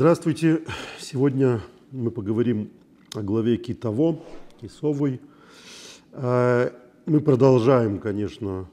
Здравствуйте. 0.00 0.62
Сегодня 1.00 1.60
мы 1.90 2.12
поговорим 2.12 2.70
о 3.16 3.22
главе 3.22 3.56
Китово, 3.56 4.20
Кисовой. 4.60 5.20
Э, 6.12 6.70
мы 7.04 7.20
продолжаем, 7.20 7.98
конечно, 7.98 8.70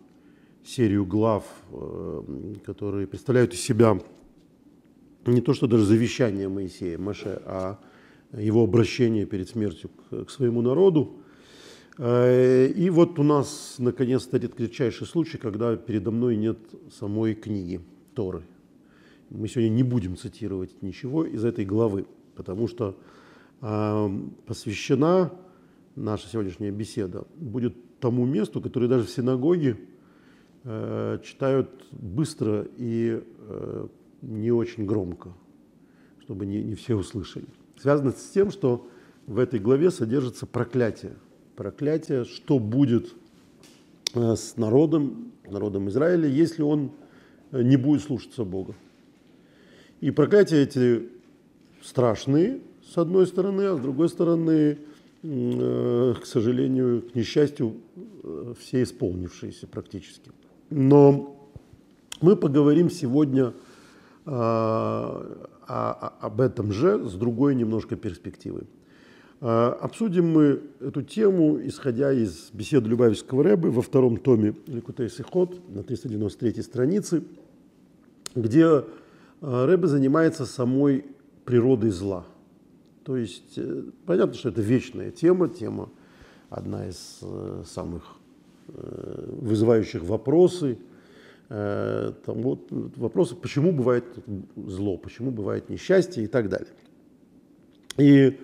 серию 0.63 1.03
глав, 1.03 1.43
э, 1.71 2.53
которые 2.63 3.07
представляют 3.07 3.55
из 3.55 3.61
себя 3.61 3.99
не 5.25 5.41
то 5.41 5.55
что 5.55 5.65
даже 5.65 5.83
завещание 5.83 6.47
Моисея, 6.47 6.99
Маше, 6.99 7.41
а 7.45 7.79
его 8.31 8.63
обращение 8.63 9.25
перед 9.25 9.49
смертью 9.49 9.89
к, 10.11 10.29
своему 10.29 10.61
народу. 10.61 11.15
Э, 11.97 12.67
и 12.67 12.87
вот 12.91 13.17
у 13.17 13.23
нас 13.23 13.77
наконец-то 13.79 14.37
редчайший 14.37 15.07
случай, 15.07 15.39
когда 15.39 15.75
передо 15.75 16.11
мной 16.11 16.35
нет 16.35 16.59
самой 16.91 17.33
книги 17.33 17.81
Торы. 18.13 18.43
Мы 19.29 19.47
сегодня 19.47 19.69
не 19.69 19.83
будем 19.83 20.17
цитировать 20.17 20.81
ничего 20.81 21.25
из 21.25 21.43
этой 21.43 21.65
главы, 21.65 22.05
потому 22.35 22.67
что 22.67 22.97
посвящена 24.45 25.31
наша 25.95 26.27
сегодняшняя 26.27 26.71
беседа 26.71 27.25
будет 27.35 27.75
тому 27.99 28.25
месту, 28.25 28.61
которое 28.61 28.87
даже 28.87 29.05
в 29.05 29.09
синагоге 29.09 29.77
э, 30.63 31.19
читают 31.23 31.85
быстро 31.91 32.67
и 32.77 33.21
э, 33.23 33.87
не 34.21 34.51
очень 34.51 34.85
громко, 34.85 35.33
чтобы 36.21 36.45
не, 36.45 36.61
не 36.63 36.75
все 36.75 36.95
услышали. 36.95 37.47
Связано 37.79 38.11
с 38.11 38.29
тем, 38.29 38.51
что 38.51 38.87
в 39.27 39.39
этой 39.39 39.59
главе 39.59 39.91
содержится 39.91 40.45
проклятие. 40.45 41.15
Проклятие, 41.55 42.25
что 42.25 42.59
будет 42.59 43.13
э, 44.13 44.35
с 44.35 44.57
народом, 44.57 45.31
народом 45.49 45.89
Израиля, 45.89 46.27
если 46.27 46.61
он 46.61 46.91
не 47.51 47.77
будет 47.77 48.01
слушаться 48.01 48.43
Бога. 48.43 48.75
И 50.01 50.11
проклятия 50.11 50.61
эти 50.63 51.09
страшные, 51.81 52.59
с 52.93 52.97
одной 52.97 53.27
стороны, 53.27 53.61
а 53.61 53.75
с 53.75 53.79
другой 53.79 54.09
стороны, 54.09 54.77
э, 55.23 56.13
к 56.21 56.25
сожалению, 56.25 57.01
к 57.01 57.15
несчастью, 57.15 57.75
все 58.59 58.83
исполнившиеся 58.83 59.67
практически. 59.67 60.31
Но 60.69 61.49
мы 62.21 62.35
поговорим 62.35 62.89
сегодня 62.89 63.53
об 65.67 66.41
этом 66.41 66.71
же 66.71 67.07
с 67.07 67.13
другой 67.13 67.53
немножко 67.53 67.95
перспективы. 67.95 68.63
Обсудим 69.39 70.31
мы 70.31 70.61
эту 70.79 71.03
тему, 71.03 71.59
исходя 71.63 72.11
из 72.11 72.49
беседы 72.51 72.89
Любавичского 72.89 73.43
Рэбы 73.43 73.69
во 73.69 73.83
втором 73.83 74.17
томе 74.17 74.55
Ликутей 74.65 75.09
Сихот 75.09 75.59
на 75.69 75.83
393 75.83 76.63
странице, 76.63 77.23
где 78.33 78.83
Рэбе 79.41 79.87
занимается 79.87 80.45
самой 80.45 81.05
природой 81.45 81.91
зла. 81.91 82.25
То 83.03 83.17
есть 83.17 83.57
э, 83.57 83.83
понятно, 84.05 84.33
что 84.33 84.49
это 84.49 84.61
вечная 84.61 85.11
тема, 85.11 85.49
тема 85.49 85.89
одна 86.49 86.87
из 86.87 87.19
э, 87.21 87.63
самых 87.65 88.15
э, 88.69 89.37
вызывающих 89.41 90.03
вопросы– 90.03 90.77
Э, 91.47 92.11
там, 92.25 92.41
вот, 92.41 92.67
вопросы, 92.71 93.35
почему 93.35 93.71
бывает 93.71 94.05
зло, 94.55 94.97
почему 94.97 95.29
бывает 95.29 95.69
несчастье 95.69 96.23
и 96.23 96.27
так 96.27 96.49
далее. 96.49 96.73
И 97.97 98.39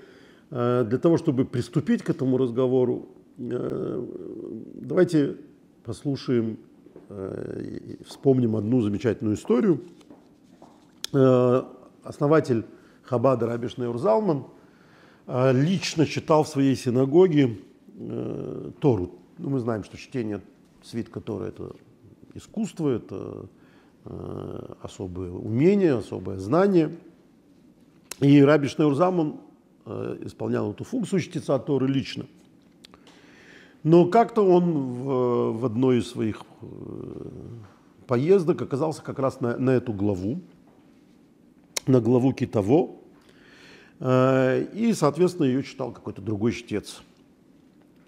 э, 0.52 0.86
для 0.88 0.98
того, 1.00 1.18
чтобы 1.18 1.46
приступить 1.46 2.04
к 2.04 2.12
этому 2.12 2.38
разговору, 2.38 3.10
э, 3.38 4.06
давайте 4.76 5.38
послушаем, 5.84 6.58
вспомним 8.06 8.56
одну 8.56 8.80
замечательную 8.80 9.36
историю. 9.36 9.82
Основатель 11.12 12.66
Хабада 13.04 13.48
Рабиш 13.48 13.78
Урзалман 13.78 14.46
лично 15.28 16.06
читал 16.06 16.44
в 16.44 16.48
своей 16.48 16.76
синагоге 16.76 17.60
Тору. 18.80 19.12
Ну, 19.38 19.50
мы 19.50 19.60
знаем, 19.60 19.84
что 19.84 19.98
чтение 19.98 20.42
свитка 20.84 21.20
Торы– 21.20 21.46
это 21.48 21.72
искусство, 22.36 22.90
это 22.90 23.46
э, 24.06 24.74
особое 24.82 25.32
умение, 25.32 25.98
особое 25.98 26.38
знание. 26.38 26.96
И 28.20 28.42
Раби 28.42 28.68
э, 28.68 30.18
исполнял 30.22 30.72
эту 30.72 30.84
функцию 30.84 31.22
чтеца 31.22 31.58
Торы 31.60 31.88
лично. 31.88 32.26
Но 33.84 34.06
как-то 34.06 34.44
он 34.44 34.74
в, 34.74 35.60
в 35.60 35.66
одной 35.66 36.00
из 36.00 36.10
своих 36.10 36.44
э, 36.62 36.66
поездок 38.08 38.62
оказался 38.62 39.02
как 39.02 39.18
раз 39.18 39.42
на, 39.42 39.58
на 39.58 39.72
эту 39.72 39.92
главу, 39.92 40.40
на 41.88 42.00
главу 42.00 42.34
Китово, 42.34 42.96
э, 44.00 44.66
и, 44.74 44.94
соответственно, 44.94 45.46
ее 45.46 45.64
читал 45.64 45.92
какой-то 45.92 46.22
другой 46.22 46.52
чтец. 46.54 47.02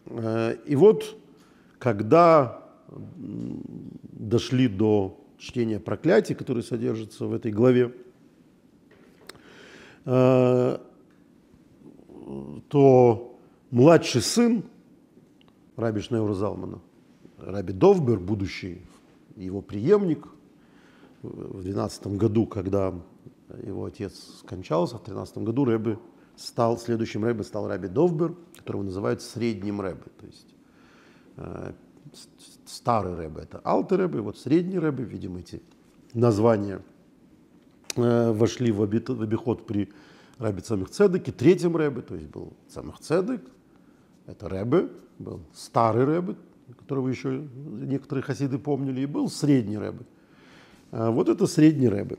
Э, 0.05 0.55
и 0.65 0.75
вот, 0.75 1.17
когда 1.79 2.63
дошли 2.89 4.67
до 4.67 5.19
чтения 5.37 5.79
проклятий, 5.79 6.35
которые 6.35 6.63
содержатся 6.63 7.25
в 7.25 7.33
этой 7.33 7.51
главе, 7.51 7.93
э, 10.05 10.77
то 12.69 13.39
младший 13.71 14.21
сын 14.21 14.63
Раби 15.75 16.01
Шнеура 16.01 16.33
Залмана, 16.33 16.79
Раби 17.37 17.73
Довбер, 17.73 18.19
будущий 18.19 18.81
его 19.35 19.61
преемник, 19.61 20.27
в 21.23 21.61
12 21.61 22.07
году, 22.07 22.45
когда 22.45 22.93
его 23.61 23.85
отец 23.85 24.39
скончался, 24.39 24.97
в 24.97 25.03
13 25.03 25.39
году 25.39 25.65
Рэбе 25.65 25.99
стал, 26.35 26.77
следующим 26.77 27.23
Рэбе 27.23 27.43
стал 27.43 27.67
Раби 27.67 27.87
Довбер, 27.87 28.35
которого 28.57 28.83
называют 28.83 29.21
средним 29.21 29.81
Рэбе, 29.81 30.05
то 30.19 30.25
есть 30.25 30.55
э, 31.37 31.73
старый 32.65 33.15
рэбе, 33.15 33.41
это 33.41 33.59
алтый 33.63 33.97
рэбе, 33.97 34.21
вот 34.21 34.37
средний 34.37 34.79
рэбе, 34.79 35.03
видимо, 35.03 35.39
эти 35.39 35.61
названия 36.13 36.81
э, 37.95 38.31
вошли 38.31 38.71
в, 38.71 38.81
обит, 38.81 39.09
в 39.09 39.21
обиход 39.21 39.65
при 39.65 39.91
рабе 40.37 40.61
Цамих 40.61 40.89
Цедеке, 40.89 41.31
третьем 41.31 41.75
рэбе, 41.75 42.01
то 42.01 42.15
есть 42.15 42.27
был 42.27 42.53
Цамих 42.69 42.99
Цедек, 42.99 43.41
это 44.25 44.49
рэбе, 44.49 44.89
был 45.19 45.41
старый 45.53 46.05
рэбе, 46.05 46.35
которого 46.77 47.07
еще 47.07 47.47
некоторые 47.65 48.23
хасиды 48.23 48.57
помнили, 48.57 49.01
и 49.01 49.05
был 49.05 49.29
средний 49.29 49.77
рэбе. 49.77 50.05
Э, 50.91 51.09
вот 51.09 51.29
это 51.29 51.47
средний 51.47 51.89
рэбе. 51.89 52.17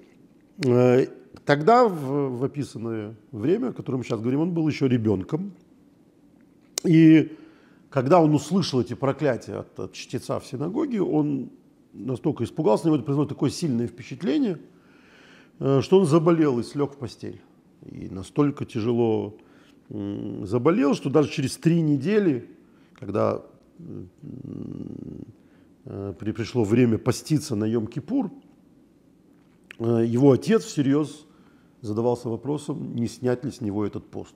Тогда, 1.45 1.87
в, 1.87 2.39
в 2.39 2.45
описанное 2.45 3.15
время, 3.33 3.69
о 3.69 3.73
котором 3.73 3.99
мы 3.99 4.05
сейчас 4.05 4.21
говорим, 4.21 4.41
он 4.41 4.53
был 4.53 4.69
еще 4.69 4.89
ребенком. 4.89 5.53
И 6.85 7.37
когда 7.91 8.21
он 8.21 8.35
услышал 8.35 8.81
эти 8.81 8.95
проклятия 8.95 9.59
от, 9.59 9.79
от 9.79 9.93
чтеца 9.93 10.39
в 10.41 10.47
синагоге, 10.47 11.03
он 11.03 11.51
настолько 11.93 12.45
испугался, 12.45 12.85
на 12.85 12.89
него 12.89 12.97
это 12.97 13.05
произвело 13.05 13.27
такое 13.27 13.51
сильное 13.51 13.87
впечатление, 13.87 14.59
э, 15.61 15.81
что 15.83 15.99
он 15.99 16.07
заболел 16.07 16.59
и 16.61 16.63
слег 16.63 16.93
в 16.93 16.97
постель. 16.97 17.41
И 17.91 18.09
настолько 18.09 18.65
тяжело 18.65 19.37
заболел, 19.91 20.95
что 20.95 21.11
даже 21.11 21.31
через 21.31 21.57
три 21.57 21.81
недели, 21.81 22.49
когда 22.95 23.43
э, 25.85 26.15
пришло 26.19 26.65
время 26.65 26.99
поститься 26.99 27.55
на 27.55 27.65
Йом-Кипур, 27.65 28.31
его 29.79 30.33
отец 30.33 30.65
всерьез 30.65 31.27
задавался 31.81 32.29
вопросом, 32.29 32.95
не 32.95 33.09
снять 33.09 33.45
ли 33.45 33.51
с 33.51 33.61
него 33.61 33.85
этот 33.85 34.07
пост. 34.07 34.35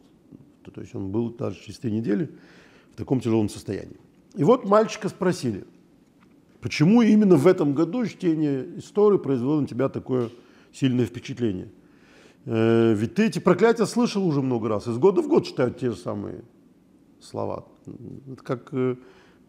То 0.62 0.80
есть 0.80 0.94
он 0.94 1.10
был 1.10 1.30
даже 1.30 1.58
через 1.60 1.78
три 1.78 1.90
недели 1.92 2.30
таком 2.98 3.20
тяжелом 3.20 3.48
состоянии. 3.48 3.96
И 4.34 4.44
вот 4.44 4.64
мальчика 4.64 5.08
спросили, 5.08 5.64
почему 6.60 7.00
именно 7.02 7.36
в 7.36 7.46
этом 7.46 7.72
году 7.72 8.04
чтение 8.06 8.78
истории 8.78 9.18
произвело 9.18 9.60
на 9.60 9.66
тебя 9.66 9.88
такое 9.88 10.30
сильное 10.72 11.06
впечатление? 11.06 11.70
Э, 12.44 12.92
ведь 12.94 13.14
ты 13.14 13.26
эти 13.26 13.38
проклятия 13.38 13.86
слышал 13.86 14.26
уже 14.26 14.42
много 14.42 14.68
раз, 14.68 14.88
из 14.88 14.98
года 14.98 15.22
в 15.22 15.28
год 15.28 15.46
читают 15.46 15.78
те 15.78 15.90
же 15.90 15.96
самые 15.96 16.42
слова. 17.20 17.66
Это 18.32 18.42
как 18.42 18.68
э, 18.72 18.96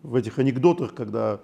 в 0.03 0.15
этих 0.15 0.37
анекдотах, 0.37 0.93
когда 0.93 1.41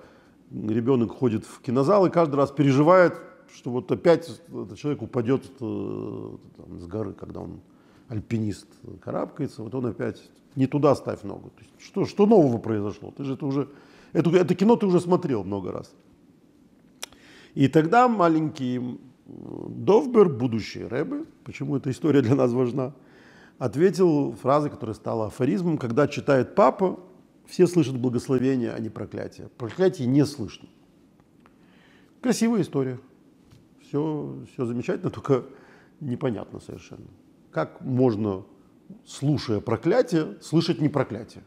ребенок 0.52 1.12
ходит 1.12 1.44
в 1.44 1.60
кинозал 1.62 2.06
и 2.06 2.12
каждый 2.12 2.36
раз 2.36 2.52
переживает, 2.52 3.20
что 3.56 3.72
вот 3.72 3.92
опять 3.92 4.30
этот 4.50 4.78
человек 4.78 5.02
упадет 5.02 5.46
э, 5.60 6.38
там, 6.58 6.80
с 6.80 6.88
горы, 6.88 7.14
когда 7.14 7.40
он 7.40 7.62
альпинист 8.08 8.68
карабкается, 9.02 9.64
вот 9.64 9.74
он 9.74 9.88
опять 9.88 10.22
не 10.56 10.68
туда 10.68 10.96
ставь 10.96 11.24
ногу. 11.24 11.52
То 11.56 11.64
есть, 11.64 11.72
что, 11.80 12.06
что 12.06 12.26
нового 12.26 12.58
произошло? 12.58 13.12
Ты 13.16 13.24
же 13.24 13.34
это 13.34 13.46
уже, 13.46 13.70
это, 14.14 14.30
это 14.32 14.56
кино 14.56 14.76
ты 14.76 14.86
уже 14.86 15.00
смотрел 15.00 15.44
много 15.44 15.72
раз. 15.72 15.94
И 17.54 17.68
тогда 17.68 18.08
маленький 18.08 19.00
Довбер, 19.26 20.30
будущий 20.30 20.84
Рэбе, 20.84 21.26
почему 21.44 21.78
эта 21.78 21.90
история 21.90 22.22
для 22.22 22.36
нас 22.36 22.52
важна, 22.52 22.94
ответил 23.58 24.34
фразой, 24.34 24.70
которая 24.70 24.94
стала 24.94 25.28
афоризмом, 25.28 25.78
когда 25.78 26.08
читает 26.08 26.56
папа, 26.56 27.00
все 27.48 27.68
слышат 27.68 27.98
благословение, 27.98 28.72
а 28.72 28.80
не 28.80 28.90
проклятие. 28.90 29.50
Проклятие 29.58 30.08
не 30.08 30.26
слышно. 30.26 30.68
Красивая 32.22 32.62
история. 32.62 33.00
Все, 33.96 34.46
все 34.52 34.66
замечательно, 34.66 35.10
только 35.10 35.46
непонятно 36.02 36.60
совершенно. 36.60 37.08
Как 37.50 37.80
можно, 37.80 38.44
слушая 39.06 39.62
проклятие, 39.62 40.36
слышать 40.42 40.82
не 40.82 40.90
проклятие? 40.90 41.46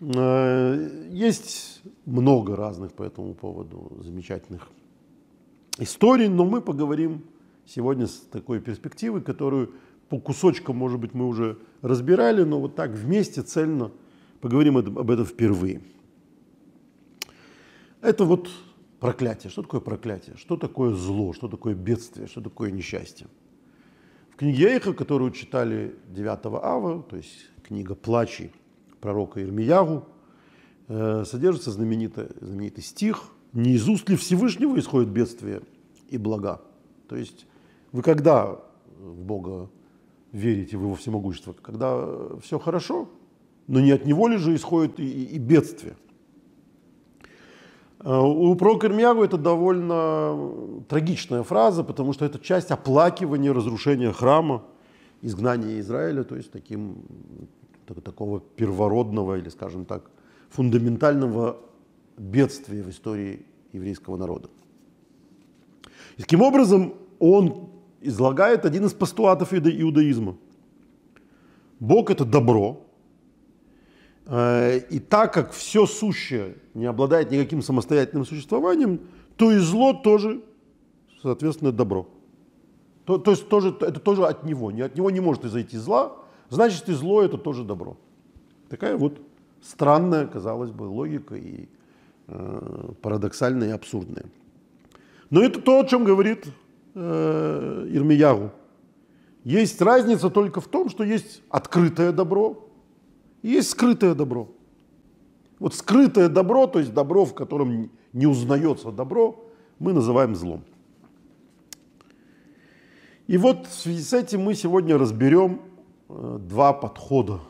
Э, 0.00 1.08
есть 1.12 1.82
много 2.06 2.56
разных 2.56 2.92
по 2.92 3.04
этому 3.04 3.34
поводу 3.34 4.02
замечательных 4.02 4.68
историй, 5.78 6.26
но 6.26 6.44
мы 6.44 6.60
поговорим 6.60 7.22
сегодня 7.64 8.08
с 8.08 8.16
такой 8.32 8.60
перспективы, 8.60 9.20
которую 9.20 9.72
по 10.08 10.18
кусочкам, 10.18 10.76
может 10.76 10.98
быть, 10.98 11.14
мы 11.14 11.28
уже 11.28 11.56
разбирали, 11.82 12.42
но 12.42 12.58
вот 12.58 12.74
так 12.74 12.90
вместе 12.90 13.42
цельно 13.42 13.92
поговорим 14.40 14.76
об 14.76 15.08
этом 15.08 15.24
впервые. 15.24 15.82
Это 18.00 18.24
вот 18.24 18.50
проклятие. 19.02 19.50
Что 19.50 19.62
такое 19.62 19.80
проклятие? 19.80 20.36
Что 20.36 20.56
такое 20.56 20.94
зло? 20.94 21.32
Что 21.32 21.48
такое 21.48 21.74
бедствие? 21.74 22.28
Что 22.28 22.40
такое 22.40 22.70
несчастье? 22.70 23.26
В 24.30 24.36
книге 24.36 24.68
Эйха, 24.68 24.92
которую 24.92 25.32
читали 25.32 25.96
9 26.10 26.46
ава, 26.62 27.02
то 27.02 27.16
есть 27.16 27.50
книга 27.64 27.96
«Плачи» 27.96 28.52
пророка 29.00 29.42
Ирмиягу, 29.42 30.06
э, 30.86 31.24
содержится 31.26 31.72
знаменитый, 31.72 32.28
знаменитый 32.40 32.84
стих 32.84 33.24
«Не 33.52 33.72
из 33.72 33.88
уст 33.88 34.08
ли 34.08 34.14
Всевышнего 34.14 34.78
исходит 34.78 35.08
бедствие 35.08 35.62
и 36.08 36.16
блага?» 36.16 36.60
То 37.08 37.16
есть 37.16 37.46
вы 37.90 38.02
когда 38.02 38.60
в 39.00 39.24
Бога 39.24 39.68
верите, 40.30 40.76
в 40.76 40.82
Его 40.82 40.94
всемогущество? 40.94 41.54
Когда 41.60 42.38
все 42.40 42.60
хорошо, 42.60 43.08
но 43.66 43.80
не 43.80 43.90
от 43.90 44.06
Него 44.06 44.28
ли 44.28 44.36
же 44.36 44.54
исходит 44.54 45.00
и, 45.00 45.24
и 45.24 45.38
бедствие? 45.38 45.96
Э, 48.04 48.18
у 48.18 48.54
пророка 48.56 48.86
Ирмиягу 48.86 49.22
это 49.22 49.36
довольно 49.36 50.82
трагичная 50.88 51.42
фраза, 51.42 51.84
потому 51.84 52.12
что 52.12 52.24
это 52.24 52.38
часть 52.38 52.70
оплакивания 52.70 53.52
разрушения 53.52 54.12
храма, 54.12 54.64
изгнания 55.22 55.80
Израиля, 55.80 56.24
то 56.24 56.36
есть 56.36 56.50
таким, 56.50 56.96
такого 58.04 58.40
первородного 58.40 59.38
или, 59.38 59.48
скажем 59.48 59.84
так, 59.84 60.10
фундаментального 60.50 61.58
бедствия 62.18 62.82
в 62.82 62.90
истории 62.90 63.46
еврейского 63.72 64.16
народа. 64.16 64.48
И 66.16 66.22
таким 66.22 66.42
образом 66.42 66.94
он 67.18 67.68
излагает 68.00 68.64
один 68.66 68.84
из 68.84 68.92
постулатов 68.92 69.54
иудаизма. 69.54 70.36
Бог– 71.78 72.10
это 72.10 72.24
добро, 72.24 72.80
и 74.26 75.02
так 75.08 75.34
как 75.34 75.52
все 75.52 75.86
сущее 75.86 76.56
не 76.74 76.86
обладает 76.86 77.30
никаким 77.30 77.60
самостоятельным 77.60 78.24
существованием, 78.24 79.00
то 79.36 79.50
и 79.50 79.58
зло 79.58 79.92
тоже, 79.94 80.42
соответственно, 81.20 81.72
добро. 81.72 82.06
То, 83.04 83.18
то 83.18 83.32
есть 83.32 83.48
тоже, 83.48 83.76
это 83.80 83.98
тоже 83.98 84.24
от 84.26 84.44
него. 84.44 84.70
Не 84.70 84.82
от 84.82 84.96
него 84.96 85.10
не 85.10 85.20
может 85.20 85.44
изойти 85.44 85.76
зла, 85.76 86.16
значит 86.50 86.88
и 86.88 86.92
зло 86.92 87.22
это 87.22 87.36
тоже 87.36 87.64
добро. 87.64 87.96
Такая 88.68 88.96
вот 88.96 89.20
странная, 89.60 90.26
казалось 90.26 90.70
бы, 90.70 90.84
логика 90.84 91.34
и 91.34 91.68
э, 92.28 92.90
парадоксальная 93.02 93.68
и 93.68 93.72
абсурдная. 93.72 94.26
Но 95.30 95.42
это 95.42 95.60
то, 95.60 95.80
о 95.80 95.84
чем 95.84 96.04
говорит 96.04 96.46
э, 96.94 97.88
Ирмиягу. 97.90 98.50
Есть 99.44 99.82
разница 99.82 100.30
только 100.30 100.60
в 100.60 100.68
том, 100.68 100.88
что 100.88 101.02
есть 101.02 101.42
открытое 101.48 102.12
добро, 102.12 102.68
есть 103.50 103.70
скрытое 103.70 104.14
добро. 104.14 104.48
Вот 105.58 105.74
скрытое 105.74 106.28
добро, 106.28 106.66
то 106.66 106.78
есть 106.78 106.92
добро, 106.92 107.24
в 107.24 107.34
котором 107.34 107.90
не 108.12 108.26
узнается 108.26 108.90
добро, 108.90 109.44
мы 109.78 109.92
называем 109.92 110.34
злом. 110.34 110.64
И 113.26 113.36
вот 113.38 113.66
в 113.66 113.72
связи 113.72 114.02
с 114.02 114.12
этим 114.12 114.42
мы 114.42 114.54
сегодня 114.54 114.98
разберем 114.98 115.60
э, 116.08 116.38
два 116.40 116.72
подхода 116.72 117.40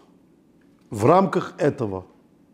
в 0.91 1.06
рамках 1.06 1.55
этого, 1.59 2.06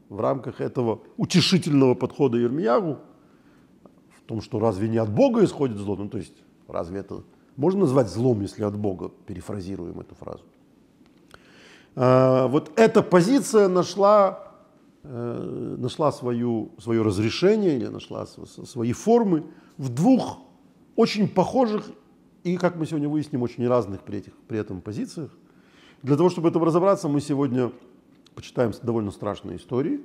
в 0.08 0.20
рамках 0.20 0.60
этого 0.60 1.00
утешительного 1.16 1.94
подхода 1.94 2.38
Ермиягу, 2.38 2.98
в 4.16 4.22
том, 4.26 4.40
что 4.40 4.60
разве 4.60 4.88
не 4.88 4.98
от 4.98 5.10
Бога 5.10 5.44
исходит 5.44 5.76
зло, 5.78 5.96
ну 5.96 6.08
то 6.08 6.18
есть 6.18 6.34
разве 6.68 7.00
это 7.00 7.24
можно 7.56 7.80
назвать 7.80 8.08
злом, 8.08 8.40
если 8.40 8.62
от 8.62 8.76
Бога, 8.78 9.10
перефразируем 9.26 9.98
эту 9.98 10.14
фразу. 10.14 10.44
А, 12.00 12.46
вот 12.46 12.70
эта 12.76 13.02
позиция 13.02 13.66
нашла, 13.66 14.52
э, 15.02 15.76
нашла 15.78 16.12
свою, 16.12 16.70
свое 16.78 17.02
разрешение 17.02 17.90
нашла 17.90 18.24
свои 18.26 18.92
формы 18.92 19.42
в 19.78 19.88
двух 19.92 20.38
очень 20.94 21.28
похожих 21.28 21.90
и, 22.44 22.56
как 22.56 22.76
мы 22.76 22.86
сегодня 22.86 23.08
выясним, 23.08 23.42
очень 23.42 23.66
разных 23.66 24.02
при, 24.02 24.18
этих, 24.18 24.32
при 24.46 24.60
этом 24.60 24.80
позициях. 24.80 25.32
Для 26.04 26.16
того, 26.16 26.30
чтобы 26.30 26.48
этом 26.48 26.62
разобраться, 26.62 27.08
мы 27.08 27.20
сегодня 27.20 27.72
почитаем 28.36 28.72
довольно 28.80 29.10
страшные 29.10 29.56
истории 29.56 29.98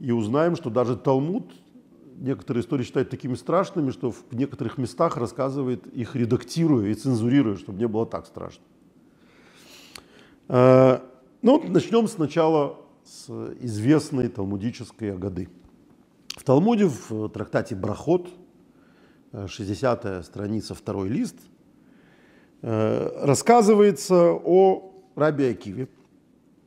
и 0.00 0.10
узнаем, 0.10 0.56
что 0.56 0.68
даже 0.68 0.96
Талмуд 0.96 1.44
некоторые 2.18 2.62
истории 2.64 2.82
считают 2.82 3.10
такими 3.10 3.34
страшными, 3.34 3.92
что 3.92 4.10
в 4.10 4.24
некоторых 4.32 4.78
местах 4.78 5.16
рассказывает 5.16 5.86
их 5.86 6.16
редактируя 6.16 6.88
и 6.88 6.94
цензурируя, 6.94 7.56
чтобы 7.56 7.78
не 7.78 7.86
было 7.86 8.04
так 8.04 8.26
страшно. 8.26 8.64
Э, 10.48 11.00
ну, 11.42 11.62
начнем 11.68 12.06
сначала 12.08 12.80
с 13.04 13.28
известной 13.60 14.28
талмудической 14.28 15.12
Агады. 15.12 15.48
В 16.28 16.42
Талмуде, 16.42 16.86
в 16.86 17.28
трактате 17.28 17.74
Брахот, 17.74 18.28
60-я 19.32 20.22
страница, 20.22 20.74
второй 20.74 21.08
лист, 21.08 21.36
э, 22.62 23.24
рассказывается 23.24 24.32
о 24.32 24.92
Раби 25.14 25.46
Акиве. 25.46 25.88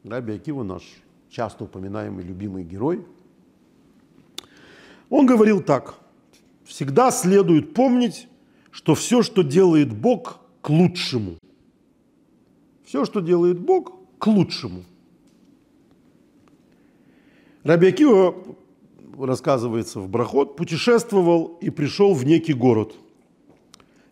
Раби 0.03 0.33
Акива 0.33 0.63
наш 0.63 0.83
часто 1.29 1.65
упоминаемый 1.65 2.23
любимый 2.23 2.63
герой. 2.63 3.05
Он 5.09 5.25
говорил 5.25 5.61
так. 5.61 5.95
Всегда 6.65 7.11
следует 7.11 7.73
помнить, 7.73 8.27
что 8.71 8.95
все, 8.95 9.21
что 9.21 9.41
делает 9.43 9.93
Бог, 9.93 10.39
к 10.61 10.69
лучшему. 10.69 11.37
Все, 12.87 13.03
что 13.03 13.19
делает 13.19 13.59
Бог, 13.59 13.91
к 14.17 14.27
лучшему. 14.27 14.85
Раби 17.63 17.89
Акива, 17.89 18.33
рассказывается 19.19 19.99
в 19.99 20.07
Брахот, 20.07 20.55
путешествовал 20.55 21.57
и 21.59 21.69
пришел 21.69 22.13
в 22.13 22.23
некий 22.23 22.53
город. 22.53 22.95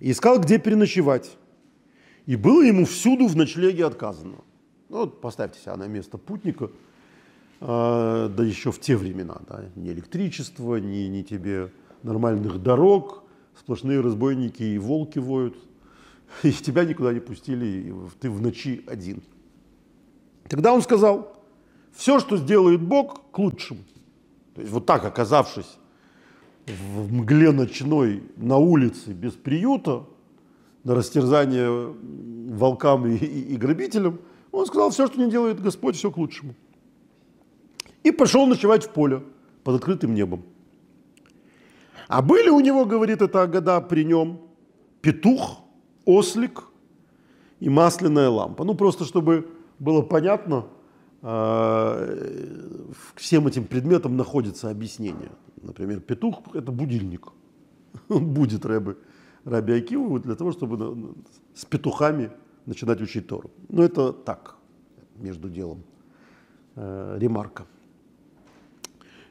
И 0.02 0.12
искал, 0.12 0.42
где 0.42 0.60
переночевать. 0.60 1.38
И 2.26 2.36
было 2.36 2.64
ему 2.64 2.84
всюду 2.86 3.28
в 3.28 3.38
ночлеге 3.38 3.86
отказано. 3.86 4.40
Ну, 4.90 4.98
вот 4.98 5.22
поставьте 5.22 5.62
себя 5.62 5.78
на 5.78 5.88
место 5.88 6.18
путника, 6.18 6.70
э, 7.62 8.30
да 8.30 8.44
еще 8.44 8.74
в 8.74 8.82
те 8.82 8.98
времена, 8.98 9.38
да, 9.48 9.64
ни 9.78 9.90
электричества, 9.90 10.76
ни, 10.76 11.08
ни 11.08 11.22
тебе 11.22 11.72
нормальных 12.04 12.62
дорог, 12.62 13.24
сплошные 13.58 14.02
разбойники 14.02 14.64
и 14.64 14.78
волки 14.78 15.20
воют– 15.20 15.56
и 16.44 16.52
тебя 16.52 16.86
никуда 16.86 17.14
не 17.14 17.20
пустили, 17.20 17.66
и 17.66 17.94
ты 18.20 18.30
в 18.30 18.42
ночи 18.42 18.84
один. 18.88 19.24
Тогда 20.48 20.74
он 20.74 20.82
сказал, 20.82 21.44
все, 21.94 22.20
что 22.20 22.38
сделает 22.38 22.82
Бог, 22.82 23.32
к 23.32 23.40
лучшему. 23.40 23.82
То 24.54 24.62
есть 24.62 24.72
вот 24.72 24.86
так, 24.86 25.04
оказавшись 25.06 25.78
в 26.68 27.14
мгле 27.14 27.52
ночной 27.52 28.24
на 28.38 28.58
улице 28.58 29.12
без 29.12 29.34
приюта, 29.34 30.06
на 30.84 30.96
растерзание 30.96 31.96
волкам 32.50 33.08
и, 33.08 33.16
и, 33.16 33.54
и 33.54 33.58
грабителям, 33.58 34.20
он 34.52 34.66
сказал, 34.66 34.92
все, 34.92 35.08
что 35.08 35.20
не 35.20 35.30
делает 35.30 35.60
Господь, 35.62 35.96
все 35.96 36.12
к 36.12 36.18
лучшему. 36.18 36.54
И 38.04 38.12
пошел 38.12 38.46
ночевать 38.46 38.86
в 38.86 38.90
поле 38.90 39.24
под 39.64 39.76
открытым 39.76 40.14
небом. 40.14 40.44
А 42.08 42.22
были 42.22 42.50
у 42.50 42.60
него, 42.60 42.86
говорит 42.86 43.22
эта 43.22 43.48
года 43.48 43.82
при 43.82 44.06
нем, 44.06 44.40
петух– 45.02 45.62
ослик 46.06 46.64
и 47.60 47.70
масляная 47.70 48.30
лампа. 48.30 48.64
Ну, 48.64 48.76
просто 48.76 49.06
чтобы 49.06 49.48
было 49.80 50.02
понятно, 50.02 50.66
э, 51.22 52.46
всем 53.16 53.48
этим 53.48 53.66
предметам 53.66 54.18
находится 54.18 54.70
объяснение. 54.70 55.32
Например, 55.62 56.00
петух– 56.00 56.42
это 56.54 56.72
будильник. 56.72 57.28
Он 58.10 58.34
будет 58.34 58.66
Рэбе, 58.66 58.96
Раби 59.44 59.74
Акиву 59.74 60.20
для 60.20 60.36
того, 60.36 60.52
чтобы 60.52 61.16
с 61.54 61.66
петухами 61.66 62.32
начинать 62.66 63.02
учить 63.02 63.28
Тору. 63.28 63.52
Но 63.70 63.84
это 63.84 64.14
так, 64.14 64.56
между 65.16 65.50
делом, 65.50 65.84
э, 66.76 67.18
ремарка. 67.20 67.66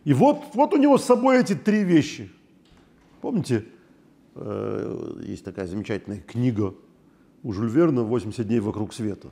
И 0.04 0.12
вот, 0.12 0.38
вот 0.54 0.74
у 0.74 0.76
него 0.76 0.98
с 0.98 1.04
собой 1.04 1.40
эти 1.40 1.54
три 1.54 1.84
вещи. 1.84 2.30
Помните, 3.20 3.64
есть 4.36 5.44
такая 5.44 5.66
замечательная 5.66 6.20
книга 6.20 6.74
у 7.42 7.52
Жюль 7.52 7.70
Верна 7.70 8.02
«80 8.02 8.44
дней 8.44 8.60
вокруг 8.60 8.92
света». 8.92 9.28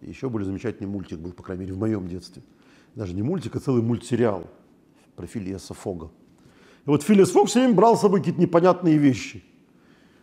Еще 0.00 0.28
более 0.28 0.46
замечательный 0.46 0.86
мультик 0.86 1.18
был, 1.18 1.32
по 1.32 1.42
крайней 1.42 1.64
мере, 1.64 1.74
в 1.74 1.78
моем 1.78 2.06
детстве. 2.06 2.42
Даже 2.94 3.14
не 3.14 3.22
мультик, 3.22 3.56
а 3.56 3.60
целый 3.60 3.82
мультсериал 3.82 4.48
про 5.16 5.26
Филиаса 5.26 5.74
Фога. 5.74 6.10
И 6.86 6.90
вот 6.90 7.02
Филиас 7.02 7.30
Фог 7.30 7.48
все 7.48 7.60
время 7.60 7.74
брал 7.74 7.96
с 7.96 8.00
собой 8.00 8.20
какие-то 8.20 8.40
непонятные 8.40 8.96
вещи. 8.96 9.44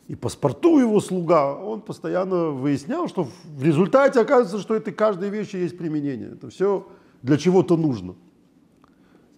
и 0.08 0.16
паспорту 0.16 0.80
его 0.80 1.00
слуга, 1.00 1.56
он 1.56 1.82
постоянно 1.82 2.50
выяснял, 2.50 3.08
что 3.08 3.24
в 3.24 3.64
результате 3.64 4.20
оказывается, 4.20 4.60
что 4.60 4.76
это 4.76 4.92
каждой 4.92 5.30
вещи 5.30 5.56
есть 5.56 5.78
применение. 5.78 6.30
Это 6.30 6.50
все 6.50 6.88
для 7.24 7.38
чего-то 7.38 7.76
нужно. 7.76 8.16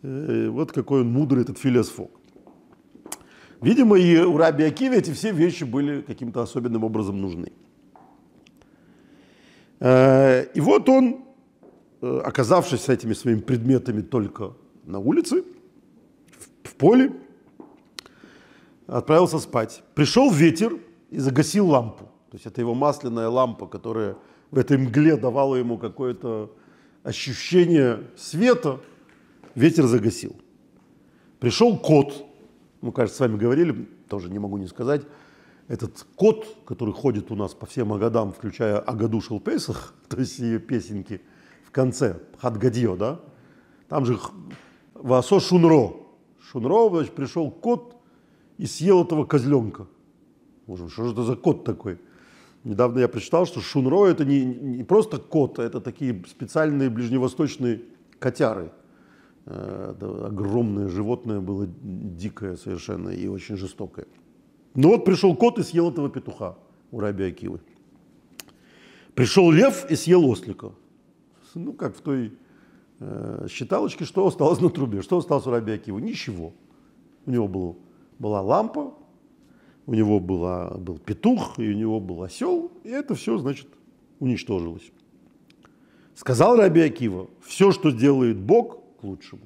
И 0.04 0.48
вот 0.50 0.74
какой 0.74 1.02
он 1.02 1.12
мудрый, 1.12 1.44
этот 1.44 1.58
Филиас 1.58 1.90
Фок. 1.90 2.12
Видимо, 3.62 3.98
и 3.98 4.18
у 4.18 4.38
Раби 4.38 4.64
Акиви 4.64 4.98
эти 4.98 5.12
все 5.12 5.32
вещи 5.32 5.64
были 5.64 6.02
каким-то 6.02 6.42
особенным 6.42 6.84
образом 6.84 7.20
нужны. 7.20 7.52
Э, 9.80 10.46
и 10.54 10.62
вот 10.62 10.88
он, 10.90 11.26
э, 12.02 12.22
оказавшись 12.24 12.82
с 12.82 12.90
этими 12.90 13.14
своими 13.14 13.40
предметами 13.40 14.02
только 14.02 14.54
на 14.86 15.00
улице, 15.00 15.44
в 16.64 16.76
поле, 16.76 17.12
отправился 18.86 19.40
спать. 19.40 19.84
Пришел 19.96 20.32
ветер 20.32 20.78
и 21.10 21.20
загасил 21.20 21.68
лампу. 21.68 22.06
То 22.30 22.36
есть 22.36 22.46
это 22.46 22.62
его 22.62 22.76
масляная 22.76 23.30
лампа, 23.30 23.68
которая 23.68 24.18
в 24.52 24.58
этой 24.58 24.78
мгле 24.78 25.18
давала 25.18 25.56
ему 25.56 25.78
какое-то 25.78 26.52
ощущение 27.04 28.04
света, 28.16 28.80
ветер 29.56 29.88
загасил. 29.88 30.36
Пришел 31.40 31.78
кот, 31.78 32.26
мы, 32.82 32.92
кажется, 32.92 33.18
с 33.18 33.20
вами 33.20 33.38
говорили, 33.38 33.88
тоже 34.08 34.30
не 34.30 34.40
могу 34.40 34.58
не 34.58 34.68
сказать, 34.68 35.02
этот 35.68 36.06
кот, 36.16 36.46
который 36.66 36.94
ходит 36.94 37.32
у 37.32 37.36
нас 37.36 37.54
по 37.54 37.66
всем 37.66 37.92
Агадам, 37.92 38.32
включая 38.32 38.80
Агаду 38.80 39.22
Шелпесах, 39.22 39.94
то 40.08 40.18
есть 40.18 40.40
ее 40.40 40.60
песенки 40.60 41.22
в 41.66 41.72
конце, 41.72 42.20
Хадгадьо, 42.40 42.96
да, 42.96 43.20
там 43.90 44.06
же 44.06 44.18
Васо 44.94 45.40
Шунро. 45.40 45.94
Шунро, 46.40 46.90
значит, 46.90 47.14
пришел 47.14 47.52
кот, 47.52 47.98
и 48.58 48.66
съел 48.66 49.04
этого 49.04 49.26
козленка. 49.26 49.88
Боже, 50.66 50.90
что 50.90 51.06
же 51.06 51.12
это 51.14 51.24
за 51.24 51.36
кот 51.36 51.64
такой? 51.64 52.00
Недавно 52.64 53.00
я 53.00 53.08
прочитал, 53.08 53.46
что 53.46 53.62
шунро 53.62 54.08
это 54.08 54.26
не, 54.26 54.44
не 54.44 54.84
просто 54.84 55.20
кот, 55.20 55.60
это 55.60 55.80
такие 55.80 56.24
специальные 56.28 56.90
ближневосточные 56.90 57.84
котяры. 58.20 58.72
Это 59.48 60.28
огромное 60.28 60.90
животное 60.90 61.40
было 61.40 61.68
дикое 61.68 62.58
совершенно 62.58 63.10
и 63.10 63.28
очень 63.28 63.56
жестокое. 63.56 64.06
Ну 64.76 64.90
вот 64.90 65.06
пришел 65.06 65.36
кот 65.36 65.58
и 65.58 65.64
съел 65.64 65.90
этого 65.90 66.10
петуха 66.10 66.58
у 66.92 67.00
Раби 67.00 67.24
Акивы. 67.24 67.62
Пришел 69.16 69.50
лев 69.50 69.90
и 69.90 69.96
съел 69.96 70.28
ослика. 70.30 70.74
Ну, 71.56 71.74
как 71.74 71.96
в 71.96 72.02
той 72.02 72.34
э, 73.00 73.48
считалочке, 73.50 74.06
что 74.06 74.28
осталось 74.28 74.60
на 74.60 74.70
трубе. 74.70 75.02
Что 75.02 75.18
осталось 75.18 75.48
у 75.48 75.52
Раби 75.52 75.72
Акивы? 75.72 76.02
Ничего. 76.02 76.54
У 77.26 77.32
него 77.32 77.48
был 77.48 77.78
была 78.20 78.42
лампа, 78.42 78.94
у 79.86 79.94
него 79.94 80.20
была, 80.20 80.72
был 80.72 81.00
петух, 81.00 81.58
и 81.58 81.70
у 81.70 81.74
него 81.74 82.00
был 82.00 82.24
осел, 82.24 82.72
и 82.84 82.90
это 82.90 83.16
все, 83.16 83.38
значит, 83.38 83.68
уничтожилось. 84.20 84.92
Сказал 86.14 86.58
Раби 86.58 86.82
Акива, 86.82 87.28
все, 87.42 87.72
что 87.72 87.92
делает 87.92 88.38
Бог, 88.38 88.80
к 89.00 89.04
лучшему. 89.04 89.42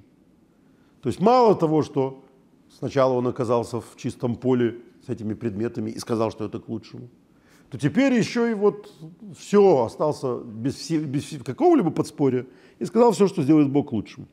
То 1.02 1.10
есть 1.10 1.20
мало 1.20 1.56
того, 1.56 1.82
что 1.84 2.24
сначала 2.70 3.14
он 3.14 3.28
оказался 3.28 3.82
в 3.82 3.96
чистом 3.98 4.36
поле 4.36 4.78
с 5.06 5.10
этими 5.10 5.34
предметами 5.34 5.92
и 5.92 6.00
сказал, 6.00 6.32
что 6.32 6.46
это 6.46 6.60
к 6.60 6.70
лучшему, 6.70 7.10
то 7.70 7.78
теперь 7.78 8.14
еще 8.14 8.52
и 8.52 8.54
вот 8.54 8.92
все 9.38 9.86
остался 9.86 10.40
без, 10.40 10.90
без 10.90 11.42
какого-либо 11.44 11.90
подспорья 11.90 12.46
и 12.80 12.86
сказал 12.86 13.14
все, 13.14 13.28
что 13.28 13.44
сделает 13.44 13.70
Бог 13.70 13.90
к 13.90 13.94
лучшему. 13.94 14.28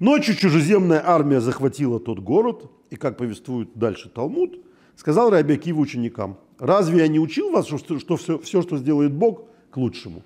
Ночью 0.00 0.36
чужеземная 0.36 1.02
армия 1.04 1.40
захватила 1.40 1.98
тот 1.98 2.20
город, 2.20 2.70
и, 2.90 2.96
как 2.96 3.16
повествует 3.16 3.70
дальше 3.74 4.08
Талмуд, 4.08 4.60
сказал 4.96 5.30
Раби 5.30 5.54
Акива 5.54 5.80
ученикам, 5.80 6.38
разве 6.58 6.98
я 6.98 7.08
не 7.08 7.18
учил 7.18 7.50
вас, 7.50 7.66
что, 7.66 7.98
что 7.98 8.16
все, 8.16 8.38
все, 8.38 8.62
что 8.62 8.76
сделает 8.76 9.12
Бог, 9.12 9.42
к 9.70 9.76
лучшему? 9.76 10.22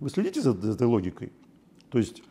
Вы 0.00 0.10
следите 0.10 0.40
за, 0.40 0.52
за 0.52 0.72
этой 0.72 0.86
логикой? 0.86 1.32
То 1.90 1.98
есть 1.98 2.22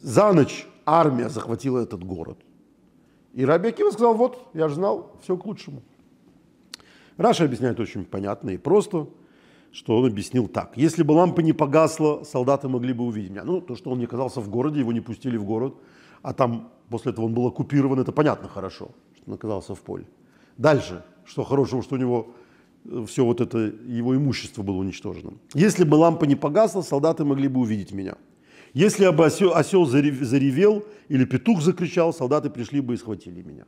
за 0.00 0.32
ночь 0.32 0.66
армия 0.86 1.28
захватила 1.28 1.80
этот 1.80 2.04
город. 2.04 2.38
И 3.32 3.44
Раби 3.44 3.68
Акива 3.68 3.90
сказал, 3.90 4.14
вот, 4.14 4.38
я 4.54 4.68
же 4.68 4.76
знал, 4.76 5.16
все 5.22 5.36
к 5.36 5.44
лучшему. 5.44 5.82
Раша 7.16 7.44
объясняет 7.44 7.80
очень 7.80 8.04
понятно 8.04 8.50
и 8.50 8.56
просто, 8.56 9.08
что 9.72 9.98
он 9.98 10.06
объяснил 10.06 10.48
так. 10.48 10.76
Если 10.76 11.02
бы 11.02 11.12
лампа 11.12 11.40
не 11.40 11.52
погасла, 11.52 12.22
солдаты 12.24 12.68
могли 12.68 12.92
бы 12.92 13.04
увидеть 13.04 13.30
меня. 13.30 13.44
Ну, 13.44 13.60
то, 13.60 13.76
что 13.76 13.90
он 13.90 13.98
не 13.98 14.04
оказался 14.04 14.40
в 14.40 14.48
городе, 14.48 14.80
его 14.80 14.92
не 14.92 15.00
пустили 15.00 15.36
в 15.36 15.44
город– 15.44 15.74
а 16.24 16.32
там 16.32 16.70
после 16.88 17.12
этого 17.12 17.26
он 17.26 17.34
был 17.34 17.46
оккупирован, 17.46 18.00
это 18.00 18.10
понятно 18.10 18.48
хорошо, 18.48 18.88
что 19.14 19.24
он 19.26 19.34
оказался 19.34 19.74
в 19.74 19.80
поле. 19.82 20.06
Дальше, 20.56 21.04
что 21.26 21.44
хорошего, 21.44 21.82
что 21.82 21.96
у 21.96 21.98
него 21.98 22.34
э, 22.86 23.04
все 23.06 23.26
вот 23.26 23.42
это, 23.42 23.58
его 23.58 24.16
имущество 24.16 24.62
было 24.62 24.76
уничтожено. 24.76 25.34
Если 25.52 25.84
бы 25.84 25.96
лампа 25.96 26.24
не 26.24 26.34
погасла, 26.34 26.80
солдаты 26.80 27.26
могли 27.26 27.48
бы 27.48 27.60
увидеть 27.60 27.92
меня. 27.92 28.16
Если 28.74 29.08
бы 29.08 29.24
осел, 29.24 29.54
осел 29.54 29.86
заревел 29.86 30.84
или 31.08 31.24
петух 31.24 31.62
закричал, 31.62 32.12
солдаты 32.12 32.50
пришли 32.50 32.80
бы 32.80 32.94
и 32.94 32.96
схватили 32.96 33.40
меня. 33.40 33.64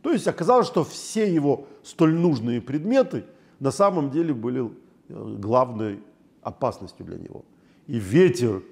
То 0.00 0.12
есть 0.12 0.26
оказалось, 0.26 0.66
что 0.66 0.82
все 0.82 1.32
его 1.32 1.66
столь 1.82 2.14
нужные 2.14 2.62
предметы 2.62 3.24
на 3.60 3.70
самом 3.70 4.10
деле 4.10 4.32
были 4.32 4.70
э, 5.08 5.36
главной 5.38 6.00
опасностью 6.40 7.04
для 7.04 7.18
него. 7.18 7.44
И 7.86 7.98
ветер, 7.98 8.62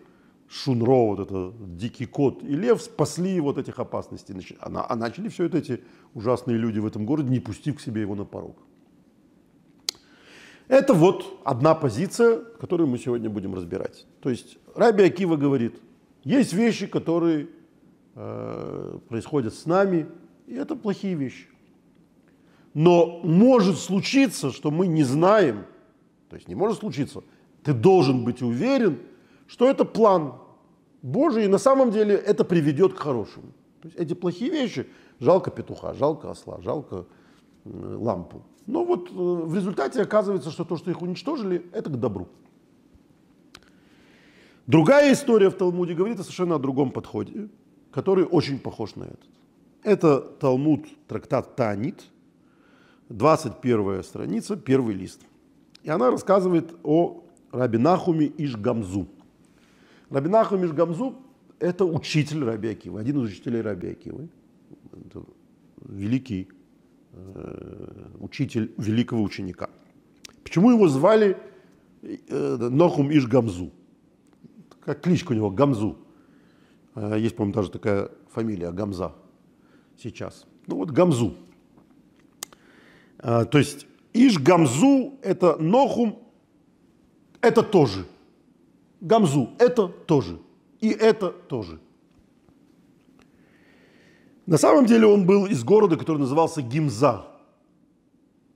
Шунро, 0.49 1.07
вот 1.07 1.21
это 1.21 1.53
дикий 1.61 2.07
кот 2.07 2.43
и 2.43 2.55
лев, 2.55 2.81
спасли 2.81 3.39
вот 3.41 3.59
этих 3.59 3.79
опасностей. 3.79 4.35
А 4.61 4.97
начали 4.97 5.29
все 5.29 5.45
это 5.45 5.59
эти 5.59 5.83
ужасные 6.15 6.57
люди 6.57 6.79
в 6.79 6.87
этом 6.87 7.05
городе, 7.05 7.29
не 7.29 7.41
пустив 7.41 7.77
к 7.77 7.81
себе 7.81 8.01
его 8.01 8.15
на 8.15 8.25
порог. 8.25 8.57
Это 10.69 10.95
вот 10.95 11.41
одна 11.45 11.75
позиция, 11.75 12.39
которую 12.59 12.87
мы 12.87 12.99
сегодня 12.99 13.29
будем 13.29 13.55
разбирать. 13.55 14.07
То 14.21 14.31
есть 14.31 14.57
Раби 14.75 15.05
Акива 15.05 15.37
говорит, 15.37 15.81
есть 16.25 16.53
вещи, 16.53 16.87
которые 16.87 17.49
э, 18.15 18.99
происходят 19.09 19.55
с 19.55 19.67
нами, 19.67 20.07
и 20.47 20.55
это 20.55 20.77
плохие 20.77 21.15
вещи. 21.15 21.49
Но 22.73 23.21
может 23.23 23.79
случиться, 23.79 24.51
что 24.51 24.71
мы 24.71 24.87
не 24.87 25.05
знаем, 25.05 25.65
то 26.29 26.37
есть 26.37 26.49
не 26.49 26.55
может 26.55 26.79
случиться, 26.79 27.23
ты 27.63 27.73
должен 27.73 28.25
быть 28.25 28.43
уверен, 28.43 28.99
что 29.47 29.69
это 29.69 29.85
план 29.85 30.35
Божий, 31.03 31.45
и 31.45 31.49
на 31.49 31.59
самом 31.59 31.91
деле 31.91 32.15
это 32.15 32.45
приведет 32.45 32.95
к 32.95 32.99
хорошему. 32.99 33.53
То 33.81 33.89
есть 33.89 33.97
эти 33.99 34.15
плохие 34.15 34.51
вещи, 34.51 34.87
жалко 35.21 35.51
петуха, 35.51 35.95
жалко 35.95 36.31
осла, 36.31 36.61
жалко 36.63 37.07
э, 37.65 37.97
лампу. 38.01 38.43
Но 38.67 38.85
вот 38.85 39.11
э, 39.11 39.13
в 39.13 39.55
результате 39.55 40.03
оказывается, 40.03 40.51
что 40.51 40.65
то, 40.65 40.77
что 40.77 40.91
их 40.91 41.03
уничтожили, 41.03 41.67
это 41.73 41.91
к 41.91 42.01
добру. 42.01 42.29
Другая 44.67 45.13
история 45.13 45.51
в 45.51 45.55
Талмуде 45.55 45.95
говорит 45.95 46.19
о 46.21 46.23
совершенно 46.23 46.59
другом 46.59 46.91
подходе, 46.91 47.49
который 47.91 48.25
очень 48.25 48.59
похож 48.59 48.97
на 48.97 49.05
этот. 49.05 49.31
Это 49.83 50.21
Талмуд, 50.21 50.87
трактат 51.07 51.55
Танит, 51.57 52.05
21 53.11 54.03
страница, 54.03 54.57
первый 54.57 54.95
лист. 54.95 55.21
И 55.83 55.91
она 55.91 56.11
рассказывает 56.11 56.75
о 56.83 57.25
Раби 57.53 57.79
Нахуме 57.79 58.33
Ишгамзу. 58.39 59.07
Рабинаху 60.11 60.57
Мишгамзу– 60.57 61.17
это 61.59 61.85
учитель 61.85 62.45
Раби 62.45 62.69
Акива, 62.69 63.01
один 63.01 63.23
из 63.23 63.31
учителей 63.31 63.61
Раби 63.61 63.89
Акивы. 63.89 64.29
Это 64.93 65.25
великий 65.85 66.49
э, 67.13 68.09
учитель 68.21 68.73
великого 68.79 69.23
ученика. 69.23 69.69
Почему 70.43 70.71
его 70.71 70.89
звали 70.89 71.37
э, 72.03 72.57
Нохум 72.71 73.11
Иш 73.11 73.27
Гамзу? 73.27 73.71
Как 74.85 75.01
кличка 75.01 75.33
у 75.33 75.35
него 75.35 75.51
Гамзу. 75.51 75.97
Э, 76.95 77.17
есть, 77.19 77.37
по-моему, 77.37 77.55
даже 77.55 77.71
такая 77.71 78.11
фамилия 78.31 78.71
Гамза 78.71 79.13
сейчас. 79.97 80.47
Ну 80.67 80.77
вот 80.77 80.91
Гамзу. 80.91 81.35
Э, 83.19 83.45
то 83.45 83.59
есть 83.59 83.87
Иш 84.13 84.39
Гамзу– 84.39 85.15
это 85.23 85.57
Нохум, 85.57 86.23
это 87.41 87.63
тоже– 87.63 88.07
Гамзу– 89.05 89.51
это 89.59 89.89
тоже. 89.89 90.39
И 90.81 90.89
это 90.89 91.29
тоже. 91.29 91.79
На 94.47 94.57
самом 94.57 94.87
деле 94.87 95.07
он 95.07 95.27
был 95.27 95.45
из 95.47 95.63
города, 95.63 95.97
который 95.97 96.19
назывался 96.19 96.63
Гимза. 96.63 97.27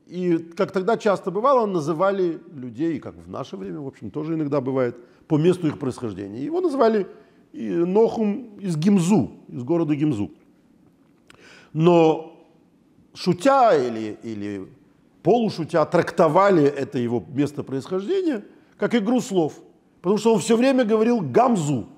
И 0.09 0.39
как 0.57 0.73
тогда 0.73 0.97
часто 0.97 1.31
бывало, 1.31 1.67
называли 1.67 2.41
людей, 2.53 2.99
как 2.99 3.15
в 3.15 3.29
наше 3.29 3.57
время, 3.57 3.81
в 3.81 3.87
общем, 3.87 4.11
тоже 4.11 4.35
иногда 4.35 4.61
бывает, 4.61 4.97
по 5.27 5.37
месту 5.37 5.67
их 5.67 5.79
происхождения. 5.79 6.45
Его 6.45 6.61
называли 6.61 7.07
Нохум 7.53 8.59
из 8.61 8.77
Гимзу, 8.77 9.33
из 9.49 9.63
города 9.63 9.95
Гимзу. 9.95 10.31
Но 11.73 12.47
шутя 13.15 13.77
или, 13.77 14.19
или 14.23 14.69
полушутя 15.23 15.85
трактовали 15.85 16.65
это 16.65 16.99
его 16.99 17.23
место 17.29 17.63
происхождения 17.63 18.45
как 18.77 18.95
игру 18.95 19.21
слов– 19.21 19.55
Потому 20.01 20.19
что 20.19 20.35
он 20.35 20.41
все 20.41 20.57
время 20.57 20.85
говорил 20.85 21.21
гамзу. 21.21 21.89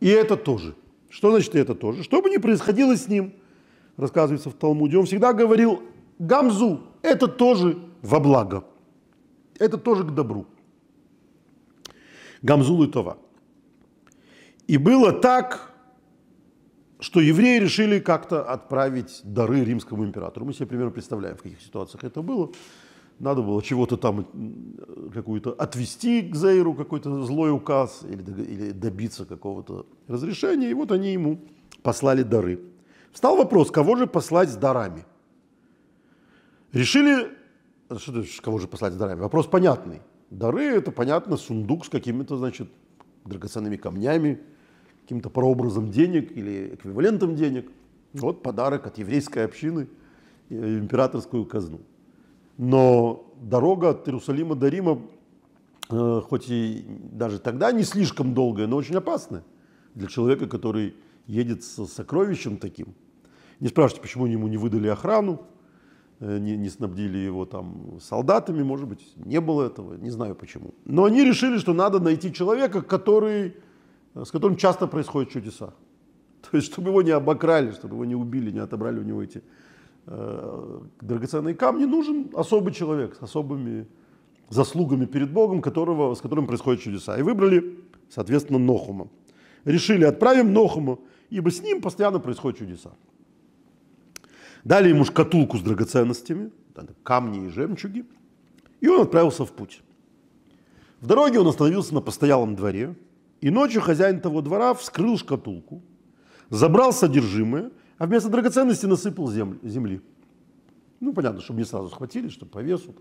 И 0.00 0.08
это 0.08 0.36
тоже. 0.36 0.74
Что 1.08 1.30
значит 1.30 1.54
это 1.54 1.74
тоже? 1.74 2.02
Что 2.02 2.20
бы 2.22 2.30
ни 2.30 2.36
происходило 2.36 2.96
с 2.96 3.08
ним, 3.08 3.34
рассказывается 3.96 4.50
в 4.50 4.54
Талмуде, 4.54 4.98
он 4.98 5.06
всегда 5.06 5.32
говорил 5.32 5.82
гамзу. 6.18 6.80
Это 7.02 7.28
тоже 7.28 7.78
во 8.00 8.20
благо. 8.20 8.64
Это 9.58 9.78
тоже 9.78 10.04
к 10.04 10.10
добру. 10.10 10.46
Гамзул 12.42 12.82
и 12.82 12.86
Това. 12.86 13.16
И 14.66 14.78
было 14.78 15.12
так, 15.12 15.72
что 17.00 17.20
евреи 17.20 17.58
решили 17.58 17.98
как-то 17.98 18.42
отправить 18.42 19.20
дары 19.24 19.64
римскому 19.64 20.04
императору. 20.04 20.46
Мы 20.46 20.52
себе 20.52 20.66
примерно 20.66 20.92
представляем, 20.92 21.36
в 21.36 21.42
каких 21.42 21.60
ситуациях 21.60 22.04
это 22.04 22.22
было. 22.22 22.50
Надо 23.18 23.42
было 23.42 23.62
чего-то 23.62 23.96
там, 23.96 24.26
какую-то 25.12 25.52
отвести 25.52 26.22
к 26.22 26.34
Зейру, 26.34 26.74
какой-то 26.74 27.22
злой 27.24 27.52
указ, 27.52 28.02
или, 28.08 28.22
или 28.42 28.70
добиться 28.70 29.24
какого-то 29.24 29.86
разрешения. 30.08 30.70
И 30.70 30.74
вот 30.74 30.92
они 30.92 31.12
ему 31.12 31.40
послали 31.82 32.22
дары. 32.22 32.60
Встал 33.12 33.36
вопрос, 33.36 33.70
кого 33.70 33.96
же 33.96 34.06
послать 34.06 34.48
с 34.48 34.56
дарами? 34.56 35.04
Решили, 36.72 37.28
что 37.98 38.24
кого 38.42 38.58
же 38.58 38.66
послать 38.66 38.94
с 38.94 38.96
дарами? 38.96 39.20
Вопрос 39.20 39.46
понятный. 39.46 40.00
Дары 40.30 40.64
это 40.64 40.90
понятно, 40.90 41.36
сундук 41.36 41.84
с 41.84 41.90
какими-то, 41.90 42.38
значит, 42.38 42.70
драгоценными 43.26 43.76
камнями, 43.76 44.40
каким-то 45.02 45.28
прообразом 45.28 45.90
денег 45.90 46.32
или 46.32 46.74
эквивалентом 46.74 47.36
денег. 47.36 47.70
Вот 48.14 48.42
подарок 48.42 48.86
от 48.86 48.96
еврейской 48.96 49.44
общины 49.44 49.88
императорскую 50.48 51.44
казну. 51.44 51.80
Но 52.56 53.30
дорога 53.40 53.90
от 53.90 54.08
Иерусалима 54.08 54.54
до 54.54 54.68
Рима, 54.68 55.02
э, 55.90 56.20
хоть 56.26 56.48
и 56.48 56.86
даже 57.12 57.38
тогда 57.38 57.72
не 57.72 57.82
слишком 57.82 58.34
долгая, 58.34 58.66
но 58.66 58.76
очень 58.76 58.96
опасная 58.96 59.44
для 59.94 60.08
человека, 60.08 60.46
который 60.46 60.94
едет 61.26 61.62
с 61.64 61.86
сокровищем 61.86 62.56
таким. 62.56 62.94
Не 63.60 63.68
спрашивайте, 63.68 64.02
почему 64.02 64.26
ему 64.26 64.48
не 64.48 64.56
выдали 64.56 64.88
охрану, 64.88 65.42
не, 66.22 66.56
не 66.56 66.68
снабдили 66.68 67.18
его 67.18 67.44
там 67.44 67.98
солдатами, 68.00 68.62
может 68.62 68.88
быть, 68.88 69.12
не 69.16 69.40
было 69.40 69.66
этого, 69.66 69.94
не 69.94 70.10
знаю 70.10 70.34
почему. 70.34 70.74
Но 70.84 71.04
они 71.04 71.24
решили, 71.24 71.58
что 71.58 71.72
надо 71.72 71.98
найти 71.98 72.32
человека, 72.32 72.80
который, 72.82 73.56
с 74.14 74.30
которым 74.30 74.56
часто 74.56 74.86
происходят 74.86 75.30
чудеса. 75.30 75.74
То 76.50 76.56
есть, 76.56 76.72
чтобы 76.72 76.90
его 76.90 77.02
не 77.02 77.10
обокрали, 77.10 77.72
чтобы 77.72 77.94
его 77.94 78.04
не 78.04 78.14
убили, 78.14 78.52
не 78.52 78.60
отобрали 78.60 79.00
у 79.00 79.02
него 79.02 79.22
эти 79.22 79.42
э, 80.06 80.80
драгоценные 81.00 81.56
камни, 81.56 81.86
нужен 81.86 82.30
особый 82.34 82.72
человек 82.72 83.16
с 83.16 83.22
особыми 83.22 83.86
заслугами 84.48 85.06
перед 85.06 85.32
Богом, 85.32 85.60
которого, 85.60 86.14
с 86.14 86.20
которым 86.20 86.46
происходят 86.46 86.82
чудеса. 86.82 87.18
И 87.18 87.22
выбрали, 87.22 87.78
соответственно, 88.08 88.58
Нохума. 88.58 89.08
Решили, 89.64 90.04
отправим 90.04 90.52
Нохума, 90.52 90.98
ибо 91.30 91.50
с 91.50 91.62
ним 91.62 91.80
постоянно 91.80 92.20
происходят 92.20 92.58
чудеса. 92.58 92.90
Дали 94.64 94.90
ему 94.90 95.04
шкатулку 95.04 95.58
с 95.58 95.62
драгоценностями, 95.62 96.50
камни 97.02 97.46
и 97.46 97.48
жемчуги, 97.48 98.04
и 98.80 98.88
он 98.88 99.02
отправился 99.02 99.44
в 99.44 99.52
путь. 99.52 99.82
В 101.00 101.06
дороге 101.06 101.40
он 101.40 101.48
остановился 101.48 101.94
на 101.94 102.00
постоялом 102.00 102.54
дворе, 102.54 102.94
и 103.40 103.50
ночью 103.50 103.82
хозяин 103.82 104.20
того 104.20 104.40
двора 104.40 104.72
вскрыл 104.74 105.18
шкатулку, 105.18 105.82
забрал 106.48 106.92
содержимое, 106.92 107.72
а 107.98 108.06
вместо 108.06 108.28
драгоценности 108.28 108.86
насыпал 108.86 109.30
земли. 109.30 110.00
Ну, 111.00 111.12
понятно, 111.12 111.40
чтобы 111.40 111.58
не 111.58 111.64
сразу 111.64 111.88
схватили, 111.88 112.28
чтобы 112.28 112.52
по 112.52 112.60
весу. 112.60 112.94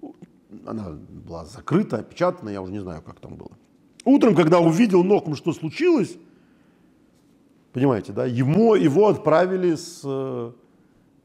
Там. 0.00 0.12
Она 0.66 0.90
была 0.90 1.44
закрыта, 1.44 1.98
опечатана, 1.98 2.48
я 2.48 2.62
уже 2.62 2.72
не 2.72 2.80
знаю, 2.80 3.02
как 3.02 3.20
там 3.20 3.36
было. 3.36 3.52
Утром, 4.04 4.34
когда 4.34 4.58
увидел 4.58 5.04
Нохм, 5.04 5.34
что 5.34 5.52
случилось, 5.52 6.16
Понимаете, 7.72 8.12
да? 8.12 8.26
Ему, 8.26 8.74
его 8.74 9.08
отправили 9.08 9.74
с, 9.74 10.02
э, 10.04 10.52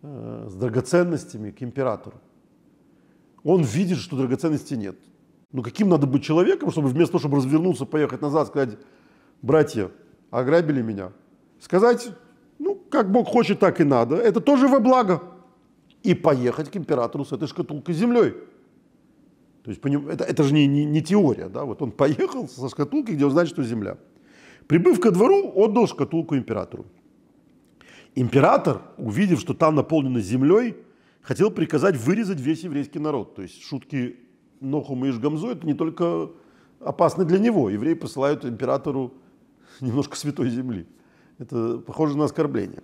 с 0.02 0.54
драгоценностями 0.54 1.52
к 1.52 1.62
императору. 1.62 2.17
Он 3.43 3.63
видит, 3.63 3.98
что 3.98 4.17
драгоценностей 4.17 4.78
нет. 4.78 4.95
Ну 5.52 5.62
каким 5.62 5.89
надо 5.89 6.08
быть 6.08 6.24
человеком, 6.24 6.71
чтобы 6.71 6.89
вместо 6.89 7.13
того, 7.13 7.19
чтобы 7.19 7.38
развернуться, 7.38 7.86
поехать 7.86 8.21
назад, 8.21 8.48
сказать, 8.48 8.78
братья, 9.41 9.91
ограбили 10.32 10.82
меня. 10.82 11.12
Сказать, 11.60 12.10
ну 12.60 12.76
как 12.89 13.12
Бог 13.12 13.28
хочет, 13.28 13.60
так 13.60 13.82
и 13.82 13.84
надо. 13.84 14.15
Это 14.15 14.39
тоже 14.39 14.67
во 14.67 14.80
благо. 14.80 15.21
И 16.04 16.13
поехать 16.13 16.69
к 16.69 16.78
императору 16.78 17.26
с 17.26 17.32
этой 17.32 17.48
шкатулкой 17.48 17.95
землей. 17.95 18.34
То 19.63 19.71
есть 19.71 19.82
это, 19.84 20.24
это 20.24 20.43
же 20.43 20.54
не, 20.54 20.65
не, 20.67 20.86
не 20.86 21.02
теория. 21.02 21.50
Да? 21.50 21.65
Вот 21.65 21.82
он 21.82 21.91
поехал 21.91 22.48
со 22.48 22.69
шкатулкой, 22.69 23.15
где 23.15 23.26
он 23.26 23.32
знает, 23.32 23.50
что 23.50 23.63
земля. 23.63 23.98
Прибыв 24.67 24.99
ко 24.99 25.12
двору, 25.12 25.51
отдал 25.56 25.88
шкатулку 25.88 26.36
императору. 26.36 26.86
Император, 28.15 28.82
увидев, 28.97 29.39
что 29.39 29.53
там 29.53 29.75
наполнено 29.75 30.19
землей, 30.19 30.75
хотел 31.21 31.51
приказать 31.51 31.95
вырезать 31.95 32.39
весь 32.39 32.63
еврейский 32.63 32.99
народ. 32.99 33.36
То 33.36 33.43
есть 33.43 33.63
шутки 33.63 34.17
Нохума 34.60 35.08
и 35.08 35.12
Жгамзу 35.12 35.49
это 35.49 35.65
не 35.65 35.73
только 35.73 36.32
опасны 36.80 37.25
для 37.25 37.39
него. 37.39 37.69
Евреи 37.69 37.93
посылают 37.93 38.43
императору 38.43 39.13
немножко 39.82 40.17
святой 40.17 40.49
земли. 40.49 40.88
Это 41.38 41.77
похоже 41.77 42.17
на 42.17 42.25
оскорбление. 42.25 42.84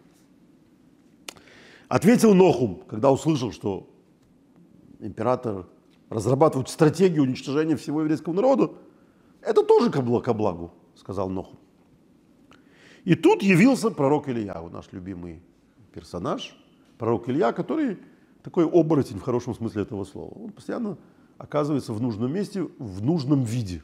Ответил 1.88 2.34
Нохум, 2.34 2.84
когда 2.88 3.12
услышал, 3.12 3.52
что 3.52 3.90
император 5.00 5.68
разрабатывает 6.10 6.70
стратегию 6.70 7.24
уничтожения 7.24 7.76
всего 7.76 8.02
еврейского 8.02 8.34
народа. 8.34 8.72
Это 9.42 9.64
тоже 9.64 9.90
ко 9.90 10.02
благу, 10.02 10.72
сказал 10.96 11.30
Нохум. 11.30 11.58
И 13.06 13.16
тут 13.16 13.44
явился 13.44 13.90
пророк 13.90 14.30
Илья, 14.30 14.62
наш 14.72 14.86
любимый 14.92 15.42
персонаж, 15.94 16.56
пророк 16.98 17.30
Илья, 17.30 17.52
который 17.52 17.98
такой 18.44 18.66
оборотень 18.66 19.18
в 19.18 19.22
хорошем 19.22 19.54
смысле 19.54 19.82
этого 19.82 20.06
слова. 20.06 20.34
Он 20.36 20.52
постоянно 20.52 20.98
оказывается 21.38 21.94
в 21.94 22.02
нужном 22.02 22.34
месте, 22.34 22.68
в 22.78 23.04
нужном 23.04 23.44
виде. 23.44 23.84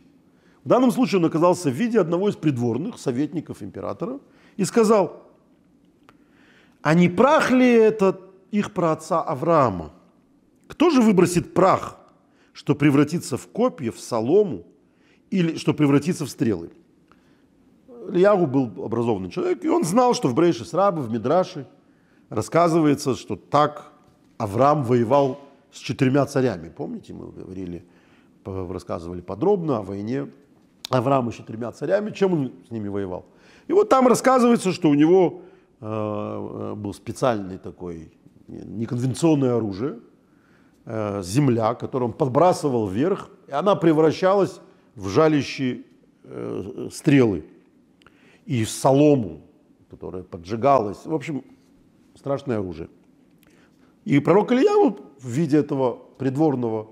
В 0.64 0.68
данном 0.70 0.92
случае 0.92 1.20
он 1.20 1.26
оказался 1.26 1.70
в 1.70 1.74
виде 1.74 2.00
одного 2.00 2.30
из 2.30 2.36
придворных 2.36 2.98
советников 2.98 3.62
императора 3.64 4.20
и 4.58 4.66
сказал, 4.66 5.24
а 6.82 6.94
не 6.94 7.10
прах 7.10 7.52
ли 7.52 7.70
это 7.70 8.20
их 8.52 8.74
праотца 8.74 9.22
Авраама? 9.22 9.94
Кто 10.68 10.90
же 10.90 11.02
выбросит 11.02 11.54
прах, 11.54 12.00
что 12.54 12.76
превратится 12.76 13.38
в 13.38 13.48
копья, 13.48 13.92
в 13.92 14.00
солому, 14.00 14.66
или 15.30 15.58
что 15.58 15.74
превратится 15.74 16.26
в 16.26 16.30
стрелы? 16.30 16.72
Ильягу 18.10 18.48
был 18.48 18.84
образованный 18.84 19.30
человек, 19.30 19.64
и 19.64 19.70
он 19.70 19.84
знал, 19.84 20.14
что 20.14 20.28
в 20.28 20.36
Брейше 20.36 20.66
Срабы, 20.66 21.02
в 21.02 21.12
Мидраше 21.12 21.68
рассказывается, 22.30 23.16
что 23.16 23.36
так 23.36 23.92
Авраам 24.38 24.84
воевал 24.84 25.40
с 25.72 25.78
четырьмя 25.78 26.26
царями. 26.26 26.70
Помните, 26.70 27.14
мы 27.14 27.32
говорили, 27.32 27.86
рассказывали 28.46 29.22
подробно 29.22 29.78
о 29.78 29.82
войне 29.82 30.30
Авраама 30.90 31.32
с 31.32 31.36
четырьмя 31.36 31.72
царями, 31.72 32.12
чем 32.12 32.34
он 32.34 32.52
с 32.68 32.72
ними 32.72 32.88
воевал. 32.88 33.26
И 33.68 33.74
вот 33.74 33.90
там 33.90 34.08
рассказывается, 34.08 34.72
что 34.72 34.90
у 34.90 34.96
него 34.96 35.42
э, 35.82 35.86
э 35.86 36.76
был 36.76 36.94
специальный 36.94 37.58
такой 37.58 38.12
неконвенционное 38.48 39.56
оружие, 39.56 40.00
э, 40.86 41.22
земля, 41.24 41.76
которую 41.76 42.10
он 42.10 42.14
подбрасывал 42.14 42.88
вверх, 42.88 43.30
и 43.48 43.52
она 43.52 43.76
превращалась 43.76 44.60
в 44.96 45.10
жалящие 45.10 45.84
э, 46.24 46.90
стрелы 46.92 47.46
и 48.50 48.66
солому, 48.66 49.42
которая 49.92 50.24
поджигалась. 50.24 51.06
В 51.06 51.14
общем, 51.14 51.44
страшное 52.16 52.58
оружие. 52.58 52.90
И 54.06 54.20
пророк 54.20 54.52
Илья 54.52 54.74
в 55.20 55.28
виде 55.28 55.58
этого 55.58 56.00
придворного 56.18 56.88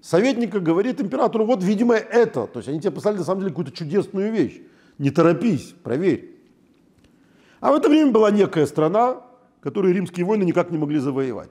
советника 0.00 0.60
говорит 0.60 1.00
императору, 1.00 1.46
вот, 1.46 1.64
видимо, 1.64 1.94
это. 1.96 2.46
То 2.46 2.60
есть 2.60 2.68
они 2.68 2.78
тебе 2.78 2.92
послали 2.92 3.16
на 3.16 3.24
самом 3.24 3.40
деле 3.40 3.50
какую-то 3.50 3.72
чудесную 3.72 4.32
вещь. 4.32 4.60
Не 4.98 5.10
торопись, 5.10 5.74
проверь. 5.82 6.30
А 7.58 7.72
в 7.72 7.74
это 7.74 7.88
время 7.88 8.12
была 8.12 8.30
некая 8.30 8.66
страна, 8.66 9.20
которую 9.60 9.92
римские 9.92 10.24
войны 10.24 10.44
никак 10.44 10.70
не 10.70 10.78
могли 10.78 11.00
завоевать. 11.00 11.50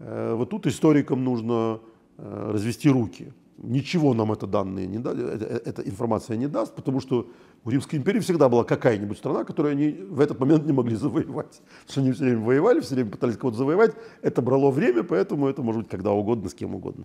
Э, 0.00 0.34
вот 0.34 0.50
тут 0.50 0.66
историкам 0.66 1.22
нужно 1.22 1.78
э, 2.18 2.50
развести 2.52 2.90
руки. 2.90 3.32
Ничего 3.56 4.14
нам 4.14 4.32
это 4.32 4.48
данные 4.48 4.86
не 4.86 4.98
даст, 4.98 5.16
эта 5.16 5.82
информация 5.82 6.36
не 6.36 6.48
даст, 6.48 6.74
потому 6.74 7.00
что 7.00 7.30
у 7.64 7.70
Римской 7.70 8.00
империи 8.00 8.18
всегда 8.18 8.48
была 8.48 8.64
какая-нибудь 8.64 9.16
страна, 9.16 9.44
которую 9.44 9.72
они 9.72 9.92
в 9.92 10.20
этот 10.20 10.40
момент 10.40 10.66
не 10.66 10.72
могли 10.72 10.96
завоевать. 10.96 11.62
Потому 11.86 11.88
что 11.88 12.00
они 12.00 12.12
все 12.12 12.24
время 12.24 12.40
воевали, 12.40 12.80
все 12.80 12.94
время 12.96 13.10
пытались 13.10 13.36
кого-то 13.36 13.58
завоевать. 13.58 13.94
Это 14.22 14.42
брало 14.42 14.72
время, 14.72 15.04
поэтому 15.04 15.46
это 15.46 15.62
может 15.62 15.82
быть 15.82 15.90
когда 15.90 16.10
угодно, 16.10 16.48
с 16.48 16.54
кем 16.54 16.74
угодно. 16.74 17.04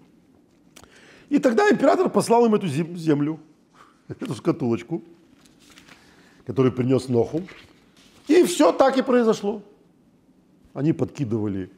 И 1.29 1.37
тогда 1.37 1.69
император 1.69 2.09
послал 2.09 2.45
им 2.47 2.55
эту 2.55 2.67
землю, 2.67 3.39
эту 4.07 4.33
шкатулочку, 4.33 5.03
которую 6.47 6.73
принес 6.73 7.09
Ноху. 7.09 7.43
И 8.27 8.43
все 8.43 8.71
так 8.71 8.97
и 8.97 9.03
произошло. 9.03 9.61
Они 10.73 10.93
подкидывали 10.93 11.71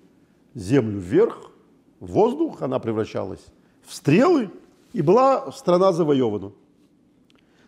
землю 0.55 0.97
вверх, 0.97 1.51
в 1.99 2.07
воздух, 2.07 2.61
она 2.61 2.79
превращалась 2.79 3.45
в 3.85 3.93
стрелы, 3.93 4.49
и 4.93 5.01
была 5.01 5.51
страна 5.51 5.93
завоевана. 5.93 6.51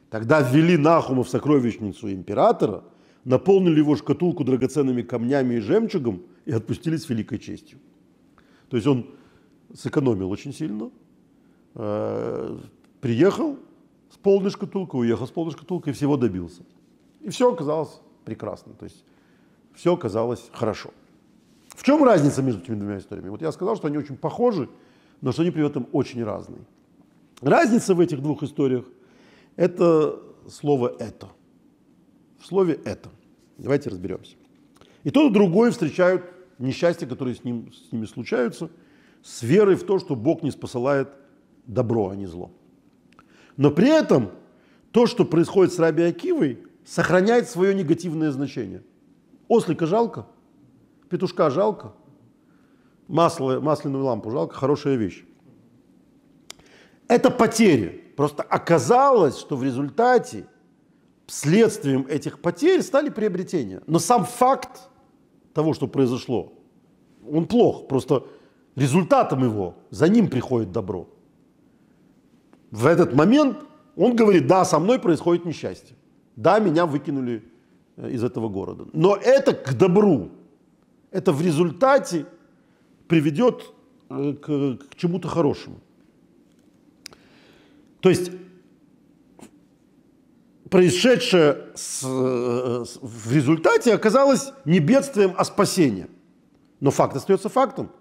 Тогда 0.09 0.41
ввели 0.41 0.77
Нахума 0.77 1.23
в 1.23 1.29
сокровищницу 1.29 2.12
императора, 2.12 2.83
наполнили 3.25 3.79
его 3.79 3.95
шкатулку 3.95 4.43
драгоценными 4.43 5.01
камнями 5.01 5.55
и 5.55 5.59
жемчугом 5.59 6.23
и 6.45 6.51
отпустили 6.51 6.97
с 6.97 7.09
великой 7.09 7.39
честью. 7.39 7.79
То 8.69 8.77
есть 8.77 8.88
он 8.88 9.07
сэкономил 9.73 10.29
очень 10.29 10.53
сильно, 10.53 10.91
э, 11.75 12.59
приехал 13.01 13.57
с 14.12 14.17
полной 14.17 14.51
шкатулкой, 14.51 15.01
уехал 15.01 15.25
с 15.25 15.31
полной 15.31 15.53
шкатулкой 15.53 15.93
и 15.93 15.95
всего 15.95 16.17
добился. 16.17 16.63
И 17.21 17.29
все 17.29 17.51
оказалось 17.51 18.01
прекрасно, 18.25 18.73
то 18.73 18.86
есть 18.86 19.03
все 19.73 19.93
оказалось 19.93 20.49
хорошо. 20.53 20.91
В 21.69 21.83
чем 21.83 22.03
разница 22.03 22.43
между 22.43 22.62
этими 22.62 22.75
двумя 22.75 22.99
историями? 22.99 23.29
Вот 23.29 23.41
я 23.41 23.51
сказал, 23.51 23.75
что 23.75 23.88
они 23.88 23.97
очень 23.97 24.17
похожи, 24.17 24.69
но 25.21 25.31
что 25.31 25.41
они 25.41 25.51
при 25.51 25.65
этом 25.65 25.88
очень 25.91 26.23
разные. 26.23 26.62
Разница 27.43 27.93
в 27.93 27.99
этих 27.99 28.21
двух 28.21 28.41
историях– 28.43 28.86
это 29.58 30.17
слово 30.49 30.95
«это». 30.97 31.27
В 32.39 32.45
слове 32.45 32.79
«это». 32.86 33.10
Давайте 33.58 33.89
разберемся. 33.89 34.36
И 35.03 35.10
тот, 35.10 35.29
и 35.29 35.34
другой 35.34 35.71
встречают 35.71 36.23
несчастья, 36.58 37.06
которые 37.06 37.36
с, 37.36 37.43
ним, 37.43 37.71
с 37.73 37.91
ними 37.91 38.06
случаются, 38.06 38.69
с 39.21 39.43
верой 39.43 39.75
в 39.75 39.84
то, 39.84 39.99
что 39.99 40.15
Бог 40.15 40.41
не 40.41 40.51
спосылает 40.51 41.10
добро, 41.67 42.10
а 42.10 42.15
не 42.15 42.27
зло. 42.27 42.49
Но 43.58 43.71
при 43.71 43.89
этом 43.89 44.32
то, 44.91 45.06
что 45.06 45.25
происходит 45.25 45.73
с 45.73 45.79
Раби 45.79 46.03
Акивой, 46.03 46.60
сохраняет 46.86 47.49
свое 47.49 47.75
негативное 47.75 48.32
значение. 48.32 48.84
Ослика 49.49 49.86
жалко, 49.86 50.27
петушка 51.10 51.49
жалко, 51.49 51.93
масло, 53.10 53.60
масляную 53.60 54.06
лампу 54.06 54.32
жалко, 54.32 54.56
хорошая 54.56 54.95
вещь. 54.95 55.25
Это 57.07 57.29
потери. 57.29 58.13
Просто 58.15 58.43
оказалось, 58.43 59.37
что 59.37 59.55
в 59.55 59.63
результате 59.63 60.45
следствием 61.27 62.05
этих 62.07 62.39
потерь 62.39 62.81
стали 62.81 63.09
приобретения. 63.09 63.81
Но 63.87 63.99
сам 63.99 64.25
факт 64.25 64.89
того, 65.53 65.73
что 65.73 65.87
произошло, 65.87 66.53
он 67.29 67.47
плох. 67.47 67.87
Просто 67.87 68.25
результатом 68.75 69.43
его, 69.43 69.75
за 69.89 70.07
ним 70.09 70.29
приходит 70.29 70.71
добро. 70.71 71.07
В 72.71 72.85
этот 72.85 73.13
момент 73.13 73.57
он 73.95 74.15
говорит, 74.15 74.47
да, 74.47 74.65
со 74.65 74.79
мной 74.79 74.99
происходит 74.99 75.45
несчастье. 75.45 75.95
Да, 76.35 76.59
меня 76.59 76.85
выкинули 76.85 77.43
э, 77.97 78.09
из 78.09 78.23
этого 78.23 78.49
города. 78.49 78.85
Но 78.93 79.15
это 79.15 79.53
к 79.53 79.77
добру. 79.77 80.29
Это 81.11 81.31
в 81.31 81.41
результате 81.41 82.25
приведет 83.07 83.71
э, 84.09 84.33
к, 84.33 84.87
к 84.89 84.95
чему-то 84.95 85.27
хорошему. 85.27 85.79
То 88.03 88.09
есть 88.09 88.31
происшедшее 90.69 91.69
с, 91.73 92.03
э, 92.03 92.83
с, 92.85 92.99
в 93.01 93.33
результате 93.33 93.93
оказалось 93.93 94.51
не 94.65 94.79
бедствием, 94.79 95.33
а 95.37 95.45
спасением. 95.45 96.09
Но 96.81 96.91
факт 96.91 97.15
остается 97.15 97.47
фактом. 97.47 97.91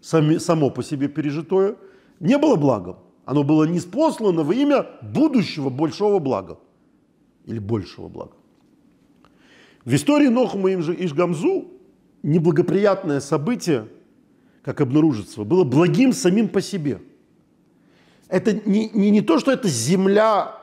Сами, 0.00 0.38
само 0.38 0.70
по 0.70 0.82
себе 0.82 1.06
пережитое 1.06 1.76
не 2.18 2.38
было 2.38 2.56
благом. 2.56 2.98
Оно 3.24 3.44
было 3.44 3.62
не 3.62 3.78
спослано 3.78 4.42
во 4.42 4.52
имя 4.52 4.84
будущего 5.00 5.70
большого 5.70 6.18
блага. 6.18 6.58
Или 7.44 7.60
большего 7.60 8.08
блага. 8.08 8.34
В 9.84 9.94
истории 9.94 10.26
Нохума 10.26 10.72
и 10.72 10.74
Ишгамзу 10.74 11.68
неблагоприятное 12.24 13.20
событие, 13.20 13.86
как 14.64 14.80
обнаружится, 14.80 15.44
было 15.44 15.62
благим 15.62 16.12
самим 16.12 16.48
по 16.48 16.60
себе. 16.60 17.00
Это 18.28 18.52
не, 18.52 18.88
не, 18.90 19.10
не 19.10 19.20
то, 19.20 19.38
что 19.38 19.52
эта 19.52 19.68
земля 19.68 20.56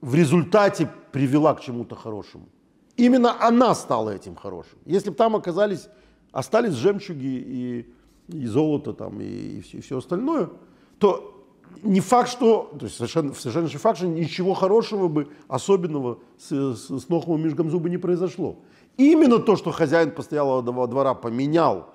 в 0.00 0.14
результате 0.14 0.88
привела 1.12 1.54
к 1.54 1.60
чему-то 1.60 1.94
хорошему. 1.94 2.48
Именно 2.96 3.36
она 3.40 3.74
стала 3.74 4.10
этим 4.10 4.36
хорошим. 4.36 4.78
Если 4.84 5.10
бы 5.10 5.16
там 5.16 5.34
оказались, 5.34 5.88
остались 6.32 6.74
жемчуги 6.74 7.26
и, 7.26 7.94
и 8.28 8.46
золото 8.46 8.92
там, 8.92 9.20
и, 9.20 9.24
и, 9.24 9.60
все, 9.62 9.78
и 9.78 9.80
все 9.80 9.98
остальное, 9.98 10.50
то 10.98 11.36
не 11.82 12.00
факт, 12.00 12.28
что, 12.28 12.70
то 12.78 12.86
есть 12.86 12.96
совершенно, 12.96 13.32
совершенно 13.34 13.68
факт, 13.68 13.98
что 13.98 14.06
ничего 14.06 14.54
хорошего 14.54 15.08
бы, 15.08 15.28
особенного 15.48 16.18
с, 16.38 16.50
с, 16.50 17.00
с 17.00 17.08
Ноховым 17.08 17.42
Межгамзу 17.42 17.78
не 17.80 17.98
произошло. 17.98 18.56
Именно 18.96 19.38
то, 19.38 19.56
что 19.56 19.70
хозяин 19.70 20.10
постоялого 20.10 20.86
двора 20.86 21.14
поменял 21.14 21.88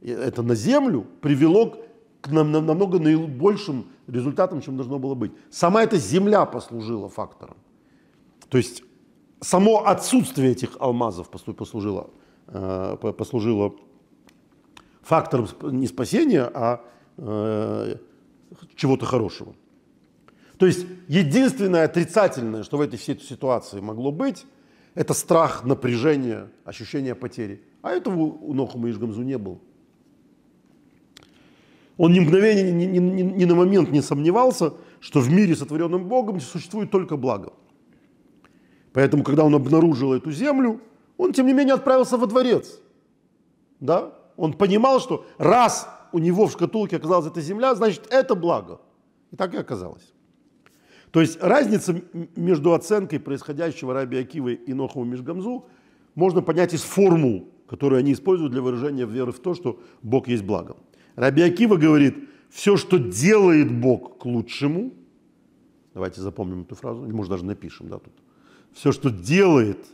это 0.00 0.42
на 0.42 0.54
землю, 0.54 1.06
привело 1.20 1.76
к 2.20 2.28
намного 2.28 2.98
наибольшим 2.98 3.86
результатом, 4.10 4.60
чем 4.60 4.76
должно 4.76 4.98
было 4.98 5.14
быть. 5.14 5.32
Сама 5.50 5.82
эта 5.82 5.96
земля 5.96 6.44
послужила 6.44 7.08
фактором. 7.08 7.56
То 8.48 8.58
есть 8.58 8.82
само 9.40 9.86
отсутствие 9.86 10.52
этих 10.52 10.76
алмазов 10.78 11.28
послужило, 11.28 12.10
э, 12.48 12.96
послужило 13.16 13.74
фактором 15.02 15.48
не 15.62 15.86
спасения, 15.86 16.50
а 16.52 16.84
э, 17.16 17.96
чего-то 18.74 19.06
хорошего. 19.06 19.54
То 20.58 20.66
есть 20.66 20.86
единственное 21.08 21.84
отрицательное, 21.84 22.64
что 22.64 22.76
в 22.76 22.80
этой 22.82 22.98
всей 22.98 23.18
ситуации 23.18 23.80
могло 23.80 24.12
быть, 24.12 24.44
это 24.94 25.14
страх, 25.14 25.64
напряжение, 25.64 26.50
ощущение 26.64 27.14
потери. 27.14 27.62
А 27.80 27.92
этого 27.92 28.18
у 28.18 28.52
Нохума 28.52 28.90
Ишгамзу 28.90 29.22
не 29.22 29.38
было. 29.38 29.58
Он 32.00 32.14
ни 32.14 32.20
мгновения, 32.20 32.72
ни, 32.72 32.86
ни, 32.86 32.98
ни, 32.98 33.22
ни 33.22 33.44
на 33.44 33.54
момент 33.54 33.90
не 33.90 34.00
сомневался, 34.00 34.72
что 35.00 35.20
в 35.20 35.30
мире, 35.30 35.54
сотворенном 35.54 36.08
Богом, 36.08 36.40
существует 36.40 36.90
только 36.90 37.18
благо. 37.18 37.52
Поэтому, 38.94 39.22
когда 39.22 39.44
он 39.44 39.54
обнаружил 39.54 40.14
эту 40.14 40.32
землю, 40.32 40.80
он, 41.18 41.34
тем 41.34 41.46
не 41.46 41.52
менее, 41.52 41.74
отправился 41.74 42.16
во 42.16 42.26
дворец. 42.26 42.80
Да? 43.80 44.14
Он 44.38 44.54
понимал, 44.54 44.98
что 45.00 45.26
раз 45.36 45.88
у 46.12 46.18
него 46.18 46.46
в 46.46 46.52
шкатулке 46.52 46.96
оказалась 46.96 47.26
эта 47.26 47.42
земля, 47.42 47.74
значит, 47.74 48.06
это 48.10 48.34
благо. 48.34 48.80
И 49.30 49.36
так 49.36 49.52
и 49.52 49.58
оказалось. 49.58 50.14
То 51.10 51.20
есть 51.20 51.42
разница 51.42 52.00
между 52.34 52.72
оценкой 52.72 53.20
происходящего 53.20 53.92
Раби 53.92 54.16
Акивы 54.16 54.54
и 54.54 54.72
Нохову 54.72 55.04
Межгамзу 55.04 55.66
можно 56.14 56.40
понять 56.40 56.72
из 56.72 56.80
формул, 56.80 57.50
которые 57.68 57.98
они 57.98 58.14
используют 58.14 58.52
для 58.52 58.62
выражения 58.62 59.04
веры 59.04 59.32
в 59.32 59.38
то, 59.38 59.52
что 59.52 59.78
Бог 60.00 60.28
есть 60.28 60.44
благо. 60.44 60.76
Раби 61.20 61.42
Акива 61.42 61.76
говорит, 61.76 62.16
все, 62.48 62.78
что 62.78 62.96
делает 62.96 63.70
Бог 63.70 64.16
к 64.20 64.24
лучшему, 64.24 64.94
давайте 65.92 66.22
запомним 66.22 66.62
эту 66.62 66.74
фразу, 66.76 67.04
или 67.04 67.12
может 67.12 67.30
даже 67.30 67.44
напишем, 67.44 67.88
да, 67.88 67.98
тут. 67.98 68.14
Все, 68.72 68.90
что 68.90 69.10
делает 69.10 69.84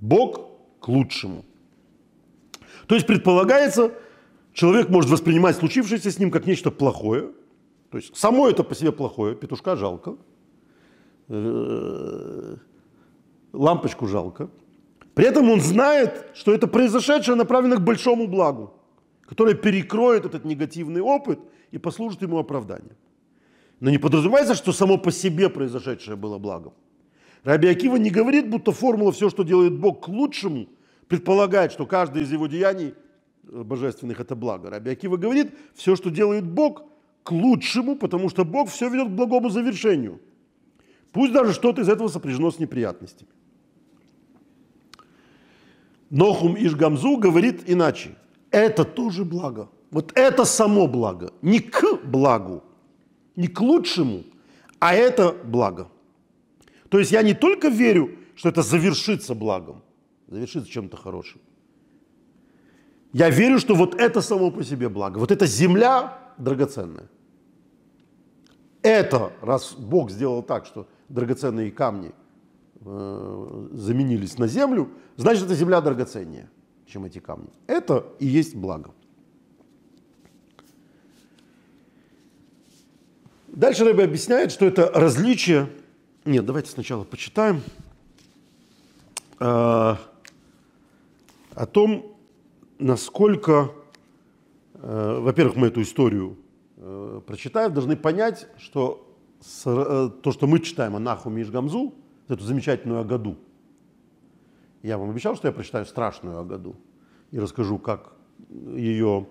Бог 0.00 0.48
к 0.78 0.86
лучшему. 0.86 1.44
То 2.86 2.94
есть 2.94 3.04
предполагается, 3.08 3.92
человек 4.52 4.90
может 4.90 5.10
воспринимать 5.10 5.56
случившееся 5.56 6.12
с 6.12 6.20
ним 6.20 6.30
как 6.30 6.46
нечто 6.46 6.70
плохое. 6.70 7.32
То 7.90 7.98
есть 7.98 8.16
само 8.16 8.48
это 8.48 8.62
по 8.62 8.76
себе 8.76 8.92
плохое, 8.92 9.34
петушка 9.34 9.74
жалко, 9.74 10.18
э, 11.26 12.56
лампочку 13.52 14.06
жалко. 14.06 14.48
При 15.14 15.26
этом 15.26 15.50
он 15.50 15.60
знает, 15.60 16.26
что 16.34 16.54
это 16.54 16.68
произошедшее 16.68 17.34
направлено 17.34 17.74
к 17.74 17.80
большому 17.82 18.28
благу 18.28 18.76
которая 19.30 19.54
перекроет 19.54 20.24
этот 20.26 20.44
негативный 20.44 21.00
опыт 21.00 21.38
и 21.70 21.78
послужит 21.78 22.20
ему 22.22 22.38
оправданием. 22.38 22.96
Но 23.78 23.88
не 23.88 23.98
подразумевается, 23.98 24.56
что 24.56 24.72
само 24.72 24.98
по 24.98 25.12
себе 25.12 25.48
произошедшее 25.48 26.16
было 26.16 26.38
благом. 26.38 26.72
Раби 27.44 27.68
Акива 27.68 27.94
не 27.94 28.10
говорит, 28.10 28.50
будто 28.50 28.72
формула 28.72 29.12
«все, 29.12 29.30
что 29.30 29.44
делает 29.44 29.78
Бог 29.78 30.04
к 30.04 30.08
лучшему» 30.08 30.66
предполагает, 31.06 31.70
что 31.70 31.86
каждое 31.86 32.24
из 32.24 32.32
его 32.32 32.48
деяний 32.48 32.92
э, 33.44 33.62
божественных– 33.62 34.18
это 34.20 34.34
благо. 34.34 34.68
Раби 34.68 34.90
Акива 34.90 35.16
говорит, 35.16 35.54
все, 35.74 35.94
что 35.94 36.10
делает 36.10 36.44
Бог, 36.44 36.82
к 37.22 37.30
лучшему, 37.30 37.94
потому 37.94 38.30
что 38.30 38.44
Бог 38.44 38.68
все 38.68 38.88
ведет 38.88 39.08
к 39.08 39.12
благому 39.12 39.48
завершению. 39.48 40.20
Пусть 41.12 41.32
даже 41.32 41.52
что-то 41.52 41.82
из 41.82 41.88
этого 41.88 42.08
сопряжено 42.08 42.50
с 42.50 42.58
неприятностями. 42.58 43.30
Нохум 46.10 46.56
Ишгамзу 46.56 47.16
говорит 47.16 47.62
иначе 47.66 48.16
это 48.50 48.84
тоже 48.84 49.24
благо. 49.24 49.68
Вот 49.90 50.12
это 50.14 50.44
само 50.44 50.86
благо. 50.86 51.32
Не 51.42 51.60
к 51.60 51.98
благу, 52.04 52.62
не 53.36 53.48
к 53.48 53.60
лучшему, 53.60 54.24
а 54.78 54.94
это 54.94 55.34
благо. 55.44 55.88
То 56.88 56.98
есть 56.98 57.12
я 57.12 57.22
не 57.22 57.34
только 57.34 57.68
верю, 57.68 58.10
что 58.34 58.48
это 58.48 58.62
завершится 58.62 59.34
благом, 59.34 59.82
завершится 60.28 60.70
чем-то 60.70 60.96
хорошим. 60.96 61.40
Я 63.12 63.30
верю, 63.30 63.58
что 63.58 63.74
вот 63.74 63.94
это 63.94 64.20
само 64.20 64.50
по 64.50 64.64
себе 64.64 64.88
благо. 64.88 65.18
Вот 65.18 65.30
эта 65.30 65.46
земля 65.46 66.18
драгоценная. 66.38 67.08
Это, 68.82 69.32
раз 69.42 69.74
Бог 69.74 70.10
сделал 70.10 70.42
так, 70.42 70.66
что 70.66 70.86
драгоценные 71.08 71.70
камни 71.70 72.12
э, 72.80 73.68
заменились 73.72 74.38
на 74.38 74.46
землю, 74.46 74.88
значит, 75.16 75.44
эта 75.44 75.54
земля 75.54 75.80
драгоценнее 75.80 76.48
чем 76.90 77.04
эти 77.04 77.18
камни. 77.20 77.48
Это 77.66 78.04
и 78.18 78.26
есть 78.26 78.54
благо. 78.54 78.90
Дальше 83.48 83.84
Рэбе 83.84 84.04
объясняет, 84.04 84.52
что 84.52 84.66
это 84.66 84.90
различие... 84.94 85.70
Нет, 86.24 86.44
давайте 86.44 86.70
сначала 86.70 87.02
почитаем 87.02 87.62
э, 89.38 89.44
о 89.44 89.96
том, 91.72 92.16
насколько, 92.78 93.72
э, 94.74 95.18
во-первых, 95.20 95.56
мы 95.56 95.66
эту 95.68 95.82
историю 95.82 96.36
э, 96.76 97.20
прочитав, 97.26 97.72
должны 97.72 97.96
понять, 97.96 98.46
что 98.58 99.16
э, 99.64 100.10
то, 100.22 100.32
что 100.32 100.46
мы 100.46 100.60
читаем 100.60 100.94
о 100.94 100.98
Нахуме 100.98 101.42
и 101.42 101.44
Жгамзу, 101.44 101.94
эту 102.28 102.44
замечательную 102.44 103.00
Агаду, 103.00 103.36
я 104.82 104.98
вам 104.98 105.10
обещал, 105.10 105.36
что 105.36 105.48
я 105.48 105.52
прочитаю 105.52 105.86
страшную 105.86 106.38
Агаду 106.38 106.76
и 107.30 107.38
расскажу, 107.38 107.78
как 107.78 108.12
ее 108.48 109.26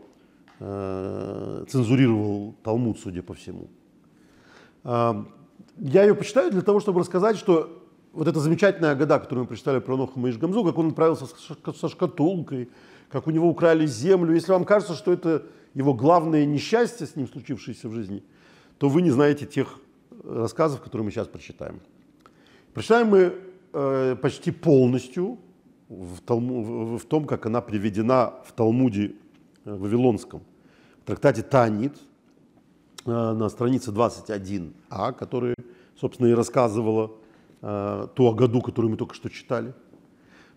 э, 0.59 1.65
цензурировал 1.67 2.55
Талмуд, 2.63 2.99
судя 2.99 3.23
по 3.23 3.33
всему. 3.33 3.67
Э, 4.83 5.23
я 5.77 6.03
ее 6.03 6.15
почитаю 6.15 6.51
для 6.51 6.61
того, 6.61 6.79
чтобы 6.79 6.99
рассказать, 6.99 7.37
что 7.37 7.83
вот 8.13 8.27
эта 8.27 8.39
замечательная 8.39 8.95
года, 8.95 9.19
которую 9.19 9.43
мы 9.43 9.47
прочитали 9.47 9.79
про 9.79 9.97
Нохама 9.97 10.29
и 10.29 10.33
Гамзу, 10.33 10.63
как 10.63 10.77
он 10.77 10.89
отправился 10.89 11.25
со 11.25 11.89
шкатулкой, 11.89 12.69
как 13.09 13.27
у 13.27 13.31
него 13.31 13.47
украли 13.47 13.85
землю. 13.85 14.33
Если 14.33 14.51
вам 14.51 14.65
кажется, 14.65 14.93
что 14.93 15.11
это 15.11 15.43
его 15.73 15.93
главное 15.93 16.45
несчастье 16.45 17.07
с 17.07 17.15
ним 17.15 17.27
случившееся 17.27 17.87
в 17.89 17.93
жизни, 17.93 18.23
то 18.77 18.89
вы 18.89 19.01
не 19.01 19.11
знаете 19.11 19.45
тех 19.45 19.79
рассказов, 20.23 20.81
которые 20.81 21.05
мы 21.05 21.11
сейчас 21.11 21.27
прочитаем. 21.27 21.79
Прочитаем 22.73 23.07
мы 23.07 23.33
э, 23.73 24.15
почти 24.21 24.51
полностью 24.51 25.37
в, 25.87 26.21
Талму, 26.21 26.97
в, 26.97 27.05
том, 27.05 27.25
как 27.25 27.45
она 27.45 27.61
приведена 27.61 28.33
в 28.45 28.51
Талмуде 28.53 29.15
э, 29.65 29.75
Вавилонском, 29.75 30.41
в 31.01 31.05
трактате 31.05 31.41
Танит, 31.41 31.97
э, 33.05 33.09
на 33.09 33.49
странице 33.49 33.91
21а, 33.91 35.13
который, 35.13 35.55
собственно, 35.99 36.27
и 36.27 36.33
рассказывала 36.33 37.11
э, 37.61 38.07
ту 38.15 38.27
Агаду, 38.27 38.61
которую 38.61 38.91
мы 38.91 38.97
только 38.97 39.15
что 39.15 39.29
читали. 39.29 39.73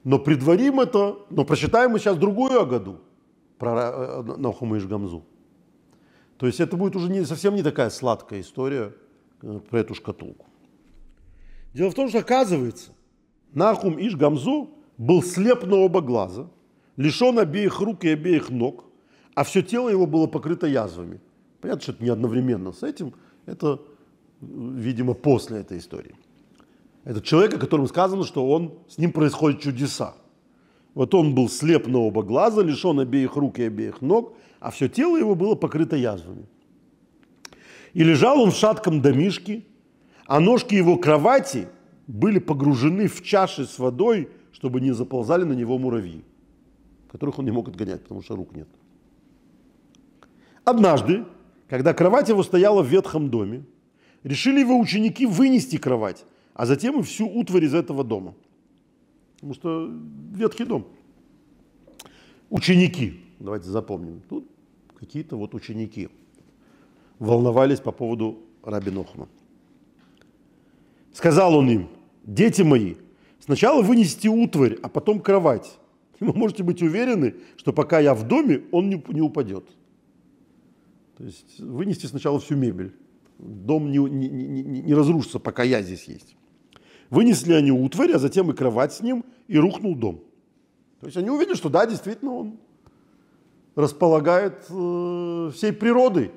Но 0.05 0.19
предварим 0.19 0.81
это, 0.81 1.17
но 1.31 1.45
прочитаем 1.45 1.93
мы 1.93 1.99
сейчас 1.99 2.17
другую 2.17 2.61
Агаду 2.61 3.01
про 3.59 3.91
э, 3.93 4.23
Нахума 4.39 4.77
и 4.77 4.81
Жгамзу. 4.81 5.25
То 6.37 6.47
есть 6.47 6.59
это 6.59 6.77
будет 6.77 6.97
уже 6.97 7.09
не, 7.09 7.25
совсем 7.25 7.55
не 7.55 7.63
такая 7.63 7.89
сладкая 7.89 8.41
история 8.41 8.93
э, 9.43 9.61
про 9.71 9.79
эту 9.79 9.95
шкатулку. 9.95 10.47
Дело 11.73 11.91
в 11.91 11.95
том, 11.95 12.09
что 12.09 12.19
оказывается, 12.19 12.91
Нахум 13.55 13.99
Иш 13.99 14.17
Гамзу 14.17 14.71
был 14.99 15.23
слеп 15.23 15.65
на 15.65 15.77
оба 15.77 16.01
глаза, 16.01 16.49
лишен 16.97 17.39
обеих 17.39 17.81
рук 17.81 18.05
и 18.05 18.11
обеих 18.11 18.51
ног, 18.51 18.85
а 19.35 19.45
все 19.45 19.63
тело 19.63 19.89
его 19.89 20.07
было 20.07 20.27
покрыто 20.27 20.67
язвами. 20.67 21.21
Понятно, 21.61 21.83
что 21.83 21.93
это 21.93 22.05
не 22.05 22.11
одновременно 22.11 22.73
с 22.73 22.83
этим, 22.83 23.15
это, 23.47 23.81
видимо, 24.41 25.15
после 25.15 25.61
этой 25.61 25.79
истории. 25.79 26.15
Это 27.05 27.21
человек, 27.21 27.55
о 27.55 27.59
котором 27.59 27.87
сказано, 27.89 28.25
что 28.25 28.49
он, 28.49 28.75
с 28.89 28.99
ним 28.99 29.13
происходят 29.13 29.61
чудеса. 29.61 30.15
Вот 30.95 31.15
он 31.15 31.35
был 31.35 31.49
слеп 31.49 31.87
на 31.87 31.99
оба 31.99 32.23
глаза, 32.23 32.63
лишен 32.63 33.01
обеих 33.01 33.37
рук 33.37 33.59
и 33.59 33.65
обеих 33.65 34.03
ног, 34.03 34.35
а 34.61 34.71
все 34.71 34.89
тело 34.89 35.17
его 35.17 35.35
было 35.35 35.55
покрыто 35.55 35.97
язвами. 35.97 36.47
И 37.95 38.05
лежал 38.05 38.41
он 38.41 38.51
в 38.51 38.57
шатком 38.57 39.01
домишке, 39.03 39.65
а 40.27 40.41
ножки 40.41 40.75
его 40.75 40.97
кровати 40.97 41.69
были 42.07 42.39
погружены 42.39 43.09
в 43.09 43.23
чаши 43.23 43.65
с 43.65 43.79
водой, 43.79 44.29
чтобы 44.53 44.81
не 44.81 44.93
заползали 44.93 45.45
на 45.45 45.53
него 45.53 45.79
муравьи, 45.79 46.25
которых 47.11 47.39
он 47.39 47.45
не 47.45 47.51
мог 47.51 47.69
отгонять, 47.69 48.03
потому 48.03 48.23
что 48.23 48.37
рук 48.37 48.55
нет. 48.55 48.69
Однажды, 50.65 51.25
когда 51.69 51.95
кровать 51.95 52.29
его 52.29 52.43
стояла 52.43 52.83
в 52.83 52.87
ветхом 52.87 53.31
доме, 53.31 53.65
решили 54.23 54.61
его 54.61 54.79
ученики 54.79 55.27
вынести 55.27 55.79
кровать 55.79 56.25
а 56.55 56.67
затем 56.67 57.01
и 57.01 57.03
всю 57.03 57.29
утварь 57.29 57.65
из 57.65 57.75
этого 57.75 58.05
дома. 58.05 58.35
Потому 59.37 59.55
что 59.55 59.91
ветхий 60.33 60.65
дом. 60.65 60.87
Ученики, 62.51 63.21
давайте 63.39 63.69
запомним, 63.69 64.21
тут 64.29 64.47
какие-то 64.99 65.37
вот 65.37 65.55
ученики 65.55 66.11
волновались 67.19 67.81
по 67.81 67.93
поводу 67.93 68.41
Раби 68.63 68.91
Нохма. 68.91 69.29
Сказал 71.13 71.55
он 71.55 71.71
им, 71.71 71.89
дети 72.25 72.63
мои, 72.63 72.95
сначала 73.39 73.83
вынесите 73.83 74.29
утварь, 74.29 74.79
а 74.83 74.89
потом 74.89 75.21
кровать. 75.21 75.79
И 76.21 76.25
вы 76.25 76.33
можете 76.33 76.63
быть 76.63 76.83
уверены, 76.83 77.35
что 77.57 77.73
пока 77.73 78.01
я 78.01 78.15
в 78.15 78.27
доме, 78.27 78.63
он 78.71 78.89
не 78.89 79.21
упадет. 79.21 79.65
То 81.17 81.25
есть 81.25 81.61
вынести 81.61 82.07
сначала 82.07 82.41
всю 82.41 82.57
мебель. 82.57 82.95
Дом 83.39 83.91
не, 83.91 83.99
не, 83.99 84.29
не, 84.29 84.83
не 84.83 84.95
разрушится, 84.95 85.39
пока 85.39 85.63
я 85.63 85.83
здесь 85.83 86.05
есть. 86.05 86.37
Вынесли 87.11 87.53
они 87.53 87.71
утварь, 87.71 88.13
а 88.13 88.19
затем 88.19 88.51
и 88.51 88.55
кровать 88.55 88.93
с 88.93 89.01
ним, 89.01 89.25
и 89.47 89.59
рухнул 89.59 89.95
дом. 89.95 90.23
То 91.01 91.07
есть 91.07 91.17
они 91.17 91.31
увидели, 91.31 91.55
что 91.55 91.69
да, 91.69 91.87
действительно 91.87 92.33
он 92.33 92.59
располагает 93.75 94.65
э, 94.71 95.51
всей 95.55 95.73
природой. 95.73 96.31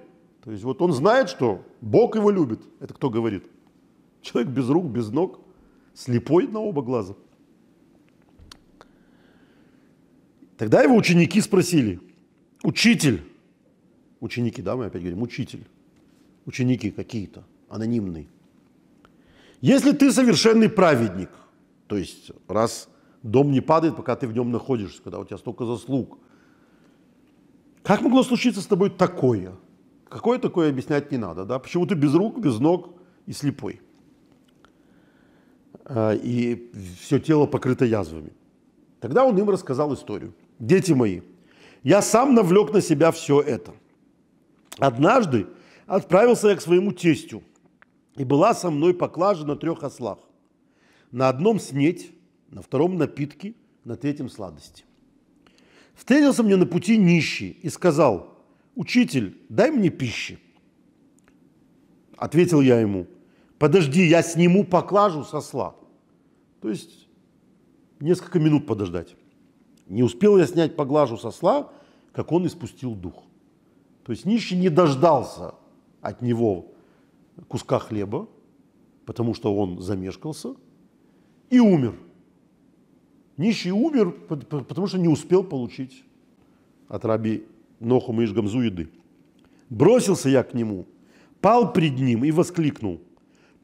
То 0.43 0.51
есть 0.51 0.63
вот 0.63 0.81
он 0.81 0.91
знает, 0.91 1.29
что 1.29 1.63
Бог 1.81 2.15
его 2.15 2.29
любит. 2.29 2.61
Это 2.79 2.93
кто 2.93 3.09
говорит? 3.09 3.45
Человек 4.25 4.51
без 4.51 4.67
рук, 4.69 4.85
без 4.87 5.11
ног, 5.11 5.39
слепой 5.93 6.47
на 6.47 6.59
оба 6.59 6.81
глаза. 6.81 7.13
Тогда 10.57 10.81
его 10.81 10.95
ученики 10.95 11.39
спросили, 11.41 11.99
учитель, 12.63 13.21
ученики, 14.19 14.63
да, 14.63 14.75
мы 14.75 14.85
опять 14.85 15.03
говорим, 15.03 15.21
учитель, 15.21 15.67
ученики 16.47 16.89
какие-то, 16.89 17.43
анонимные, 17.69 18.25
если 19.61 19.91
ты 19.91 20.11
совершенный 20.11 20.69
праведник, 20.69 21.29
то 21.85 21.95
есть 21.95 22.31
раз 22.47 22.89
дом 23.21 23.51
не 23.51 23.61
падает, 23.61 23.95
пока 23.95 24.15
ты 24.15 24.27
в 24.27 24.33
нем 24.33 24.51
находишься, 24.51 25.03
когда 25.03 25.19
у 25.19 25.25
тебя 25.25 25.37
столько 25.37 25.65
заслуг, 25.65 26.17
как 27.83 28.01
могло 28.01 28.23
случиться 28.23 28.61
с 28.61 28.65
тобой 28.65 28.89
такое? 28.89 29.53
Какое 30.09 30.39
такое 30.39 30.69
объяснять 30.69 31.11
не 31.11 31.17
надо, 31.19 31.45
да? 31.45 31.59
Почему 31.59 31.85
ты 31.85 31.93
без 31.93 32.15
рук, 32.15 32.39
без 32.39 32.57
ног 32.57 32.95
и 33.27 33.31
слепой? 33.31 33.81
А, 35.85 36.13
и 36.13 36.71
все 36.99 37.19
тело 37.19 37.45
покрыто 37.45 37.85
язвами. 37.85 38.31
Тогда 38.99 39.25
он 39.25 39.37
им 39.37 39.49
рассказал 39.49 39.93
историю. 39.93 40.33
Дети 40.59 40.93
мои, 40.93 41.21
я 41.83 42.01
сам 42.01 42.33
навлек 42.33 42.73
на 42.73 42.81
себя 42.81 43.11
все 43.11 43.41
это. 43.41 43.73
Однажды 44.79 45.47
отправился 45.85 46.49
я 46.49 46.55
к 46.55 46.61
своему 46.61 46.91
тестю– 46.91 47.43
и 48.15 48.23
была 48.23 48.53
со 48.53 48.71
мной 48.71 48.93
поклажа 48.93 49.45
на 49.45 49.55
трех 49.55 49.83
ослах. 49.83 50.19
На 51.11 51.29
одном 51.29 51.59
снеть, 51.59 52.11
на 52.49 52.61
втором 52.61 52.97
напитки, 52.97 53.55
на 53.83 53.95
третьем 53.95 54.29
сладости. 54.29 54.83
Встретился 55.93 56.43
мне 56.43 56.55
на 56.55 56.65
пути 56.65 56.97
нищий 56.97 57.57
и 57.61 57.69
сказал, 57.69 58.37
«Учитель, 58.75 59.37
дай 59.49 59.71
мне 59.71 59.89
пищи». 59.89 60.39
Ответил 62.17 62.61
я 62.61 62.79
ему, 62.79 63.07
«Подожди, 63.65 64.05
я 64.05 64.21
сниму 64.21 64.63
поклажу 64.63 65.23
со 65.23 65.39
осла». 65.39 65.73
То 66.61 66.69
есть 66.69 67.07
несколько 67.99 68.37
минут 68.37 68.67
подождать. 68.67 69.15
Не 69.87 70.03
успел 70.03 70.37
я 70.37 70.45
снять 70.45 70.75
поглажу 70.75 71.17
со 71.17 71.29
осла, 71.29 71.71
как 72.11 72.31
он 72.31 72.45
испустил 72.45 72.93
дух. 72.93 73.23
То 74.03 74.11
есть 74.11 74.23
нищий 74.23 74.55
не 74.55 74.69
дождался 74.69 75.55
от 75.99 76.21
него 76.21 76.67
куска 77.47 77.79
хлеба, 77.79 78.27
потому 79.07 79.33
что 79.33 79.55
он 79.55 79.81
замешкался, 79.81 80.53
и 81.49 81.59
умер. 81.59 81.95
Нищий 83.35 83.71
умер, 83.71 84.11
потому 84.27 84.85
что 84.85 84.99
не 84.99 85.07
успел 85.07 85.43
получить 85.43 86.03
от 86.87 87.03
раби 87.03 87.47
Нохума 87.79 88.21
и 88.21 88.25
Жгамзу 88.27 88.61
еды. 88.61 88.91
Бросился 89.71 90.29
я 90.29 90.43
к 90.43 90.53
нему, 90.53 90.85
пал 91.41 91.73
пред 91.73 91.97
ним 91.97 92.25
и 92.25 92.29
воскликнул, 92.29 93.01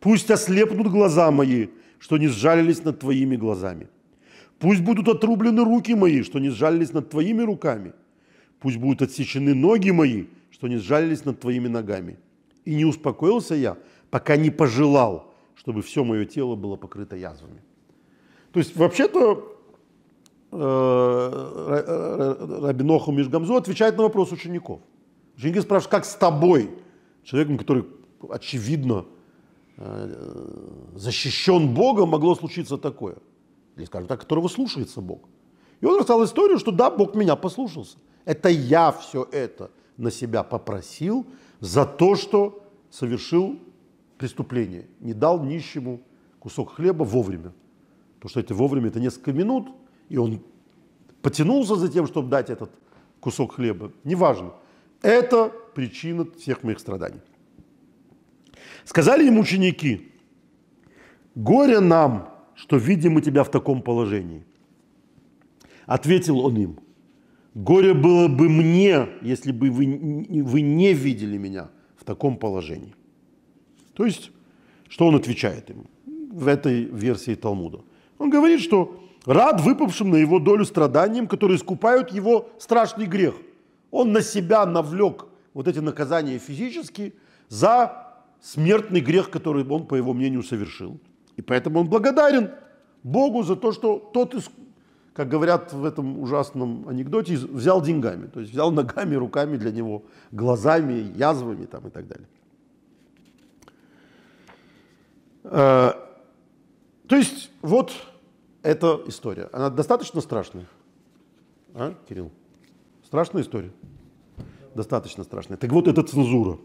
«Пусть 0.01 0.29
ослепнут 0.29 0.87
глаза 0.87 1.31
мои, 1.31 1.67
что 1.99 2.17
не 2.17 2.27
сжалились 2.27 2.83
над 2.83 2.99
твоими 2.99 3.37
глазами. 3.37 3.87
Пусть 4.59 4.81
будут 4.81 5.07
отрублены 5.07 5.63
руки 5.63 5.95
мои, 5.95 6.23
что 6.23 6.39
не 6.39 6.49
сжалились 6.49 6.91
над 6.91 7.09
твоими 7.09 7.43
руками. 7.43 7.93
Пусть 8.59 8.77
будут 8.77 9.03
отсечены 9.03 9.53
ноги 9.53 9.91
мои, 9.91 10.25
что 10.49 10.67
не 10.67 10.77
сжалились 10.77 11.23
над 11.25 11.39
твоими 11.39 11.67
ногами. 11.67 12.17
И 12.65 12.75
не 12.75 12.85
успокоился 12.85 13.55
я, 13.55 13.77
пока 14.09 14.37
не 14.37 14.49
пожелал, 14.49 15.33
чтобы 15.55 15.81
все 15.81 16.03
мое 16.03 16.25
тело 16.25 16.55
было 16.55 16.75
покрыто 16.75 17.15
язвами. 17.15 17.61
То 18.51 18.59
есть, 18.59 18.75
вообще-то, 18.75 19.57
э, 20.51 20.57
Рабиноху 22.61 23.11
Мишгамзу 23.11 23.55
отвечает 23.55 23.97
на 23.97 24.03
вопрос 24.03 24.31
учеников. 24.31 24.81
Ученики 25.37 25.61
спрашивают, 25.61 25.91
как 25.91 26.05
с 26.05 26.15
тобой, 26.15 26.71
человеком, 27.23 27.57
который, 27.57 27.85
очевидно, 28.29 29.05
э, 29.05 29.20
защищен 30.95 31.73
Богом, 31.73 32.09
могло 32.09 32.35
случиться 32.35 32.77
такое? 32.77 33.17
Или, 33.75 33.85
скажем 33.85 34.07
так, 34.07 34.19
которого 34.19 34.47
слушается 34.47 35.01
Бог. 35.01 35.29
И 35.79 35.85
он 35.85 35.97
рассказал 35.97 36.23
историю, 36.23 36.59
что 36.59 36.71
да, 36.71 36.91
Бог 36.91 37.15
меня 37.15 37.35
послушался. 37.35 37.97
Это 38.25 38.49
я 38.49 38.91
все 38.91 39.27
это 39.31 39.71
на 39.97 40.11
себя 40.11 40.43
попросил, 40.43 41.25
за 41.59 41.85
то, 41.85 42.15
что 42.15 42.63
совершил 42.89 43.59
преступление, 44.17 44.87
не 44.99 45.13
дал 45.13 45.43
нищему 45.43 46.01
кусок 46.39 46.73
хлеба 46.73 47.03
вовремя. 47.03 47.53
Потому 48.15 48.29
что 48.29 48.39
это 48.39 48.53
вовремя 48.53 48.87
это 48.89 48.99
несколько 48.99 49.33
минут, 49.33 49.69
и 50.09 50.17
он 50.17 50.41
потянулся 51.21 51.75
за 51.75 51.89
тем, 51.89 52.05
чтобы 52.05 52.29
дать 52.29 52.49
этот 52.49 52.71
кусок 53.19 53.55
хлеба. 53.55 53.91
Неважно. 54.03 54.53
Это 55.01 55.51
причина 55.73 56.27
всех 56.37 56.63
моих 56.63 56.79
страданий. 56.79 57.21
Сказали 58.85 59.25
ему 59.25 59.41
ученики, 59.41 60.11
горе 61.35 61.79
нам, 61.79 62.29
что 62.55 62.77
видим 62.77 63.13
мы 63.13 63.21
тебя 63.21 63.43
в 63.43 63.51
таком 63.51 63.81
положении. 63.81 64.43
Ответил 65.85 66.39
он 66.39 66.57
им, 66.57 66.79
горе 67.53 67.93
было 67.93 68.27
бы 68.27 68.49
мне, 68.49 69.07
если 69.21 69.51
бы 69.51 69.69
вы, 69.69 69.85
вы 70.43 70.61
не 70.61 70.93
видели 70.93 71.37
меня 71.37 71.69
в 71.97 72.03
таком 72.03 72.37
положении. 72.37 72.95
То 73.93 74.05
есть, 74.05 74.31
что 74.89 75.07
он 75.07 75.15
отвечает 75.15 75.69
им 75.69 75.85
в 76.31 76.47
этой 76.47 76.85
версии 76.85 77.35
Талмуда? 77.35 77.81
Он 78.17 78.29
говорит, 78.29 78.61
что 78.61 79.03
рад 79.25 79.61
выпавшим 79.61 80.09
на 80.11 80.15
его 80.15 80.39
долю 80.39 80.65
страданиям, 80.65 81.27
которые 81.27 81.57
искупают 81.57 82.11
его 82.11 82.49
страшный 82.59 83.05
грех. 83.05 83.35
Он 83.91 84.11
на 84.11 84.21
себя 84.21 84.65
навлек 84.65 85.25
вот 85.53 85.67
эти 85.67 85.79
наказания 85.79 86.39
физически 86.39 87.13
за 87.49 88.10
смертный 88.41 88.99
грех, 88.99 89.29
который 89.29 89.65
он, 89.65 89.85
по 89.85 89.95
его 89.95 90.13
мнению, 90.13 90.43
совершил. 90.43 90.99
И 91.37 91.41
поэтому 91.41 91.79
он 91.79 91.89
благодарен 91.89 92.51
Богу 93.03 93.43
за 93.43 93.55
то, 93.55 93.71
что 93.71 93.97
тот, 94.13 94.35
как 95.13 95.29
говорят 95.29 95.71
в 95.73 95.85
этом 95.85 96.19
ужасном 96.19 96.87
анекдоте, 96.87 97.37
взял 97.37 97.81
деньгами. 97.81 98.27
То 98.27 98.39
есть 98.39 98.51
взял 98.51 98.71
ногами, 98.71 99.15
руками 99.15 99.57
для 99.57 99.71
него, 99.71 100.03
глазами, 100.31 101.13
язвами 101.15 101.65
там, 101.65 101.87
и 101.87 101.89
так 101.89 102.07
далее. 102.07 102.27
Э, 105.43 105.93
то 107.07 107.15
есть 107.15 107.51
вот 107.61 107.93
эта 108.63 109.01
история. 109.07 109.49
Она 109.51 109.69
достаточно 109.69 110.21
страшная. 110.21 110.65
А, 111.73 111.95
Кирилл? 112.07 112.31
Страшная 113.05 113.43
история? 113.43 113.71
Достаточно 114.75 115.23
страшная. 115.23 115.57
Так 115.57 115.71
вот, 115.71 115.87
это 115.87 116.03
цензура. 116.03 116.57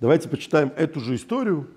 Давайте 0.00 0.28
почитаем 0.28 0.72
эту 0.76 1.00
же 1.00 1.14
историю, 1.14 1.68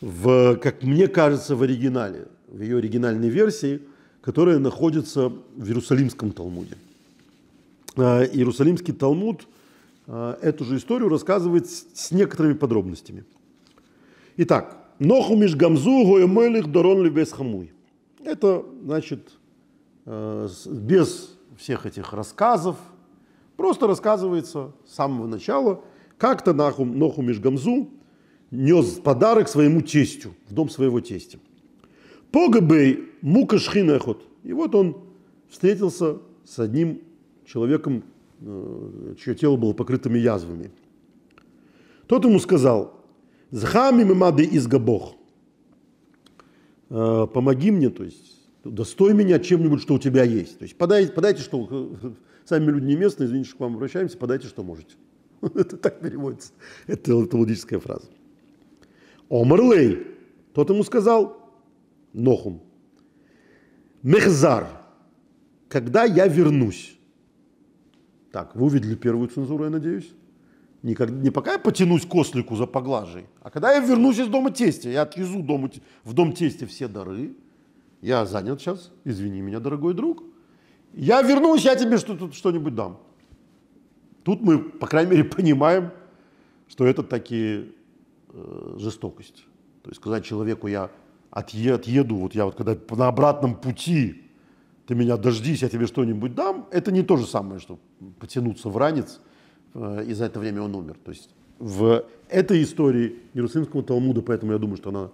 в, 0.00 0.56
как 0.56 0.82
мне 0.82 1.08
кажется, 1.08 1.56
в 1.56 1.62
оригинале, 1.62 2.28
в 2.48 2.60
ее 2.60 2.78
оригинальной 2.78 3.28
версии, 3.28 3.80
которая 4.20 4.58
находится 4.58 5.28
в 5.28 5.66
Иерусалимском 5.66 6.32
Талмуде. 6.32 6.76
А, 7.96 8.24
Иерусалимский 8.24 8.92
Талмуд 8.92 9.46
а, 10.06 10.38
эту 10.42 10.64
же 10.64 10.76
историю 10.76 11.08
рассказывает 11.08 11.68
с 11.68 12.10
некоторыми 12.10 12.54
подробностями. 12.54 13.24
Итак, 14.36 14.84
Ноху 14.98 15.34
миш 15.36 15.56
гамзу 15.56 16.04
гоемелих 16.04 16.70
дорон 16.70 17.02
либес 17.02 17.32
хамуй. 17.32 17.72
Это, 18.24 18.64
значит, 18.84 19.32
э, 20.06 20.48
без 20.66 21.36
всех 21.58 21.84
этих 21.84 22.12
рассказов, 22.12 22.76
просто 23.56 23.88
рассказывается 23.88 24.72
с 24.86 24.94
самого 24.94 25.26
начала, 25.26 25.82
как-то 26.18 26.52
Ноху, 26.52 26.84
Ноху 26.84 27.22
миш 27.22 27.38
гамзу 27.38 27.90
нес 28.50 28.86
подарок 29.02 29.48
своему 29.48 29.80
тестю, 29.82 30.34
в 30.48 30.54
дом 30.54 30.68
своего 30.68 31.00
тестя. 31.00 31.38
Погабей 32.30 33.10
мука 33.20 33.58
шхинехот. 33.58 34.22
И 34.42 34.52
вот 34.52 34.74
он 34.74 34.96
встретился 35.48 36.18
с 36.44 36.58
одним 36.58 37.00
человеком, 37.46 38.04
э, 38.40 39.14
чье 39.22 39.34
тело 39.34 39.56
было 39.56 39.72
покрытыми 39.72 40.18
язвами. 40.18 40.70
Тот 42.06 42.24
ему 42.24 42.38
сказал, 42.38 43.00
Зхами 43.50 44.02
мимады 44.02 44.42
из 44.42 44.66
габох. 44.66 45.14
Э, 46.90 47.26
помоги 47.32 47.70
мне, 47.70 47.88
то 47.88 48.02
есть 48.02 48.34
достой 48.64 49.14
меня 49.14 49.38
чем-нибудь, 49.38 49.80
что 49.80 49.94
у 49.94 49.98
тебя 50.00 50.24
есть. 50.24 50.58
То 50.58 50.64
есть 50.64 50.76
подайте, 50.76 51.12
подайте, 51.12 51.42
что 51.42 51.94
сами 52.44 52.70
люди 52.70 52.86
не 52.86 52.96
местные, 52.96 53.28
извините, 53.28 53.50
что 53.50 53.58
к 53.58 53.60
вам 53.60 53.76
обращаемся, 53.76 54.18
подайте, 54.18 54.48
что 54.48 54.64
можете. 54.64 54.94
Это 55.54 55.76
так 55.76 56.00
переводится. 56.00 56.52
Это 56.86 57.26
талмудическая 57.26 57.78
фраза. 57.78 58.08
Омарлей. 59.28 60.06
Тот 60.52 60.70
ему 60.70 60.84
сказал, 60.84 61.44
Нохум, 62.12 62.62
Мехзар, 64.02 64.68
когда 65.68 66.04
я 66.04 66.28
вернусь. 66.28 66.96
Так, 68.30 68.54
вы 68.54 68.66
увидели 68.66 68.94
первую 68.94 69.28
цензуру, 69.28 69.64
я 69.64 69.70
надеюсь? 69.70 70.12
Не, 70.82 70.94
как, 70.94 71.10
не 71.10 71.30
пока 71.30 71.52
я 71.52 71.58
потянусь 71.58 72.04
к 72.04 72.14
ослику 72.14 72.54
за 72.56 72.66
поглажей, 72.66 73.26
а 73.40 73.50
когда 73.50 73.72
я 73.72 73.80
вернусь 73.80 74.18
из 74.18 74.28
дома 74.28 74.50
тестя, 74.50 74.90
я 74.90 75.02
отвезу 75.02 75.42
дому, 75.42 75.70
в 76.04 76.12
дом 76.12 76.34
тестя 76.34 76.66
все 76.66 76.88
дары, 76.88 77.34
я 78.02 78.26
занят 78.26 78.60
сейчас, 78.60 78.92
извини 79.04 79.40
меня, 79.40 79.60
дорогой 79.60 79.94
друг, 79.94 80.22
я 80.92 81.22
вернусь, 81.22 81.64
я 81.64 81.74
тебе 81.74 81.96
что, 81.96 82.30
что-нибудь 82.32 82.74
дам. 82.74 83.00
Тут 84.24 84.42
мы, 84.42 84.58
по 84.58 84.86
крайней 84.86 85.12
мере, 85.12 85.24
понимаем, 85.36 85.90
что 86.66 86.86
это 86.86 87.02
такие 87.02 87.68
э, 88.30 88.76
жестокость. 88.78 89.46
То 89.82 89.90
есть 89.90 90.00
сказать 90.00 90.24
человеку, 90.24 90.66
я 90.66 90.90
отъе, 91.30 91.74
отъеду, 91.74 92.16
вот 92.16 92.34
я 92.34 92.46
вот 92.46 92.56
когда 92.56 92.76
на 92.96 93.06
обратном 93.06 93.54
пути, 93.54 94.22
ты 94.86 94.94
меня 94.94 95.16
дождись, 95.16 95.62
я 95.62 95.68
тебе 95.68 95.86
что-нибудь 95.86 96.34
дам, 96.34 96.66
это 96.72 96.90
не 96.90 97.02
то 97.02 97.16
же 97.16 97.26
самое, 97.26 97.60
что 97.60 97.78
потянуться 98.18 98.68
в 98.68 98.76
ранец– 98.76 99.20
Э, 99.74 100.04
и 100.06 100.14
за 100.14 100.26
это 100.26 100.40
время 100.40 100.62
он 100.62 100.74
умер. 100.74 100.96
То 101.04 101.10
есть 101.10 101.30
в 101.58 102.04
этой 102.28 102.62
истории 102.62 103.16
Иерусалимского 103.34 103.82
Талмуда, 103.82 104.22
поэтому 104.22 104.52
я 104.52 104.58
думаю, 104.58 104.76
что 104.76 104.90
она 104.90 105.10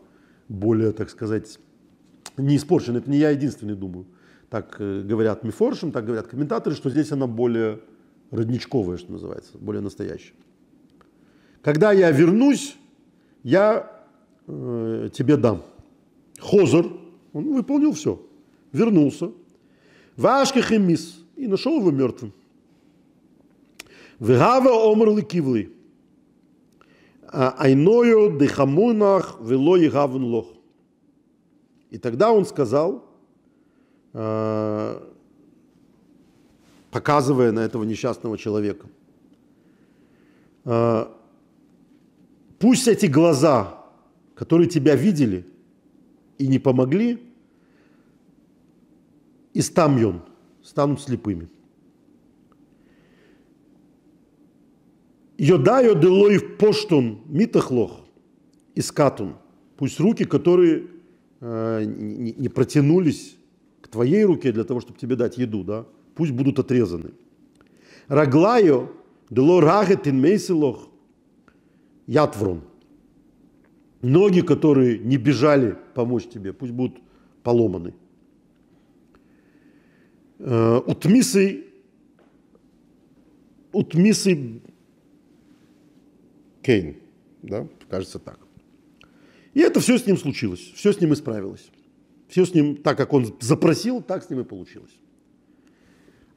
более, 0.48 0.92
так 0.92 1.10
сказать, 1.10 1.58
не 2.36 2.56
испорчена. 2.56 2.98
Это 2.98 3.10
не 3.10 3.18
я 3.18 3.30
единственный 3.30 3.74
думаю. 3.74 4.06
Так 4.48 4.76
э, 4.78 5.02
говорят 5.02 5.44
Мифоршим, 5.44 5.92
так 5.92 6.04
говорят 6.04 6.28
комментаторы, 6.28 6.76
что 6.76 6.90
здесь 6.90 7.10
она 7.12 7.26
более 7.26 7.80
родничковая, 8.30 8.96
что 8.96 9.12
называется, 9.12 9.58
более 9.58 9.82
настоящая. 9.82 10.34
Когда 11.62 11.92
я 11.92 12.10
вернусь, 12.10 12.76
я 13.42 14.04
э, 14.46 15.10
тебе 15.12 15.36
дам. 15.36 15.62
Хозер, 16.38 16.86
он 17.32 17.52
выполнил 17.52 17.92
все, 17.92 18.20
вернулся. 18.72 19.32
Вашкахемис, 20.16 21.24
и 21.36 21.46
нашел 21.46 21.78
его 21.78 21.90
мертвым. 21.90 22.32
Вегава 24.18 24.70
омр 24.70 25.16
ликивли. 25.16 25.72
Айною 27.32 28.38
дехамунах 28.38 29.38
вело 29.40 29.76
егавн 29.76 30.24
лох. 30.24 30.48
И 31.90 31.98
тогда 31.98 32.32
он 32.32 32.44
сказал, 32.44 33.04
показывая 36.90 37.52
на 37.52 37.60
этого 37.60 37.84
несчастного 37.84 38.36
человека, 38.36 38.86
пусть 42.58 42.88
эти 42.88 43.06
глаза, 43.06 43.84
которые 44.34 44.68
тебя 44.68 44.94
видели 44.96 45.46
и 46.38 46.46
не 46.46 46.58
помогли, 46.58 47.22
и 49.54 49.60
стамьон, 49.62 50.22
станут 50.62 51.00
слепыми. 51.00 51.48
Йодайо 55.38 55.94
делоив 55.94 56.58
поштун 56.58 57.22
митахлох 57.26 58.04
искатун. 58.74 59.36
Пусть 59.76 59.98
руки, 59.98 60.24
которые 60.24 60.88
э, 61.40 61.84
не 61.86 62.48
протянулись 62.50 63.36
к 63.80 63.88
твоей 63.88 64.24
руке 64.24 64.52
для 64.52 64.64
того, 64.64 64.80
чтобы 64.80 64.98
тебе 64.98 65.16
дать 65.16 65.38
еду, 65.38 65.64
да, 65.64 65.86
пусть 66.20 66.32
будут 66.32 66.58
отрезаны. 66.58 67.12
Раглайо 68.08 68.92
дело 69.30 69.62
рагетин 69.62 70.20
мейсилох 70.20 70.90
ятврон. 72.06 72.60
Ноги, 74.02 74.42
которые 74.42 74.98
не 74.98 75.16
бежали 75.16 75.78
помочь 75.94 76.28
тебе, 76.28 76.52
пусть 76.52 76.72
будут 76.72 77.00
поломаны. 77.42 77.94
Э, 80.40 80.82
утмисы, 80.86 81.64
утмисы 83.72 84.60
Кейн, 86.60 86.96
да, 87.42 87.66
кажется 87.88 88.18
так. 88.18 88.38
И 89.54 89.60
это 89.60 89.80
все 89.80 89.96
с 89.96 90.06
ним 90.06 90.18
случилось, 90.18 90.72
все 90.74 90.92
с 90.92 91.00
ним 91.00 91.14
исправилось. 91.14 91.70
Все 92.28 92.44
с 92.44 92.52
ним, 92.52 92.76
так 92.76 92.98
как 92.98 93.14
он 93.14 93.34
запросил, 93.40 94.02
так 94.02 94.22
с 94.22 94.28
ним 94.28 94.40
и 94.40 94.44
получилось. 94.44 95.00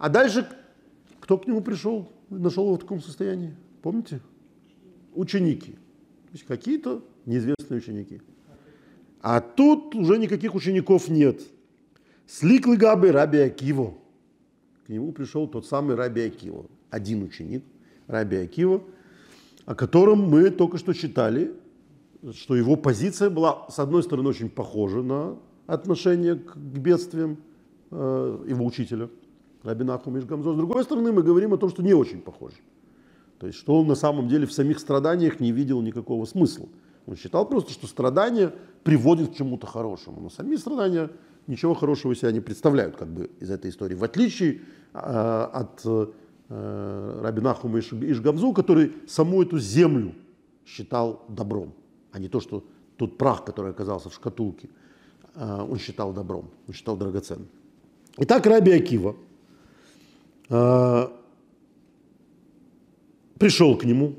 А 0.03 0.09
дальше 0.09 0.45
кто 1.21 1.37
к 1.37 1.47
нему 1.47 1.61
пришел, 1.61 2.11
нашел 2.29 2.65
его 2.65 2.75
в 2.75 2.79
таком 2.79 3.01
состоянии? 3.01 3.55
Помните? 3.81 4.19
Ученики. 5.13 5.71
То 5.71 6.33
есть 6.33 6.43
какие-то 6.45 7.01
неизвестные 7.25 7.77
ученики. 7.77 8.21
А 9.21 9.39
тут 9.39 9.95
уже 9.95 10.17
никаких 10.17 10.55
учеников 10.55 11.07
нет. 11.07 11.39
Сликлы 12.27 12.75
габы 12.75 13.13
Раби 13.13 13.37
Акиво. 13.37 13.93
К 14.85 14.89
нему 14.89 15.13
пришел 15.13 15.47
тот 15.47 15.65
самый 15.65 15.95
Раби 15.95 16.23
Акиво. 16.23 16.65
Один 16.89 17.23
ученик 17.23 17.63
Раби 18.07 18.35
Акиво– 18.35 18.83
о 19.65 19.73
котором 19.73 20.29
мы 20.29 20.49
только 20.49 20.77
что 20.79 20.91
читали, 20.91 21.53
что 22.33 22.57
его 22.57 22.75
позиция 22.75 23.29
была, 23.29 23.65
с 23.69 23.79
одной 23.79 24.03
стороны, 24.03 24.27
очень 24.27 24.49
похожа 24.49 25.01
на 25.01 25.37
отношение 25.67 26.35
к 26.35 26.57
бедствиям 26.57 27.37
э, 27.89 28.45
его 28.49 28.65
учителя, 28.65 29.09
Рабинаху 29.63 30.11
Мишгамзо. 30.11 30.53
С 30.53 30.57
другой 30.57 30.83
стороны, 30.83 31.11
мы 31.11 31.23
говорим 31.23 31.53
о 31.53 31.57
том, 31.57 31.69
что 31.69 31.81
не 31.81 31.93
очень 31.93 32.21
похоже. 32.21 32.57
То 33.39 33.47
есть, 33.47 33.59
что 33.59 33.79
он 33.79 33.87
на 33.87 33.95
самом 33.95 34.27
деле 34.27 34.45
в 34.45 34.53
самих 34.53 34.79
страданиях 34.79 35.39
не 35.39 35.51
видел 35.51 35.81
никакого 35.81 36.25
смысла. 36.25 36.67
Он 37.05 37.15
считал 37.15 37.47
просто, 37.47 37.73
что 37.73 37.87
страдания 37.87 38.53
приводят 38.83 39.31
к 39.31 39.35
чему-то 39.35 39.67
хорошему. 39.67 40.21
Но 40.21 40.29
сами 40.29 40.55
страдания 40.55 41.09
ничего 41.47 41.73
хорошего 41.73 42.15
себя 42.15 42.31
не 42.31 42.39
представляют 42.39 42.95
как 42.95 43.09
бы 43.09 43.29
из 43.39 43.49
этой 43.49 43.69
истории. 43.71 43.95
В 43.95 44.03
отличие 44.03 44.61
э, 44.93 44.97
от 44.97 45.81
э, 45.85 47.19
Рабинахума 47.21 47.79
Ишгамзу, 47.79 48.53
который 48.53 48.93
саму 49.07 49.41
эту 49.41 49.59
землю 49.59 50.13
считал 50.65 51.25
добром, 51.27 51.73
а 52.11 52.19
не 52.19 52.29
то, 52.29 52.39
что 52.39 52.63
тот 52.97 53.17
прах, 53.17 53.43
который 53.43 53.71
оказался 53.71 54.09
в 54.09 54.13
шкатулке, 54.13 54.69
э, 55.35 55.67
он 55.69 55.77
считал 55.79 56.13
добром, 56.13 56.49
он 56.67 56.73
считал 56.73 56.95
драгоценным. 56.95 57.47
Итак, 58.17 58.45
Раби 58.45 58.71
Акива 58.71 59.15
пришел 63.39 63.77
к 63.77 63.83
нему, 63.85 64.15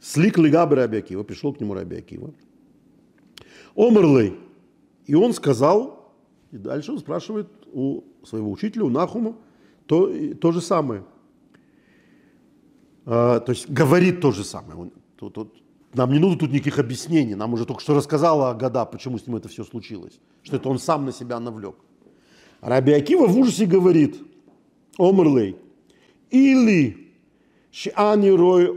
слик 0.00 0.38
лигабы 0.38 0.76
Раби 0.76 0.98
Акива, 0.98 1.22
пришел 1.22 1.52
к 1.52 1.60
нему 1.60 1.74
Раби 1.74 1.96
Акива, 1.96 2.32
Омерлей, 3.74 4.36
и 5.06 5.14
он 5.14 5.32
сказал, 5.32 6.12
и 6.50 6.56
дальше 6.56 6.92
он 6.92 6.98
спрашивает 6.98 7.48
у 7.72 8.02
своего 8.24 8.50
учителя, 8.50 8.84
у 8.84 8.90
Нахума, 8.90 9.36
то, 9.86 10.10
то 10.34 10.52
же 10.52 10.60
самое. 10.60 11.04
А, 13.06 13.40
то 13.40 13.52
есть 13.52 13.70
говорит 13.70 14.20
то 14.20 14.32
же 14.32 14.44
самое. 14.44 14.90
Тут, 15.16 15.34
тут, 15.34 15.54
нам 15.94 16.12
не 16.12 16.18
нужно 16.18 16.38
тут 16.38 16.52
никаких 16.52 16.78
объяснений. 16.78 17.34
Нам 17.34 17.54
уже 17.54 17.64
только 17.64 17.80
что 17.80 17.94
рассказала 17.94 18.50
Агада, 18.50 18.84
почему 18.84 19.18
с 19.18 19.26
ним 19.26 19.36
это 19.36 19.48
все 19.48 19.64
случилось. 19.64 20.20
Что 20.42 20.56
это 20.56 20.68
он 20.68 20.78
сам 20.78 21.06
на 21.06 21.12
себя 21.12 21.40
навлек. 21.40 21.76
Раби 22.60 22.92
Акива 22.92 23.26
в 23.26 23.38
ужасе 23.38 23.64
говорит, 23.64 24.20
Омрлей, 24.98 25.56
или 26.30 27.08
Шиани 27.70 28.28
Рой 28.28 28.68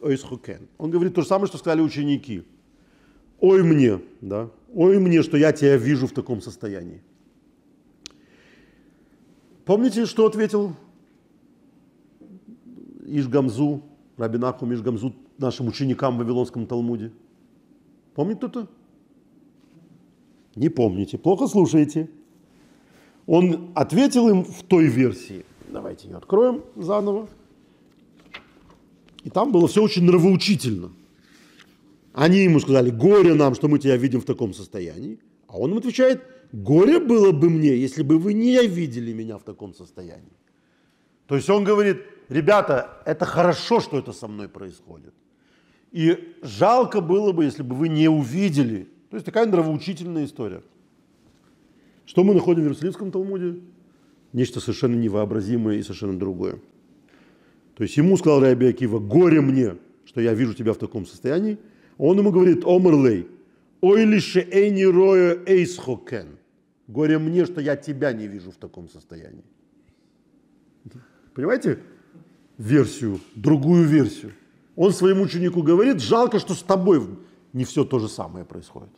Ойсхукен. 0.00 0.68
Он 0.76 0.90
говорит 0.90 1.14
то 1.14 1.22
же 1.22 1.28
самое, 1.28 1.46
что 1.46 1.56
сказали 1.56 1.80
ученики. 1.80 2.42
Ой 3.40 3.62
мне, 3.62 4.00
да, 4.20 4.50
ой 4.74 4.98
мне, 4.98 5.22
что 5.22 5.36
я 5.36 5.52
тебя 5.52 5.76
вижу 5.76 6.06
в 6.06 6.12
таком 6.12 6.42
состоянии. 6.42 7.00
Помните, 9.64 10.04
что 10.04 10.26
ответил 10.26 10.74
Ишгамзу, 13.06 13.82
Рабинаху 14.16 14.70
Ишгамзу 14.70 15.14
нашим 15.38 15.68
ученикам 15.68 16.16
в 16.16 16.18
Вавилонском 16.18 16.66
Талмуде? 16.66 17.12
Помнит 18.14 18.38
кто-то? 18.38 18.68
Не 20.54 20.68
помните, 20.68 21.18
плохо 21.18 21.46
слушаете. 21.46 22.10
Он 23.26 23.70
ответил 23.74 24.28
им 24.28 24.44
в 24.44 24.62
той 24.62 24.86
версии. 24.86 25.44
Давайте 25.68 26.08
ее 26.08 26.16
откроем 26.16 26.62
заново. 26.76 27.28
И 29.24 29.30
там 29.30 29.52
было 29.52 29.66
все 29.66 29.82
очень 29.82 30.04
нравоучительно. 30.04 30.92
Они 32.12 32.44
ему 32.44 32.60
сказали, 32.60 32.90
горе 32.90 33.34
нам, 33.34 33.54
что 33.54 33.68
мы 33.68 33.78
тебя 33.78 33.96
видим 33.96 34.20
в 34.20 34.24
таком 34.24 34.54
состоянии. 34.54 35.18
А 35.48 35.58
он 35.58 35.72
им 35.72 35.78
отвечает, 35.78 36.22
горе 36.52 37.00
было 37.00 37.32
бы 37.32 37.50
мне, 37.50 37.74
если 37.76 38.02
бы 38.02 38.18
вы 38.18 38.34
не 38.34 38.66
видели 38.66 39.12
меня 39.12 39.38
в 39.38 39.42
таком 39.42 39.74
состоянии. 39.74 40.36
То 41.26 41.36
есть 41.36 41.48
он 41.48 41.64
говорит, 41.64 42.02
ребята, 42.28 43.02
это 43.06 43.24
хорошо, 43.24 43.80
что 43.80 43.98
это 43.98 44.12
со 44.12 44.28
мной 44.28 44.48
происходит. 44.48 45.14
И 45.90 46.34
жалко 46.42 47.00
было 47.00 47.32
бы, 47.32 47.44
если 47.44 47.62
бы 47.62 47.74
вы 47.74 47.88
не 47.88 48.08
увидели. 48.08 48.88
То 49.10 49.16
есть 49.16 49.26
такая 49.26 49.46
нравоучительная 49.46 50.24
история. 50.24 50.62
Что 52.06 52.22
мы 52.22 52.34
находим 52.34 52.62
в 52.62 52.64
Иерусалимском 52.64 53.10
Талмуде? 53.10 53.60
Нечто 54.32 54.60
совершенно 54.60 54.94
невообразимое 54.96 55.78
и 55.78 55.82
совершенно 55.82 56.18
другое. 56.18 56.58
То 57.76 57.82
есть 57.82 57.96
ему 57.96 58.16
сказал 58.16 58.40
Раби 58.40 58.66
Акива, 58.66 58.98
горе 58.98 59.40
мне, 59.40 59.76
что 60.04 60.20
я 60.20 60.34
вижу 60.34 60.54
тебя 60.54 60.72
в 60.72 60.78
таком 60.78 61.06
состоянии. 61.06 61.58
Он 61.98 62.18
ему 62.18 62.30
говорит, 62.30 62.64
омрлей, 62.64 63.28
ой 63.80 64.04
лише 64.04 64.40
эйни 64.40 64.84
роя 64.84 65.38
эйсхокен. 65.46 66.38
Горе 66.86 67.18
мне, 67.18 67.46
что 67.46 67.60
я 67.60 67.76
тебя 67.76 68.12
не 68.12 68.26
вижу 68.26 68.50
в 68.50 68.56
таком 68.56 68.88
состоянии. 68.88 69.44
Понимаете 71.34 71.78
версию, 72.58 73.20
другую 73.34 73.84
версию? 73.86 74.32
Он 74.76 74.92
своему 74.92 75.22
ученику 75.22 75.62
говорит, 75.62 76.00
жалко, 76.00 76.38
что 76.38 76.54
с 76.54 76.62
тобой 76.62 77.00
не 77.52 77.64
все 77.64 77.84
то 77.84 77.98
же 77.98 78.08
самое 78.08 78.44
происходит. 78.44 78.90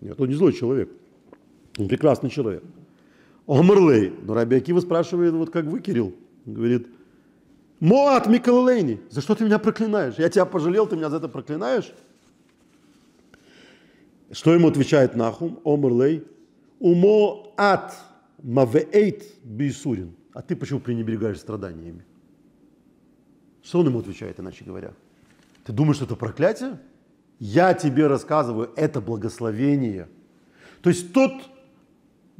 Нет, 0.00 0.20
он 0.20 0.28
не 0.28 0.34
злой 0.34 0.52
человек. 0.52 0.90
Он 1.78 1.88
прекрасный 1.88 2.30
человек. 2.30 2.62
Омрлей. 3.46 4.12
Но 4.22 4.34
Раби 4.34 4.56
Акива 4.56 4.80
спрашивает, 4.80 5.34
вот 5.34 5.50
как 5.50 5.64
вы, 5.64 5.80
Кирилл, 5.80 6.14
говорит, 6.44 6.86
Моат 7.80 8.28
Микалейни, 8.28 9.00
за 9.10 9.20
что 9.20 9.34
ты 9.34 9.44
меня 9.44 9.58
проклинаешь? 9.58 10.14
Я 10.16 10.28
тебя 10.28 10.44
пожалел, 10.44 10.86
ты 10.86 10.96
меня 10.96 11.10
за 11.10 11.16
это 11.16 11.28
проклинаешь? 11.28 11.92
Что 14.30 14.54
ему 14.54 14.68
отвечает 14.68 15.16
Нахум? 15.16 15.60
Омрлей. 15.64 16.24
Умо 16.78 17.52
ат 17.56 17.94
мавеэйт 18.42 19.24
бисурин. 19.42 20.14
А 20.32 20.42
ты 20.42 20.54
почему 20.56 20.80
пренебрегаешь 20.80 21.38
страданиями? 21.38 22.04
Что 23.62 23.80
он 23.80 23.86
ему 23.86 23.98
отвечает, 23.98 24.40
иначе 24.40 24.64
говоря? 24.64 24.92
Ты 25.64 25.72
думаешь, 25.72 25.96
что 25.96 26.06
это 26.06 26.16
проклятие? 26.16 26.78
Я 27.38 27.74
тебе 27.74 28.06
рассказываю, 28.06 28.70
это 28.76 29.00
благословение. 29.00 30.08
То 30.82 30.90
есть 30.90 31.12
тот 31.12 31.32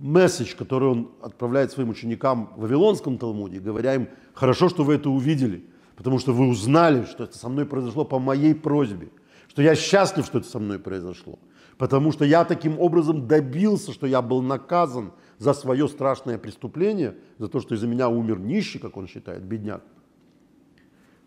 месседж, 0.02 0.56
который 0.56 0.88
он 0.88 1.10
отправляет 1.22 1.70
своим 1.70 1.90
ученикам 1.90 2.52
в 2.56 2.62
Вавилонском 2.62 3.18
Талмуде, 3.18 3.60
говоря 3.60 3.94
им, 3.94 4.08
хорошо, 4.34 4.68
что 4.68 4.82
вы 4.82 4.94
это 4.94 5.08
увидели, 5.08 5.64
потому 5.96 6.18
что 6.18 6.32
вы 6.32 6.48
узнали, 6.48 7.04
что 7.04 7.24
это 7.24 7.38
со 7.38 7.48
мной 7.48 7.66
произошло 7.66 8.04
по 8.04 8.18
моей 8.18 8.54
просьбе, 8.54 9.10
что 9.48 9.62
я 9.62 9.76
счастлив, 9.76 10.26
что 10.26 10.38
это 10.38 10.48
со 10.48 10.58
мной 10.58 10.80
произошло, 10.80 11.38
потому 11.78 12.10
что 12.10 12.24
я 12.24 12.44
таким 12.44 12.80
образом 12.80 13.28
добился, 13.28 13.92
что 13.92 14.08
я 14.08 14.22
был 14.22 14.42
наказан 14.42 15.12
за 15.38 15.54
свое 15.54 15.86
страшное 15.88 16.36
преступление, 16.36 17.16
за 17.38 17.46
то, 17.46 17.60
что 17.60 17.76
из-за 17.76 17.86
меня 17.86 18.08
умер 18.08 18.40
нищий, 18.40 18.80
как 18.80 18.96
он 18.96 19.06
считает, 19.06 19.44
бедняк. 19.44 19.84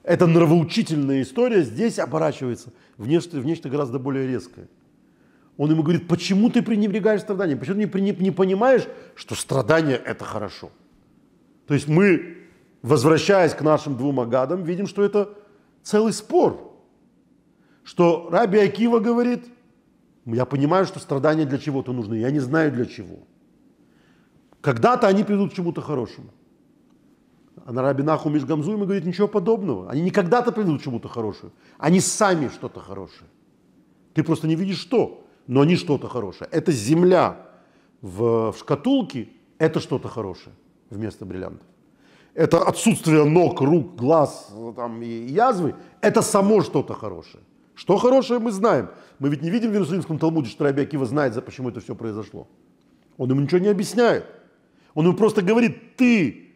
Эта 0.04 0.28
нравоучительная 0.28 1.22
история 1.22 1.64
здесь 1.64 1.98
оборачивается 1.98 2.74
в 2.98 3.08
нечто, 3.08 3.40
в 3.40 3.46
нечто 3.46 3.70
гораздо 3.70 4.00
более 4.00 4.28
резкое. 4.28 4.68
Он 5.58 5.72
ему 5.72 5.84
говорит, 5.84 6.08
почему 6.08 6.50
ты 6.50 6.62
пренебрегаешь 6.62 7.22
страданием? 7.22 7.60
Почему 7.60 7.82
ты 7.88 8.02
не, 8.02 8.12
не 8.12 8.32
понимаешь, 8.32 8.88
что 9.16 9.36
страдание– 9.36 9.96
это 10.06 10.26
хорошо? 10.26 10.70
То 11.68 11.74
есть 11.74 11.88
мы, 11.88 12.38
возвращаясь 12.82 13.54
к 13.54 13.62
нашим 13.62 13.96
двум 13.96 14.20
агадам, 14.20 14.64
видим, 14.64 14.86
что 14.86 15.04
это 15.04 15.30
целый 15.82 16.12
спор. 16.12 16.74
Что 17.84 18.28
Раби 18.32 18.60
Акива 18.60 19.00
говорит, 19.00 19.46
я 20.26 20.46
понимаю, 20.46 20.86
что 20.86 21.00
страдания 21.00 21.46
для 21.46 21.58
чего-то 21.58 21.94
нужны, 21.94 22.16
я 22.16 22.32
не 22.32 22.40
знаю 22.40 22.72
для 22.72 22.86
чего. 22.86 23.20
Когда-то 24.60 25.08
они 25.08 25.24
придут 25.24 25.54
к 25.54 25.56
чему-то 25.56 25.82
хорошему. 25.82 26.32
А 27.66 27.72
на 27.72 27.82
Раби 27.82 28.04
Наху 28.04 28.30
Мишгамзуем 28.30 28.82
говорит 28.82 29.06
ничего 29.06 29.28
подобного. 29.28 29.90
Они 29.90 30.02
не 30.02 30.12
когда-то 30.12 30.52
придут 30.52 30.82
к 30.82 30.84
чему-то 30.84 31.08
хорошему. 31.08 31.52
Они 31.78 32.02
сами 32.02 32.50
что-то 32.50 32.80
хорошее. 32.80 33.30
Ты 34.14 34.24
просто 34.24 34.48
не 34.48 34.56
видишь 34.56 34.80
что 34.80 35.25
но 35.48 35.62
они 35.62 35.76
что-то 35.76 36.08
хорошее. 36.08 36.50
Это 36.52 36.72
земля 36.72 37.38
в, 38.02 38.52
в 38.52 38.58
шкатулке, 38.58 39.30
это 39.58 39.80
что-то 39.80 40.08
хорошее 40.08 40.56
вместо 40.90 41.26
бриллиантов. 41.26 41.68
Это 42.34 42.62
отсутствие 42.62 43.24
ног, 43.24 43.62
рук, 43.62 43.96
глаз 43.96 44.54
там, 44.76 45.02
и 45.02 45.08
язвы, 45.08 45.76
это 46.02 46.22
само 46.22 46.62
что-то 46.62 46.94
хорошее. 46.94 47.44
Что 47.76 47.98
хорошее 47.98 48.40
мы 48.40 48.52
знаем. 48.52 48.90
Мы 49.20 49.30
ведь 49.30 49.42
не 49.42 49.50
видим 49.50 49.70
в 49.70 49.74
Иерусалимском 49.74 50.20
Талмуде, 50.20 50.50
что 50.50 50.64
Раби 50.64 50.82
Акива 50.82 51.06
знает, 51.06 51.44
почему 51.46 51.70
это 51.70 51.80
все 51.80 51.96
произошло. 51.96 52.48
Он 53.18 53.30
ему 53.30 53.42
ничего 53.42 53.60
не 53.60 53.68
объясняет. 53.68 54.26
Он 54.94 55.06
ему 55.06 55.16
просто 55.16 55.42
говорит, 55.42 55.96
ты 55.96 56.54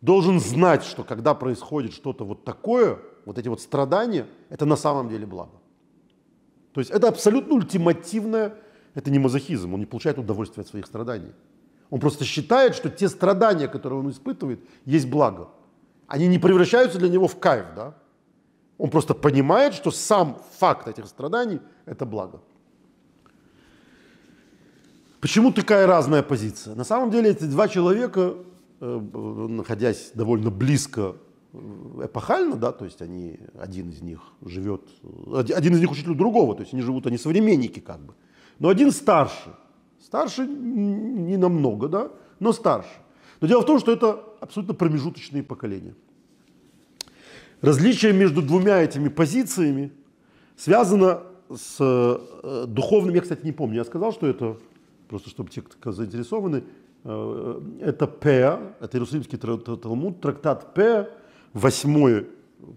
должен 0.00 0.40
знать, 0.40 0.84
что 0.84 1.04
когда 1.04 1.34
происходит 1.34 1.92
что-то 1.92 2.24
вот 2.24 2.44
такое, 2.44 2.98
вот 3.24 3.38
эти 3.38 3.48
вот 3.48 3.60
страдания, 3.60 4.26
это 4.50 4.66
на 4.66 4.76
самом 4.76 5.08
деле 5.08 5.26
благо. 5.26 5.52
То 6.76 6.80
есть 6.80 6.90
это 6.90 7.08
абсолютно 7.08 7.54
ультимативное, 7.54 8.52
это 8.94 9.10
не 9.10 9.18
мазохизм, 9.18 9.72
он 9.72 9.80
не 9.80 9.86
получает 9.86 10.18
удовольствие 10.18 10.60
от 10.60 10.68
своих 10.68 10.84
страданий. 10.84 11.32
Он 11.88 12.00
просто 12.00 12.26
считает, 12.26 12.74
что 12.74 12.90
те 12.90 13.08
страдания, 13.08 13.66
которые 13.66 14.00
он 14.00 14.10
испытывает, 14.10 14.60
есть 14.84 15.08
благо. 15.08 15.48
Они 16.06 16.26
не 16.26 16.38
превращаются 16.38 16.98
для 16.98 17.08
него 17.08 17.28
в 17.28 17.38
кайф, 17.38 17.64
да? 17.74 17.94
Он 18.76 18.90
просто 18.90 19.14
понимает, 19.14 19.72
что 19.72 19.90
сам 19.90 20.38
факт 20.58 20.86
этих 20.86 21.06
страданий– 21.06 21.60
это 21.86 22.04
благо. 22.04 22.42
Почему 25.22 25.52
такая 25.52 25.86
разная 25.86 26.22
позиция? 26.22 26.74
На 26.74 26.84
самом 26.84 27.10
деле 27.10 27.30
эти 27.30 27.44
два 27.44 27.68
человека, 27.68 28.34
э, 28.80 29.00
находясь 29.48 30.10
довольно 30.12 30.50
близко 30.50 31.16
эпохально, 32.04 32.56
да, 32.56 32.72
то 32.72 32.84
есть 32.84 33.02
они, 33.02 33.38
один 33.58 33.90
из 33.90 34.02
них 34.02 34.20
живет, 34.42 34.82
один 35.34 35.74
из 35.74 35.80
них 35.80 35.90
учитель 35.90 36.14
другого, 36.14 36.54
то 36.54 36.62
есть 36.62 36.72
они 36.72 36.82
живут, 36.82 37.06
они 37.06 37.18
современники 37.18 37.80
как 37.80 38.00
бы. 38.00 38.14
Но 38.58 38.68
один 38.68 38.90
старше, 38.90 39.54
старше 40.04 40.46
не 40.46 41.36
намного, 41.36 41.88
да, 41.88 42.10
но 42.40 42.52
старше. 42.52 42.90
Но 43.40 43.48
дело 43.48 43.62
в 43.62 43.66
том, 43.66 43.78
что 43.78 43.92
это 43.92 44.22
абсолютно 44.40 44.74
промежуточные 44.74 45.42
поколения. 45.42 45.94
Различие 47.60 48.12
между 48.12 48.42
двумя 48.42 48.82
этими 48.82 49.08
позициями 49.08 49.92
связано 50.56 51.22
с 51.54 51.76
э, 51.80 52.66
духовным, 52.66 53.14
я, 53.14 53.20
кстати, 53.20 53.44
не 53.44 53.52
помню, 53.52 53.76
я 53.76 53.84
сказал, 53.84 54.12
что 54.12 54.26
это, 54.26 54.56
просто 55.08 55.30
чтобы 55.30 55.50
те, 55.50 55.62
кто 55.62 55.92
заинтересованы, 55.92 56.64
э, 57.04 57.60
это 57.80 58.06
П, 58.06 58.74
это 58.80 58.96
Иерусалимский 58.96 59.38
Талмуд, 59.38 60.20
трактат 60.20 60.74
П, 60.74 61.10
восьмой, 61.56 62.28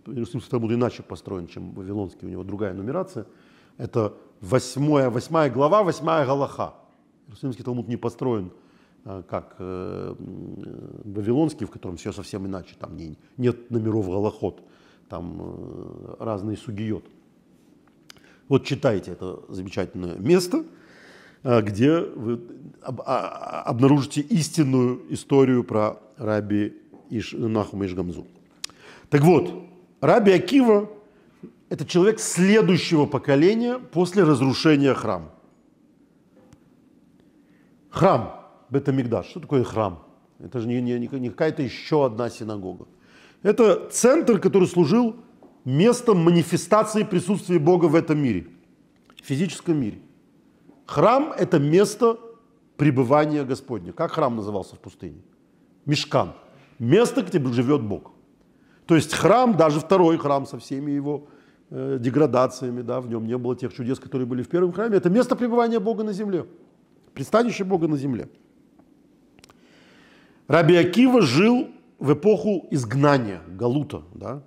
Иерусалимский 0.08 0.50
Талмуд 0.50 0.72
иначе 0.72 1.04
построен, 1.04 1.48
чем 1.48 1.74
Вавилонский, 1.74 2.26
у 2.28 2.30
него 2.30 2.44
другая 2.44 2.74
нумерация, 2.74 3.26
это 3.78 4.14
восьмая, 4.42 5.10
восьмая 5.10 5.50
глава, 5.50 5.84
восьмая 5.84 6.26
галаха. 6.26 6.76
Иерусалимский 7.28 7.64
Талмуд 7.64 7.88
не 7.90 7.98
построен 7.98 8.52
э, 9.04 9.24
как 9.30 9.56
э, 9.60 10.16
Вавилонский, 10.18 11.66
в 11.66 11.72
котором 11.72 11.98
все 11.98 12.14
совсем 12.14 12.48
иначе, 12.48 12.76
там 12.80 12.96
не, 12.96 13.18
нет 13.38 13.70
номеров 13.70 14.08
галахот, 14.08 14.62
там 15.10 15.38
э, 15.42 16.16
разные 16.20 16.56
сугиот. 16.56 17.04
Вот 18.48 18.66
читайте 18.66 19.12
это 19.12 19.42
замечательное 19.50 20.16
место, 20.16 20.64
где 21.44 22.00
вы 22.00 22.42
а, 22.82 23.62
обнаружите 23.62 24.22
истинную 24.22 25.14
историю 25.14 25.64
про 25.64 26.00
раби 26.18 26.74
Иш, 27.12 27.34
Нахума 27.34 27.86
Ишгамзу. 27.86 28.26
Так 29.10 29.22
вот, 29.22 29.52
раби 30.02 30.32
Акива– 30.32 30.90
это 31.70 31.86
человек 31.86 32.20
следующего 32.20 33.06
поколения 33.06 33.80
после 33.80 34.24
разрушения 34.24 34.94
храма. 34.94 35.32
Храм, 37.90 38.48
Бетамигдаш. 38.70 39.28
Что 39.28 39.40
такое 39.40 39.64
храм? 39.64 40.04
Это 40.40 40.60
же 40.60 40.68
не, 40.68 40.82
не, 40.82 40.98
не 41.00 41.30
какая-то 41.30 41.64
еще 41.64 42.06
одна 42.06 42.30
синагога. 42.30 42.86
Это 43.42 43.90
центр, 43.90 44.40
который 44.40 44.68
служил 44.68 45.16
местом 45.66 46.18
манифестации 46.20 47.04
присутствия 47.04 47.60
Бога 47.60 47.86
в 47.86 47.96
этом 47.96 48.20
мире, 48.20 48.48
в 49.22 49.26
физическом 49.26 49.78
мире. 49.80 50.00
Храм– 50.86 51.34
это 51.38 51.60
место 51.60 52.20
пребывания 52.78 53.44
Господня. 53.44 53.92
Как 53.92 54.12
храм 54.12 54.36
назывался 54.36 54.76
в 54.76 54.80
пустыне? 54.80 55.22
Мешкан. 55.86 56.34
Место, 56.80 57.22
где 57.22 57.40
живет 57.52 57.82
Бог. 57.82 58.12
То 58.90 58.96
есть 58.96 59.14
храм, 59.14 59.56
даже 59.56 59.80
второй 59.80 60.18
храм 60.18 60.46
со 60.46 60.58
всеми 60.58 60.92
его 60.92 61.28
э, 61.70 61.98
деградациями, 62.00 62.82
да, 62.82 63.00
в 63.00 63.08
нем 63.08 63.26
не 63.28 63.38
было 63.38 63.56
тех 63.56 63.74
чудес, 63.74 64.00
которые 64.00 64.26
были 64.26 64.44
в 64.44 64.50
первом 64.50 64.74
храме, 64.74 64.98
это 64.98 65.10
место 65.10 65.36
пребывания 65.36 65.80
Бога 65.80 66.04
на 66.04 66.14
земле 66.14 66.46
пристанище 67.14 67.64
Бога 67.66 67.88
на 67.88 67.98
земле. 67.98 68.30
Раби 70.48 70.76
Акива 70.78 71.22
жил 71.22 71.68
в 72.00 72.14
эпоху 72.14 72.68
изгнания, 72.72 73.42
Галута, 73.60 74.04
да? 74.14 74.42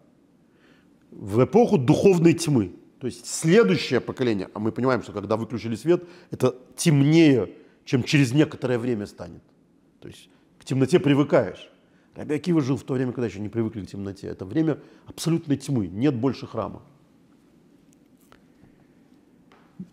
в 1.11 1.45
эпоху 1.45 1.78
духовной 1.78 2.32
тьмы. 2.32 2.72
То 2.99 3.07
есть 3.07 3.26
следующее 3.26 4.01
поколение, 4.01 4.49
а 4.55 4.59
мы 4.59 4.72
понимаем, 4.72 5.03
что 5.03 5.12
когда 5.12 5.36
выключили 5.36 5.76
свет, 5.76 6.03
это 6.30 6.55
темнее, 6.76 7.51
чем 7.84 8.03
через 8.05 8.32
некоторое 8.32 8.78
время 8.78 9.07
станет. 9.07 9.43
То 10.01 10.09
есть 10.09 10.30
к 10.59 10.64
темноте 10.64 10.99
привыкаешь. 10.99 11.72
Раби 12.14 12.34
Акива 12.34 12.60
жил 12.60 12.76
в 12.76 12.82
то 12.82 12.94
время, 12.94 13.12
когда 13.12 13.26
еще 13.26 13.40
не 13.40 13.48
привыкли 13.48 13.84
к 13.84 13.88
темноте. 13.88 14.26
Это 14.26 14.44
время 14.44 14.78
абсолютной 15.06 15.56
тьмы, 15.56 15.86
нет 15.86 16.14
больше 16.14 16.46
храма 16.46 16.82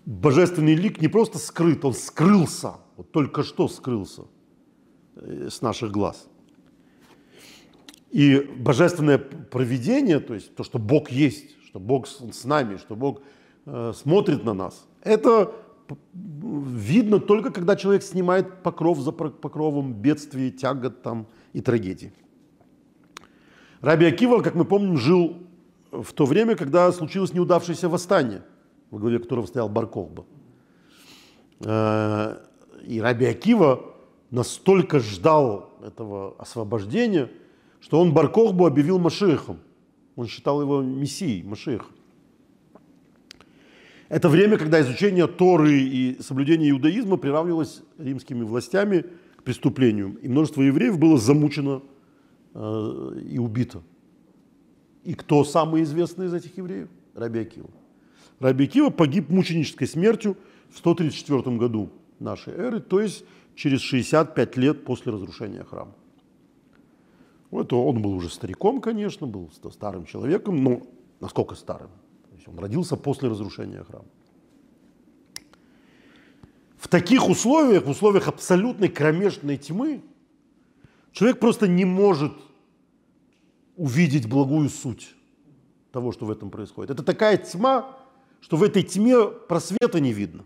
божественный 0.09 0.75
лик 0.75 1.01
не 1.01 1.07
просто 1.07 1.37
скрыт, 1.37 1.85
он 1.85 1.93
скрылся, 1.93 2.73
вот 2.97 3.11
только 3.11 3.43
что 3.43 3.67
скрылся 3.67 4.23
э, 5.15 5.49
с 5.51 5.61
наших 5.61 5.91
глаз. 5.91 6.27
И 8.09 8.39
божественное 8.57 9.19
провидение, 9.19 10.19
то 10.19 10.33
есть 10.33 10.55
то, 10.55 10.63
что 10.63 10.79
Бог 10.79 11.11
есть, 11.11 11.55
что 11.65 11.79
Бог 11.79 12.07
с 12.07 12.43
нами, 12.43 12.77
что 12.77 12.95
Бог 12.95 13.21
э, 13.65 13.93
смотрит 13.95 14.43
на 14.43 14.53
нас, 14.53 14.87
это 15.03 15.53
видно 16.13 17.19
только 17.19 17.51
когда 17.51 17.75
человек 17.75 18.03
снимает 18.03 18.63
покров 18.63 18.99
за 18.99 19.11
покровом 19.11 19.93
бедствий, 19.93 20.51
тягот 20.51 21.01
там 21.03 21.27
и 21.53 21.61
трагедий. 21.61 22.11
Раби 23.81 24.05
Акива, 24.05 24.41
как 24.41 24.55
мы 24.55 24.65
помним, 24.65 24.97
жил 24.97 25.37
в 25.91 26.11
то 26.13 26.25
время, 26.25 26.55
когда 26.55 26.91
случилось 26.91 27.33
неудавшееся 27.33 27.89
восстание– 27.89 28.43
во 28.91 28.99
главе 28.99 29.19
которого 29.19 29.45
стоял 29.45 29.69
Баркохба. 29.69 30.25
Э, 31.61 32.37
и 32.85 32.99
Раби 32.99 33.25
Акива 33.25 33.95
настолько 34.31 34.99
ждал 34.99 35.73
этого 35.83 36.35
освобождения, 36.37 37.29
что 37.81 37.99
он 37.99 38.13
Баркохбу 38.13 38.65
объявил 38.65 38.99
Машехом. 38.99 39.59
Он 40.15 40.27
считал 40.27 40.61
его 40.61 40.81
мессией, 40.81 41.43
Машехом. 41.43 41.91
Это 44.09 44.27
время, 44.27 44.57
когда 44.57 44.81
изучение 44.81 45.27
Торы 45.27 45.79
и 45.79 46.17
соблюдение 46.21 46.71
иудаизма 46.71 47.17
приравнивалось 47.17 47.83
римскими 47.99 48.43
властями 48.43 49.05
к 49.39 49.43
преступлению. 49.43 50.17
И 50.21 50.27
множество 50.27 50.61
евреев 50.61 50.99
было 50.99 51.17
замучено 51.17 51.81
э, 52.53 53.21
и 53.23 53.39
убито. 53.39 53.81
И 55.05 55.13
кто 55.13 55.45
самый 55.45 55.83
известный 55.83 56.25
из 56.25 56.33
этих 56.33 56.57
евреев? 56.57 56.89
Раби 57.15 57.39
Акива. 57.39 57.69
Раби 58.39 58.67
Кива 58.67 58.89
погиб 58.89 59.29
мученической 59.29 59.87
смертью 59.87 60.35
в 60.69 60.77
134 60.77 61.55
году 61.55 61.89
нашей 62.19 62.53
эры, 62.53 62.81
то 62.81 62.99
есть 62.99 63.23
через 63.55 63.79
65 63.79 64.57
лет 64.57 64.83
после 64.83 65.13
разрушения 65.13 65.63
храма. 65.63 65.95
Вот 67.49 67.71
он 67.71 68.01
был 68.01 68.11
уже 68.11 68.29
стариком, 68.29 68.81
конечно, 68.81 69.25
был 69.25 69.49
старым 69.71 70.05
человеком, 70.05 70.61
но 70.63 70.81
насколько 71.21 71.55
старым? 71.55 71.89
Он 72.45 72.59
родился 72.59 72.97
после 72.97 73.29
разрушения 73.29 73.83
храма. 73.83 74.05
В 76.79 76.87
таких 76.87 77.27
условиях, 77.27 77.85
в 77.85 77.89
условиях 77.89 78.29
абсолютной 78.29 78.87
кромешной 78.87 79.57
тьмы, 79.57 80.01
человек 81.11 81.39
просто 81.39 81.67
не 81.67 81.83
может 81.83 82.31
увидеть 83.75 84.29
благую 84.29 84.69
суть 84.69 85.13
того, 85.91 86.13
что 86.13 86.25
в 86.25 86.31
этом 86.31 86.49
происходит. 86.49 86.91
Это 86.91 87.03
такая 87.03 87.35
тьма, 87.35 87.97
что 88.39 88.55
в 88.55 88.63
этой 88.63 88.83
тьме 88.83 89.27
просвета 89.27 89.99
не 89.99 90.13
видно. 90.13 90.45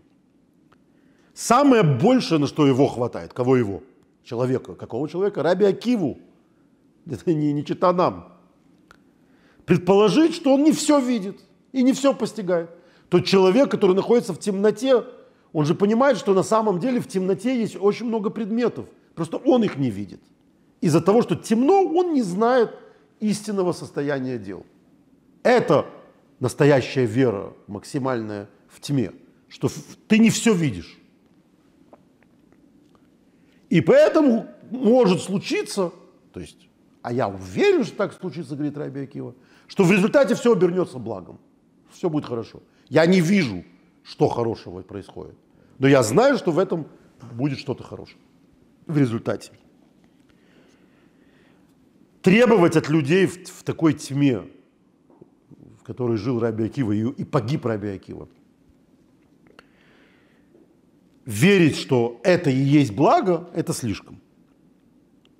Самое 1.34 1.84
большее, 1.84 2.40
на 2.40 2.48
что 2.48 2.66
его 2.66 2.88
хватает, 2.88 3.32
кого 3.32 3.56
его? 3.56 3.82
Человека. 4.24 4.74
Какого 4.74 5.08
человека? 5.08 5.42
Раби 5.42 5.64
Акиву. 5.64 6.18
Это 7.06 7.32
не, 7.32 7.52
не 7.52 7.64
чита 7.64 7.92
нам. 7.92 8.32
Предположить, 9.66 10.34
что 10.34 10.54
он 10.54 10.64
не 10.64 10.72
все 10.72 10.98
видит 10.98 11.40
и 11.72 11.82
не 11.82 11.92
все 11.92 12.12
постигает. 12.12 12.70
Тот 13.08 13.24
человек, 13.24 13.70
который 13.70 13.94
находится 13.94 14.32
в 14.32 14.40
темноте, 14.40 15.04
он 15.54 15.64
же 15.64 15.74
понимает, 15.76 16.18
что 16.18 16.34
на 16.34 16.42
самом 16.42 16.80
деле 16.80 17.00
в 17.00 17.06
темноте 17.06 17.56
есть 17.56 17.76
очень 17.80 18.06
много 18.06 18.28
предметов. 18.28 18.86
Просто 19.14 19.36
он 19.36 19.62
их 19.62 19.76
не 19.76 19.88
видит. 19.88 20.20
Из-за 20.80 21.00
того, 21.00 21.22
что 21.22 21.36
темно, 21.36 21.84
он 21.84 22.12
не 22.12 22.22
знает 22.22 22.76
истинного 23.20 23.72
состояния 23.72 24.36
дел. 24.36 24.66
Это 25.44 25.86
настоящая 26.40 27.06
вера, 27.06 27.52
максимальная 27.68 28.48
в 28.68 28.80
тьме, 28.80 29.12
что 29.48 29.68
ты 30.08 30.18
не 30.18 30.30
все 30.30 30.52
видишь. 30.52 30.98
И 33.70 33.80
поэтому 33.80 34.48
может 34.72 35.22
случиться, 35.22 35.92
то 36.32 36.40
есть, 36.40 36.68
а 37.00 37.12
я 37.12 37.28
уверен, 37.28 37.84
что 37.84 37.96
так 37.96 38.12
случится, 38.12 38.56
говорит 38.56 38.76
Раби 38.76 39.02
Акива, 39.02 39.36
что 39.68 39.84
в 39.84 39.92
результате 39.92 40.34
все 40.34 40.52
обернется 40.52 40.98
благом, 40.98 41.38
все 41.92 42.10
будет 42.10 42.24
хорошо. 42.24 42.60
Я 42.88 43.06
не 43.06 43.20
вижу, 43.20 43.64
что 44.02 44.28
хорошего 44.28 44.82
происходит, 44.82 45.36
но 45.78 45.88
я 45.88 46.02
знаю, 46.02 46.38
что 46.38 46.52
в 46.52 46.58
этом 46.58 46.86
будет 47.32 47.58
что-то 47.58 47.82
хорошее 47.82 48.18
в 48.86 48.98
результате. 48.98 49.52
Требовать 52.22 52.76
от 52.76 52.88
людей 52.88 53.26
в, 53.26 53.48
в 53.48 53.62
такой 53.64 53.92
тьме, 53.94 54.42
в 55.78 55.82
которой 55.84 56.16
жил 56.16 56.40
Раби 56.40 56.64
Акива 56.64 56.92
и, 56.92 57.02
и 57.02 57.24
погиб 57.24 57.66
Раби 57.66 57.88
Акива. 57.88 58.28
Верить, 61.26 61.76
что 61.76 62.20
это 62.22 62.50
и 62.50 62.56
есть 62.56 62.92
благо, 62.92 63.48
это 63.54 63.72
слишком. 63.72 64.20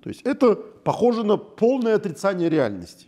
То 0.01 0.09
есть 0.09 0.21
это 0.23 0.55
похоже 0.55 1.23
на 1.23 1.37
полное 1.37 1.95
отрицание 1.95 2.49
реальности. 2.49 3.07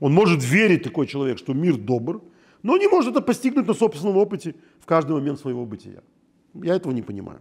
Он 0.00 0.12
может 0.12 0.42
верить, 0.42 0.82
такой 0.82 1.06
человек, 1.06 1.38
что 1.38 1.54
мир 1.54 1.76
добр, 1.76 2.22
но 2.62 2.76
не 2.76 2.88
может 2.88 3.12
это 3.12 3.20
постигнуть 3.20 3.66
на 3.68 3.74
собственном 3.74 4.16
опыте 4.16 4.56
в 4.80 4.86
каждый 4.86 5.12
момент 5.12 5.38
своего 5.38 5.64
бытия. 5.64 6.02
Я 6.54 6.76
этого 6.76 6.92
не 6.92 7.02
понимаю. 7.02 7.40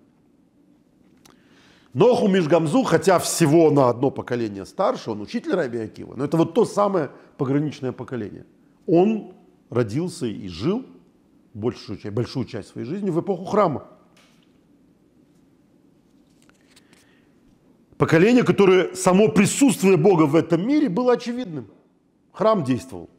Ноху 1.93 2.27
Мишгамзу, 2.27 2.83
хотя 2.83 3.19
всего 3.19 3.69
на 3.69 3.89
одно 3.89 4.11
поколение 4.11 4.65
старше, 4.65 5.11
он 5.11 5.21
учитель 5.21 5.53
Раби 5.53 5.79
Акива, 5.79 6.15
но 6.15 6.23
это 6.23 6.37
вот 6.37 6.53
то 6.53 6.65
самое 6.65 7.11
пограничное 7.37 7.91
поколение– 7.91 8.45
он 8.85 9.33
родился 9.69 10.25
и 10.25 10.47
жил 10.47 10.85
большую 11.53 11.99
большую 12.11 12.45
часть 12.45 12.69
своей 12.69 12.87
жизни 12.87 13.09
в 13.09 13.19
эпоху 13.19 13.45
храма. 13.45 13.87
Поколение, 17.97 18.43
которое 18.43 18.95
само 18.95 19.27
присутствие 19.27 19.95
Бога 19.95 20.23
в 20.23 20.35
этом 20.35 20.67
мире 20.67 20.89
было 20.89 21.13
очевидным. 21.13 21.67
Храм 22.31 22.63
действовал. 22.63 23.09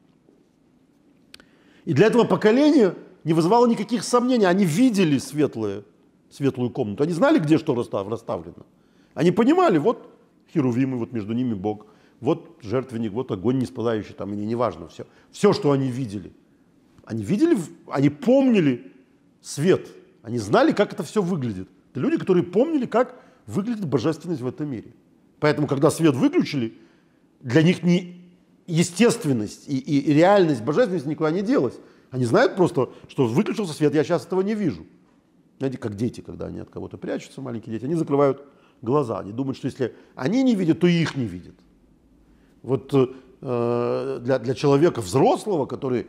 И 1.85 1.93
для 1.93 2.07
этого 2.07 2.25
поколения 2.25 2.95
не 3.25 3.33
вызывало 3.33 3.67
никаких 3.67 4.05
сомнений. 4.05 4.45
Они 4.45 4.65
видели 4.65 5.19
светлое, 5.19 5.85
светлую 6.31 6.71
комнату. 6.71 7.03
Они 7.03 7.13
знали, 7.13 7.39
где 7.39 7.59
что 7.59 7.75
расставлено. 7.75 8.67
Они 9.15 9.31
понимали, 9.31 9.79
вот 9.79 10.09
херувимы, 10.53 10.99
вот 10.99 11.13
между 11.13 11.33
ними 11.33 11.55
Бог, 11.55 11.87
вот 12.21 12.59
жертвенник, 12.61 13.13
вот 13.13 13.31
огонь 13.31 13.59
не 13.59 13.67
спадающий, 13.67 14.15
там, 14.15 14.33
и 14.33 14.37
не, 14.37 14.47
неважно, 14.47 14.89
все. 14.89 15.07
Все, 15.31 15.53
что 15.53 15.73
они 15.73 15.89
видели. 15.89 16.33
Они 17.05 17.23
видели, 17.23 17.59
они 17.89 18.11
помнили 18.11 18.93
свет, 19.41 19.89
они 20.23 20.39
знали, 20.39 20.73
как 20.73 20.93
это 20.93 21.03
все 21.03 21.21
выглядит. 21.21 21.69
Это 21.91 22.01
люди, 22.01 22.17
которые 22.17 22.45
помнили, 22.45 22.87
как 22.87 23.21
выглядит 23.47 23.87
божественность 23.87 24.41
в 24.41 24.47
этом 24.47 24.71
мире. 24.71 24.95
Поэтому, 25.41 25.67
когда 25.67 25.91
свет 25.91 26.15
выключили, 26.15 26.79
для 27.41 27.63
них 27.63 27.83
не 27.83 28.23
естественность 28.69 29.69
и, 29.69 29.77
и 29.77 30.13
реальность 30.13 30.63
божественности 30.63 31.09
никуда 31.09 31.33
не 31.33 31.43
делась. 31.43 31.75
Они 32.13 32.27
знают 32.27 32.57
просто, 32.57 32.91
что 33.09 33.27
выключился 33.27 33.73
свет, 33.73 33.95
я 33.95 34.05
сейчас 34.05 34.27
этого 34.27 34.43
не 34.43 34.55
вижу. 34.55 34.87
Знаете, 35.59 35.79
как 35.79 35.97
дети, 35.97 36.21
когда 36.21 36.47
они 36.47 36.61
от 36.61 36.69
кого-то 36.69 36.99
прячутся, 36.99 37.41
маленькие 37.41 37.73
дети, 37.73 37.87
они 37.87 37.95
закрывают 37.95 38.45
глаза. 38.83 39.19
Они 39.21 39.33
думают, 39.33 39.57
что 39.57 39.67
если 39.67 39.95
они 40.15 40.43
не 40.43 40.55
видят, 40.55 40.79
то 40.79 40.87
их 40.87 41.17
не 41.17 41.25
видят. 41.25 41.55
Вот 42.63 42.93
э, 42.93 44.21
для, 44.23 44.39
для 44.39 44.55
человека 44.55 45.01
взрослого, 45.01 45.65
который 45.65 46.07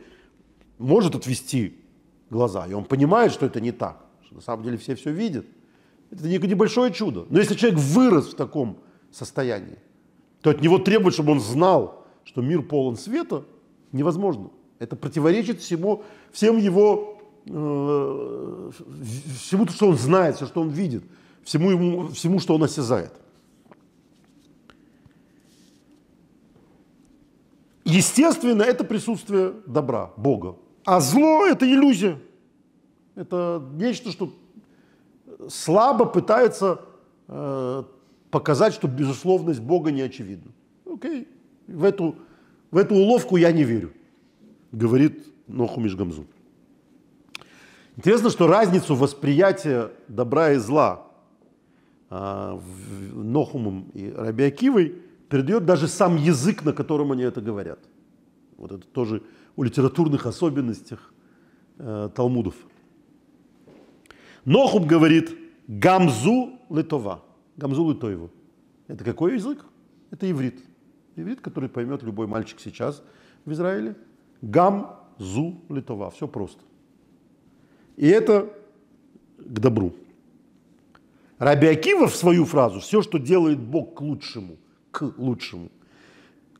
может 0.76 1.14
отвести 1.14 1.78
глаза, 2.28 2.66
и 2.66 2.74
он 2.74 2.84
понимает, 2.84 3.32
что 3.32 3.46
это 3.46 3.62
не 3.62 3.72
так, 3.72 4.04
что 4.26 4.34
на 4.34 4.40
самом 4.42 4.62
деле 4.62 4.76
все 4.76 4.96
все 4.96 5.10
видят, 5.10 5.46
это 6.10 6.28
небольшое 6.28 6.92
чудо. 6.92 7.24
Но 7.30 7.38
если 7.38 7.54
человек 7.54 7.80
вырос 7.80 8.34
в 8.34 8.36
таком 8.36 8.78
состоянии, 9.10 9.78
то 10.42 10.50
от 10.50 10.60
него 10.60 10.78
требует, 10.78 11.14
чтобы 11.14 11.32
он 11.32 11.40
знал, 11.40 12.06
что 12.24 12.42
мир 12.42 12.60
полон 12.62 12.96
света, 12.96 13.46
невозможно. 13.90 14.50
Это 14.78 14.96
противоречит 14.96 15.60
всему, 15.60 16.02
всем 16.32 16.58
его, 16.58 17.18
э, 17.46 18.70
всему, 19.38 19.66
что 19.68 19.88
он 19.88 19.96
знает, 19.96 20.36
все, 20.36 20.46
что 20.46 20.60
он 20.60 20.70
видит, 20.70 21.04
всему, 21.42 21.70
ему, 21.70 22.08
всему, 22.08 22.40
что 22.40 22.54
он 22.54 22.64
осязает. 22.64 23.12
Естественно, 27.84 28.62
это 28.62 28.82
присутствие 28.82 29.52
добра, 29.66 30.10
Бога. 30.16 30.56
А 30.84 31.00
зло– 31.00 31.46
это 31.46 31.66
иллюзия. 31.66 32.18
Это 33.14 33.62
нечто, 33.74 34.10
что 34.10 34.32
слабо 35.48 36.06
пытается 36.06 36.80
э, 37.28 37.84
показать, 38.30 38.74
что 38.74 38.88
безусловность 38.88 39.60
Бога 39.60 39.92
не 39.92 40.02
очевидна. 40.02 40.50
Окей, 40.90 41.28
в 41.66 41.84
эту, 41.84 42.16
в 42.70 42.76
эту 42.76 42.94
уловку 42.94 43.36
я 43.36 43.52
не 43.52 43.64
верю, 43.64 43.92
говорит 44.74 45.24
Нохумиш 45.46 45.94
Гамзу. 45.94 46.26
Интересно, 47.96 48.30
что 48.30 48.46
разницу 48.46 48.94
восприятия 48.96 49.92
добра 50.08 50.52
и 50.52 50.56
зла 50.56 51.06
э, 52.10 52.58
Нохумом 53.12 53.90
и 53.94 54.10
Рабиакивой 54.10 54.96
передает 55.28 55.64
даже 55.64 55.86
сам 55.88 56.16
язык, 56.16 56.64
на 56.64 56.72
котором 56.72 57.12
они 57.12 57.22
это 57.22 57.40
говорят. 57.40 57.78
Вот 58.56 58.72
это 58.72 58.86
тоже 58.86 59.22
о 59.56 59.62
литературных 59.62 60.26
особенностях 60.26 61.12
э, 61.78 62.10
Талмудов. 62.14 62.56
Нохум 64.44 64.86
говорит 64.86 65.30
«гамзу 65.68 66.58
литова». 66.68 67.22
Гамзу 67.56 67.88
литоеву. 67.88 68.30
Это 68.88 69.04
какой 69.04 69.34
язык? 69.34 69.64
Это 70.10 70.28
иврит. 70.28 70.60
Иврит, 71.14 71.40
который 71.40 71.68
поймет 71.68 72.02
любой 72.02 72.26
мальчик 72.26 72.58
сейчас 72.58 73.02
в 73.44 73.52
Израиле. 73.52 73.96
Гамзу 74.50 75.60
литова. 75.68 76.10
Все 76.10 76.28
просто. 76.28 76.60
И 77.96 78.06
это 78.06 78.52
к 79.38 79.58
добру. 79.58 79.94
Раби 81.38 81.66
Акива 81.66 82.06
в 82.06 82.14
свою 82.14 82.44
фразу 82.44 82.80
«все, 82.80 83.02
что 83.02 83.18
делает 83.18 83.58
Бог 83.58 83.94
к 83.94 84.00
лучшему», 84.00 84.56
к 84.90 85.02
лучшему, 85.16 85.70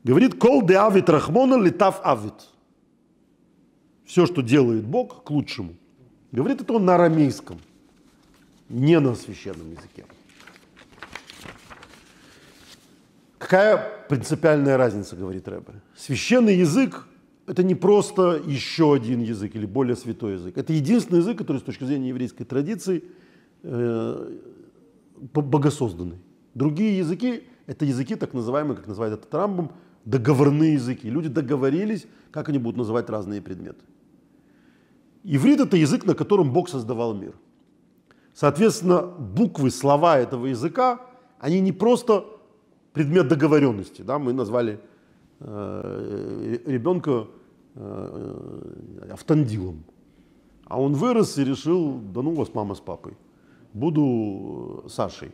говорит 0.03 0.35
«кол 0.35 0.65
де 0.65 0.75
авит 0.75 1.09
рахмона 1.09 1.55
летав 1.55 2.01
авит». 2.03 2.49
Все, 4.05 4.25
что 4.25 4.41
делает 4.41 4.85
Бог 4.85 5.23
к 5.23 5.31
лучшему. 5.31 5.73
Говорит 6.31 6.61
это 6.61 6.73
он 6.73 6.85
на 6.85 6.95
арамейском, 6.95 7.59
не 8.69 8.99
на 8.99 9.15
священном 9.15 9.71
языке. 9.71 10.05
Какая 13.39 14.05
принципиальная 14.09 14.77
разница, 14.77 15.15
говорит 15.15 15.47
Рэбе? 15.47 15.81
Священный 15.95 16.57
язык– 16.57 17.07
это 17.47 17.63
не 17.63 17.75
просто 17.75 18.41
еще 18.45 18.93
один 18.93 19.21
язык 19.21 19.55
или 19.55 19.65
более 19.65 19.95
святой 19.95 20.33
язык. 20.33 20.57
Это 20.57 20.73
единственный 20.73 21.19
язык, 21.19 21.37
который 21.37 21.57
с 21.57 21.63
точки 21.63 21.83
зрения 21.83 22.09
еврейской 22.09 22.43
традиции 22.43 23.03
э, 23.63 24.37
богосозданный. 25.33 26.17
Другие 26.53 26.97
языки– 26.97 27.43
это 27.67 27.85
языки, 27.85 28.15
так 28.15 28.33
называемые, 28.33 28.75
как 28.75 28.87
называют 28.87 29.19
это 29.19 29.27
Трампом, 29.27 29.71
договорные 30.05 30.73
языки. 30.73 31.09
Люди 31.09 31.29
договорились, 31.29 32.07
как 32.31 32.49
они 32.49 32.57
будут 32.57 32.77
называть 32.77 33.09
разные 33.09 33.41
предметы. 33.41 33.83
Иврит– 35.23 35.59
это 35.61 35.77
язык, 35.77 36.05
на 36.05 36.15
котором 36.15 36.51
Бог 36.51 36.69
создавал 36.69 37.13
мир. 37.13 37.33
Соответственно, 38.33 39.01
буквы, 39.01 39.69
слова 39.69 40.17
этого 40.17 40.47
языка, 40.47 41.01
они 41.39 41.59
не 41.61 41.71
просто 41.71 42.25
предмет 42.93 43.27
договоренности. 43.27 44.01
Да? 44.01 44.19
Мы 44.19 44.33
назвали 44.33 44.79
ребенка 45.45 47.27
э, 47.75 49.07
автандилом. 49.11 49.83
А 50.65 50.81
он 50.81 50.93
вырос 50.93 51.37
и 51.37 51.43
решил, 51.43 51.99
да 52.13 52.21
ну 52.21 52.33
вас 52.33 52.53
мама 52.53 52.73
с 52.75 52.79
папой, 52.79 53.15
буду 53.73 54.85
Сашей. 54.87 55.31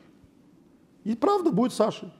И 1.04 1.16
правда 1.16 1.52
будет 1.52 1.74
Сашей. 1.74 2.12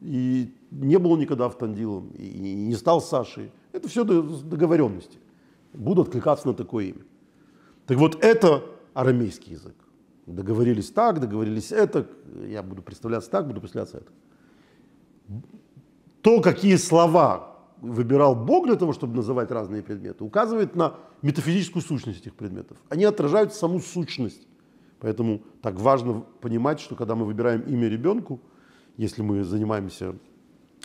И 0.00 0.52
не 0.70 0.98
был 0.98 1.16
никогда 1.16 1.46
автандилом, 1.46 2.10
и 2.10 2.38
не 2.38 2.74
стал 2.74 3.00
Сашей. 3.00 3.50
Это 3.72 3.88
все 3.88 4.04
договоренности 4.04 5.18
буду 5.72 6.02
откликаться 6.02 6.48
на 6.48 6.54
такое 6.54 6.86
имя. 6.86 7.02
Так 7.86 7.96
вот, 7.98 8.22
это 8.22 8.64
арамейский 8.94 9.52
язык. 9.52 9.74
Договорились 10.26 10.90
так, 10.90 11.20
договорились 11.20 11.72
это, 11.72 12.06
я 12.46 12.62
буду 12.62 12.82
представляться 12.82 13.30
так, 13.30 13.46
буду 13.46 13.60
представляться 13.60 13.98
это. 13.98 14.12
То, 16.22 16.40
какие 16.40 16.76
слова 16.76 17.56
выбирал 17.80 18.34
Бог 18.34 18.66
для 18.66 18.76
того, 18.76 18.92
чтобы 18.92 19.16
называть 19.16 19.50
разные 19.50 19.82
предметы, 19.82 20.24
указывает 20.24 20.74
на 20.74 20.94
метафизическую 21.22 21.82
сущность 21.82 22.20
этих 22.22 22.34
предметов. 22.34 22.76
Они 22.88 23.04
отражают 23.04 23.54
саму 23.54 23.80
сущность. 23.80 24.46
Поэтому 25.00 25.42
так 25.62 25.78
важно 25.78 26.24
понимать, 26.40 26.80
что 26.80 26.96
когда 26.96 27.14
мы 27.14 27.24
выбираем 27.24 27.60
имя 27.60 27.88
ребенку, 27.88 28.40
если 28.96 29.22
мы 29.22 29.44
занимаемся 29.44 30.16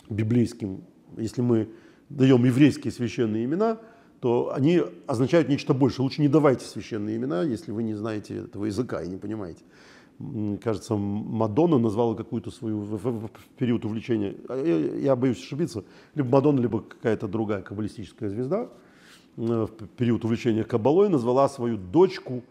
библейским, 0.08 0.84
если 1.16 1.42
мы 1.42 1.68
даем 2.08 2.44
еврейские 2.44 2.92
священные 2.92 3.44
имена– 3.44 3.78
то 4.24 4.54
они 4.54 4.80
означают 5.06 5.50
нечто 5.50 5.74
большее. 5.74 6.04
Лучше 6.04 6.22
не 6.22 6.28
давайте 6.28 6.64
священные 6.64 7.18
имена, 7.18 7.42
если 7.42 7.72
вы 7.72 7.82
не 7.82 7.92
знаете 7.92 8.38
этого 8.38 8.64
языка 8.64 9.02
и 9.02 9.06
не 9.06 9.18
понимаете. 9.18 9.60
Кажется, 10.62 10.94
Мадонна 10.94 11.78
назвала 11.78 12.14
какую-то 12.14 12.50
свою 12.52 12.80
в, 12.80 13.30
период 13.58 13.84
увлечения, 13.84 14.36
а 14.48 14.56
я, 14.56 14.76
я 14.96 15.16
боюсь 15.16 15.38
ошибиться, 15.38 15.84
либо 16.14 16.28
Мадонна, 16.28 16.60
либо 16.60 16.82
какая-то 16.82 17.26
другая 17.26 17.62
каббалистическая 17.62 18.30
звезда 18.30 18.68
э, 19.36 19.66
в 19.66 19.88
период 19.96 20.24
увлечения 20.24 20.62
каббалой 20.62 21.08
назвала 21.08 21.48
свою 21.48 21.76
дочку 21.76 22.44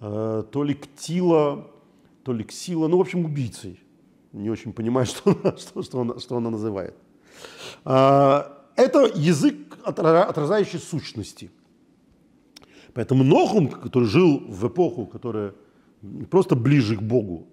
э, 0.00 0.44
то 0.50 0.64
ли 0.64 0.74
Ктила, 0.74 1.70
то 2.24 2.32
ли 2.32 2.44
Ксила, 2.44 2.88
ну, 2.88 2.96
в 2.96 3.00
общем, 3.02 3.26
убийцей. 3.26 3.78
Не 4.32 4.50
очень 4.50 4.72
понимаю, 4.72 5.06
что 5.08 5.36
она, 5.42 5.56
что, 5.58 5.82
что 5.82 6.00
она, 6.00 6.18
что 6.18 6.36
она 6.38 6.50
называет. 6.50 6.94
А, 7.84 8.66
это 8.76 9.10
язык, 9.14 9.78
отражающий 9.84 10.78
сущности. 10.78 11.50
Поэтому 12.94 13.24
Нохум, 13.24 13.68
который 13.68 14.08
жил 14.08 14.42
в 14.48 14.66
эпоху, 14.66 15.06
которая 15.06 15.54
просто 16.30 16.56
ближе 16.56 16.96
к 16.96 17.02
Богу, 17.02 17.46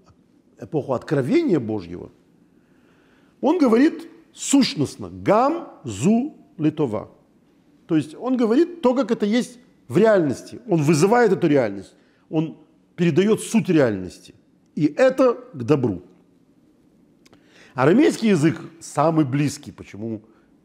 эпоху 0.59 0.93
откровения 0.93 1.59
Божьего, 1.59 2.11
он 3.41 3.57
говорит 3.57 4.07
сущностно 4.33 5.09
«гам 5.09 5.69
зу 5.83 6.35
литова». 6.57 7.11
То 7.87 7.95
есть 7.95 8.15
он 8.15 8.37
говорит 8.37 8.81
то, 8.81 8.93
как 8.93 9.11
это 9.11 9.25
есть 9.25 9.59
в 9.87 9.97
реальности. 9.97 10.59
Он 10.67 10.81
вызывает 10.83 11.31
эту 11.31 11.47
реальность. 11.47 11.95
Он 12.29 12.57
передает 12.95 13.39
суть 13.41 13.69
реальности. 13.69 14.35
И 14.75 14.85
это 14.85 15.33
к 15.53 15.63
добру. 15.63 16.03
Арамейский 17.73 18.29
язык 18.29 18.59
самый 18.79 19.25
близкий. 19.25 19.71
Почему? 19.71 20.21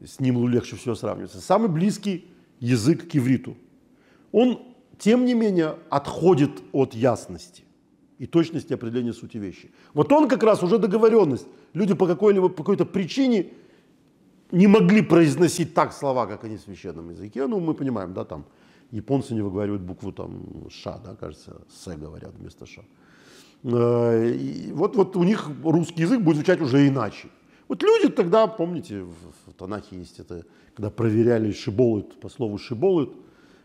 с 0.06 0.20
ним 0.20 0.46
легче 0.48 0.76
всего 0.76 0.94
сравниваться. 0.94 1.40
Самый 1.40 1.68
близкий 1.68 2.26
язык 2.60 3.08
к 3.10 3.16
ивриту. 3.16 3.56
Он, 4.32 4.60
тем 4.98 5.24
не 5.24 5.34
менее, 5.34 5.76
отходит 5.90 6.50
от 6.72 6.94
ясности 6.94 7.64
и 8.18 8.26
точности 8.26 8.74
определения 8.74 9.12
сути 9.12 9.38
вещи. 9.38 9.70
Вот 9.92 10.12
он 10.12 10.28
как 10.28 10.42
раз 10.42 10.62
уже 10.62 10.78
договоренность. 10.78 11.46
Люди 11.72 11.94
по 11.94 12.06
какой-либо 12.06 12.48
по 12.48 12.62
какой-то 12.62 12.86
причине 12.86 13.46
не 14.52 14.66
могли 14.66 15.02
произносить 15.02 15.74
так 15.74 15.92
слова, 15.92 16.26
как 16.26 16.44
они 16.44 16.56
в 16.56 16.60
священном 16.60 17.10
языке. 17.10 17.46
Ну, 17.46 17.60
мы 17.60 17.74
понимаем, 17.74 18.14
да, 18.14 18.24
там 18.24 18.44
японцы 18.92 19.34
не 19.34 19.42
выговаривают 19.42 19.82
букву 19.82 20.12
там 20.12 20.68
ша, 20.70 20.98
да, 21.04 21.16
кажется, 21.16 21.62
с 21.68 21.96
говорят 21.96 22.34
вместо 22.38 22.66
ша. 22.66 22.82
Э, 23.64 24.30
и 24.30 24.70
вот, 24.72 24.96
вот 24.96 25.16
у 25.16 25.24
них 25.24 25.50
русский 25.64 26.02
язык 26.02 26.20
будет 26.20 26.36
звучать 26.36 26.60
уже 26.60 26.86
иначе. 26.86 27.28
Вот 27.66 27.82
люди 27.82 28.12
тогда, 28.12 28.46
помните, 28.46 29.00
в, 29.00 29.50
в 29.50 29.54
Танахе 29.54 29.96
есть 29.96 30.20
это, 30.20 30.44
когда 30.74 30.90
проверяли 30.90 31.50
шиболыт 31.50 32.20
по 32.20 32.28
слову 32.28 32.58
шиболыт, 32.58 33.10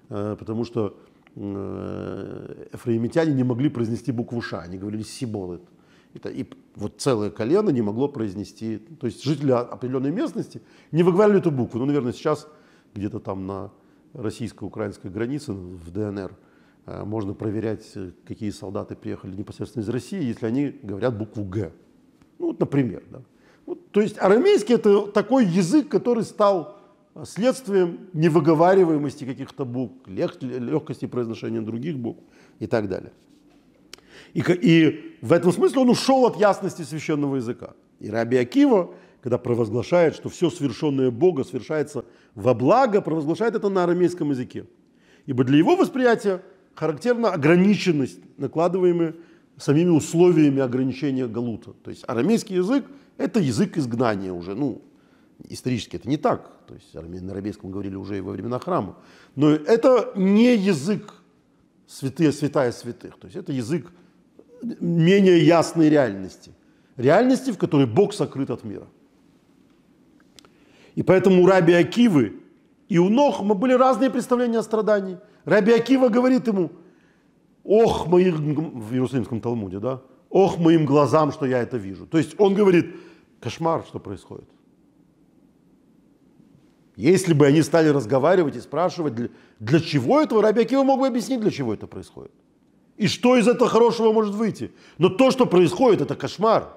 э, 0.10 0.36
потому 0.40 0.66
что 0.66 0.98
эфраимитяне 1.40 3.34
не 3.34 3.44
могли 3.44 3.70
произнести 3.70 4.12
букву 4.12 4.42
ша, 4.42 4.62
они 4.62 4.78
говорили 4.78 5.04
сиболыт. 5.04 5.62
Это, 6.14 6.30
и 6.30 6.46
вот 6.76 7.00
целое 7.00 7.30
колено 7.30 7.70
не 7.70 7.82
могло 7.82 8.08
произнести, 8.08 8.78
то 8.78 9.06
есть 9.06 9.24
жители 9.24 9.52
определенной 9.52 10.12
местности 10.12 10.62
не 10.92 11.04
выговаривали 11.04 11.40
эту 11.40 11.52
букву. 11.52 11.80
Ну, 11.80 11.86
наверное, 11.86 12.14
сейчас 12.14 12.48
где-то 12.96 13.20
там 13.20 13.46
на 13.46 13.72
российско-украинской 14.14 15.12
границе 15.12 15.54
в 15.54 15.92
ДНР 15.92 16.36
э, 16.88 17.04
можно 17.06 17.34
проверять, 17.34 17.86
какие 18.26 18.50
солдаты 18.50 18.96
приехали 18.96 19.36
непосредственно 19.36 19.84
из 19.84 19.90
России, 19.90 20.24
если 20.24 20.48
они 20.48 20.70
говорят 20.82 21.18
букву 21.18 21.44
Г. 21.44 21.72
Ну, 22.40 22.48
вот, 22.48 22.60
например. 22.60 23.04
Да. 23.12 23.22
Вот, 23.68 23.92
то 23.92 24.02
есть 24.02 24.18
арамейский 24.18 24.76
это 24.76 25.08
такой 25.08 25.46
язык, 25.46 25.90
который 25.90 26.24
стал 26.24 26.79
следствием 27.26 28.08
невыговариваемости 28.14 29.26
каких-то 29.26 29.66
букв, 29.66 30.08
легкости 30.08 31.06
произношения 31.06 31.62
других 31.62 31.98
букв 31.98 32.22
и 32.60 32.68
так 32.68 32.88
далее. 32.88 33.12
И, 34.34 34.42
и 34.42 35.18
в 35.22 35.34
этом 35.34 35.52
смысле 35.52 35.82
он 35.82 35.90
ушел 35.90 36.26
от 36.26 36.38
ясности 36.38 36.84
священного 36.84 37.38
языка. 37.38 37.74
И 38.00 38.10
Раби 38.10 38.38
Акива, 38.38 38.94
когда 39.22 39.38
провозглашает, 39.38 40.16
что 40.16 40.30
все 40.30 40.50
совершенное 40.50 41.12
Бога 41.12 41.44
совершается 41.44 42.06
во 42.36 42.54
благо, 42.54 43.02
провозглашает 43.02 43.56
это 43.56 43.70
на 43.70 43.84
арамейском 43.84 44.30
языке. 44.30 44.66
Ибо 45.26 45.44
для 45.44 45.58
его 45.58 45.76
восприятия 45.76 46.42
характерна 46.76 47.32
ограниченность, 47.32 48.20
накладываемая 48.38 49.16
самими 49.58 49.90
условиями 49.90 50.62
ограничения 50.62 51.28
галута. 51.28 51.74
То 51.84 51.90
есть 51.90 52.04
арамейский 52.08 52.56
язык– 52.56 52.86
это 53.18 53.40
язык 53.40 53.78
изгнания 53.78 54.32
уже. 54.32 54.56
Ну, 54.56 54.82
исторически 55.48 55.96
это 55.96 56.10
не 56.10 56.18
так. 56.18 56.52
То 56.68 56.74
есть 56.74 56.94
на 56.94 57.32
арамейском 57.32 57.72
говорили 57.72 57.96
уже 57.96 58.18
и 58.18 58.22
во 58.22 58.32
времена 58.32 58.60
храма. 58.60 58.98
Но 59.36 59.50
это 59.50 60.12
не 60.16 60.56
язык 60.56 61.14
святые, 61.88 62.32
святая 62.32 62.72
святых. 62.72 63.18
То 63.18 63.28
есть 63.28 63.38
это 63.38 63.52
язык 63.52 63.92
менее 64.62 65.46
ясной 65.46 65.90
реальности. 65.90 66.52
Реальности, 66.98 67.52
в 67.52 67.58
которой 67.58 67.86
Бог 67.86 68.14
сокрыт 68.14 68.50
от 68.50 68.64
мира. 68.64 68.88
И 70.96 71.04
поэтому 71.04 71.44
у 71.44 71.46
Раби 71.46 71.74
Акивы 71.74 72.42
и 72.90 72.98
у 72.98 73.10
Нохма 73.10 73.56
были 73.56 73.74
разные 73.74 74.10
представления 74.10 74.60
о 74.60 74.64
страдании. 74.64 75.18
Раби 75.46 75.72
Акива 75.72 76.10
говорит 76.10 76.48
ему, 76.48 76.72
ох, 77.64 78.08
моим, 78.08 78.82
в 78.82 78.94
Иерусалимском 78.94 79.40
Талмуде, 79.40 79.80
да, 79.80 80.02
ох, 80.30 80.58
моим 80.58 80.86
глазам, 80.86 81.32
что 81.32 81.46
я 81.46 81.60
это 81.60 81.78
вижу. 81.78 82.06
То 82.06 82.18
есть 82.18 82.36
он 82.40 82.54
говорит, 82.54 82.96
кошмар, 83.40 83.86
что 83.88 84.00
происходит. 84.00 84.50
Если 87.00 87.32
бы 87.32 87.48
они 87.48 87.62
стали 87.62 87.88
разговаривать 87.88 88.58
и 88.58 88.60
спрашивать, 88.60 89.16
для, 89.16 89.30
для 89.62 89.80
чего 89.80 90.20
этого, 90.20 90.42
Раби 90.42 90.64
Акива 90.64 90.84
мог 90.84 91.00
бы 91.00 91.08
объяснить, 91.08 91.40
для 91.40 91.50
чего 91.50 91.74
это 91.74 91.88
происходит. 91.88 92.34
И 92.98 93.08
что 93.08 93.38
из 93.38 93.48
этого 93.48 93.70
хорошего 93.70 94.12
может 94.12 94.36
выйти? 94.36 94.74
Но 94.98 95.08
то, 95.08 95.32
что 95.32 95.46
происходит, 95.46 96.02
это 96.02 96.18
кошмар, 96.18 96.74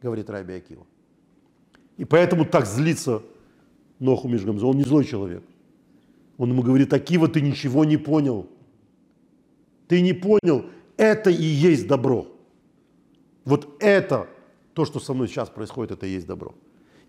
говорит 0.00 0.30
Раби 0.30 0.54
Акива. 0.54 0.86
И 1.96 2.04
поэтому 2.04 2.44
так 2.44 2.66
злится 2.66 3.22
Ноху 3.98 4.28
Мишгамза. 4.28 4.64
Он 4.64 4.76
не 4.76 4.84
злой 4.84 5.04
человек. 5.04 5.42
Он 6.38 6.50
ему 6.50 6.62
говорит, 6.62 6.92
Акива, 6.92 7.26
ты 7.26 7.40
ничего 7.40 7.84
не 7.84 7.96
понял. 7.96 8.46
Ты 9.88 10.02
не 10.02 10.12
понял, 10.12 10.66
это 10.96 11.30
и 11.30 11.42
есть 11.42 11.88
добро. 11.88 12.28
Вот 13.44 13.76
это, 13.80 14.28
то, 14.72 14.84
что 14.84 15.00
со 15.00 15.14
мной 15.14 15.26
сейчас 15.26 15.48
происходит, 15.48 15.90
это 15.90 16.06
и 16.06 16.10
есть 16.10 16.28
добро. 16.28 16.54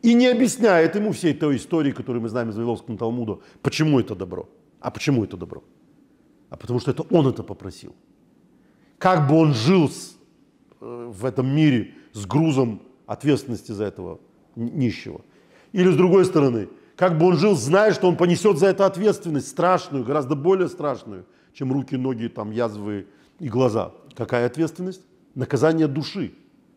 И 0.01 0.13
не 0.13 0.27
объясняет 0.27 0.95
ему 0.95 1.11
всей 1.11 1.33
той 1.33 1.57
истории, 1.57 1.91
которую 1.91 2.21
мы 2.21 2.29
знаем 2.29 2.49
из 2.49 2.55
Вавиловского 2.55 2.97
Талмуда, 2.97 3.39
почему 3.61 3.99
это 3.99 4.15
добро. 4.15 4.47
А 4.79 4.91
почему 4.91 5.23
это 5.23 5.37
добро? 5.37 5.63
А 6.49 6.57
потому 6.57 6.79
что 6.79 6.91
это 6.91 7.03
он 7.09 7.27
это 7.27 7.43
попросил 7.43 7.95
как 8.97 9.27
бы 9.27 9.35
он 9.35 9.53
жил 9.53 9.89
с, 9.89 10.17
э, 10.81 11.11
в 11.11 11.25
этом 11.25 11.47
мире 11.47 11.93
с 12.13 12.25
грузом 12.25 12.81
ответственности 13.05 13.71
за 13.71 13.85
этого 13.85 14.19
нищего. 14.55 15.21
Или 15.73 15.91
с 15.91 15.95
другой 15.95 16.25
стороны, 16.25 16.69
как 16.95 17.17
бы 17.17 17.27
он 17.27 17.37
жил, 17.37 17.55
зная, 17.55 17.93
что 17.93 18.07
он 18.07 18.15
понесет 18.15 18.57
за 18.57 18.67
это 18.67 18.85
ответственность 18.85 19.49
страшную, 19.49 20.05
гораздо 20.05 20.35
более 20.35 20.69
страшную, 20.69 21.25
чем 21.53 21.73
руки, 21.73 21.95
ноги, 21.95 22.27
там, 22.27 22.51
язвы 22.51 23.07
и 23.39 23.49
глаза. 23.49 23.91
Какая 24.15 24.45
ответственность? 24.45 25.01
Наказание 25.35 25.87
души. 25.87 26.33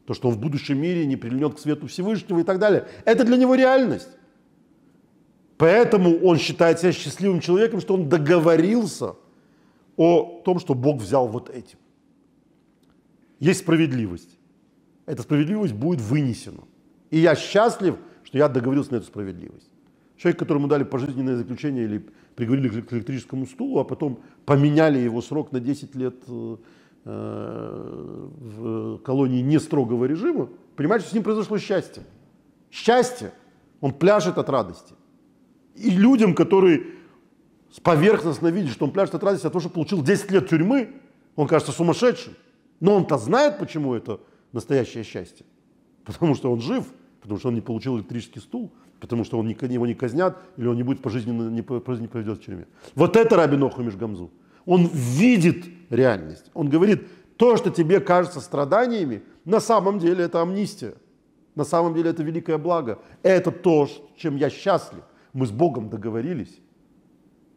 То, 0.08 0.14
что 0.14 0.28
он 0.28 0.34
в 0.34 0.38
будущем 0.38 0.80
мире 0.80 1.06
не 1.06 1.16
прильнет 1.16 1.54
к 1.54 1.58
свету 1.60 1.86
Всевышнего 1.86 2.40
и 2.40 2.42
так 2.42 2.58
далее. 2.58 2.88
Это 3.04 3.24
для 3.24 3.36
него 3.36 3.54
реальность. 3.54 4.08
Поэтому 5.56 6.16
он 6.24 6.38
считает 6.38 6.80
себя 6.80 6.92
счастливым 6.92 7.40
человеком, 7.40 7.80
что 7.80 7.94
он 7.94 8.08
договорился 8.08 9.14
о 9.96 10.42
том, 10.44 10.58
что 10.58 10.74
Бог 10.74 11.00
взял 11.00 11.28
вот 11.28 11.50
этим 11.50 11.78
есть 13.40 13.60
справедливость. 13.60 14.38
Эта 15.06 15.22
справедливость 15.22 15.74
будет 15.74 16.00
вынесена. 16.00 16.64
И 17.10 17.18
я 17.18 17.34
счастлив, 17.34 17.96
что 18.24 18.38
я 18.38 18.48
договорился 18.48 18.92
на 18.92 18.96
эту 18.96 19.06
справедливость. 19.06 19.70
Человек, 20.16 20.38
которому 20.38 20.68
дали 20.68 20.84
пожизненное 20.84 21.36
заключение 21.36 21.84
или 21.84 22.04
приговорили 22.34 22.80
к 22.80 22.92
электрическому 22.92 23.46
стулу, 23.46 23.78
а 23.78 23.84
потом 23.84 24.20
поменяли 24.44 24.98
его 24.98 25.22
срок 25.22 25.52
на 25.52 25.60
10 25.60 25.94
лет 25.94 26.16
э, 26.26 26.56
в 27.08 28.98
колонии 28.98 29.40
не 29.40 29.58
строгого 29.58 30.04
режима, 30.04 30.48
понимаете, 30.76 31.04
что 31.04 31.12
с 31.12 31.14
ним 31.14 31.22
произошло 31.22 31.58
счастье. 31.58 32.02
Счастье. 32.70 33.32
Он 33.80 33.92
пляшет 33.92 34.36
от 34.38 34.48
радости. 34.50 34.94
И 35.74 35.90
людям, 35.90 36.34
которые 36.34 36.86
поверхностно 37.82 38.48
видят, 38.48 38.72
что 38.72 38.84
он 38.86 38.90
пляшет 38.90 39.14
от 39.14 39.22
радости 39.22 39.46
от 39.46 39.52
того, 39.52 39.60
что 39.60 39.70
получил 39.70 40.02
10 40.02 40.30
лет 40.32 40.48
тюрьмы, 40.48 40.90
он 41.36 41.46
кажется 41.46 41.72
сумасшедшим. 41.72 42.34
Но 42.80 42.94
он-то 42.96 43.16
знает, 43.16 43.58
почему 43.58 43.94
это 43.94 44.20
настоящее 44.52 45.04
счастье. 45.04 45.46
Потому 46.04 46.34
что 46.34 46.52
он 46.52 46.60
жив, 46.60 46.84
потому 47.20 47.38
что 47.38 47.48
он 47.48 47.54
не 47.54 47.60
получил 47.60 47.96
электрический 47.96 48.40
стул, 48.40 48.72
потому 49.00 49.24
что 49.24 49.38
он 49.38 49.48
его 49.48 49.86
не 49.86 49.94
казнят, 49.94 50.36
или 50.56 50.66
он 50.66 50.76
не 50.76 50.82
будет 50.82 51.00
пожизненно, 51.00 51.48
не, 51.48 51.62
пожизненно 51.62 52.08
проведет 52.08 52.38
в 52.38 52.44
тюрьме. 52.44 52.66
Вот 52.94 53.16
это 53.16 53.36
Рабиноху 53.36 53.82
Межгамзу. 53.82 54.30
Он 54.68 54.86
видит 54.92 55.64
реальность. 55.88 56.50
Он 56.52 56.68
говорит, 56.68 57.08
то, 57.38 57.56
что 57.56 57.70
тебе 57.70 58.00
кажется 58.00 58.42
страданиями, 58.42 59.22
на 59.46 59.60
самом 59.60 59.98
деле 59.98 60.24
это 60.24 60.42
амнистия. 60.42 60.92
На 61.54 61.64
самом 61.64 61.94
деле 61.94 62.10
это 62.10 62.22
великое 62.22 62.58
благо. 62.58 62.98
Это 63.22 63.50
то, 63.50 63.88
чем 64.18 64.36
я 64.36 64.50
счастлив. 64.50 65.04
Мы 65.32 65.46
с 65.46 65.50
Богом 65.50 65.88
договорились. 65.88 66.60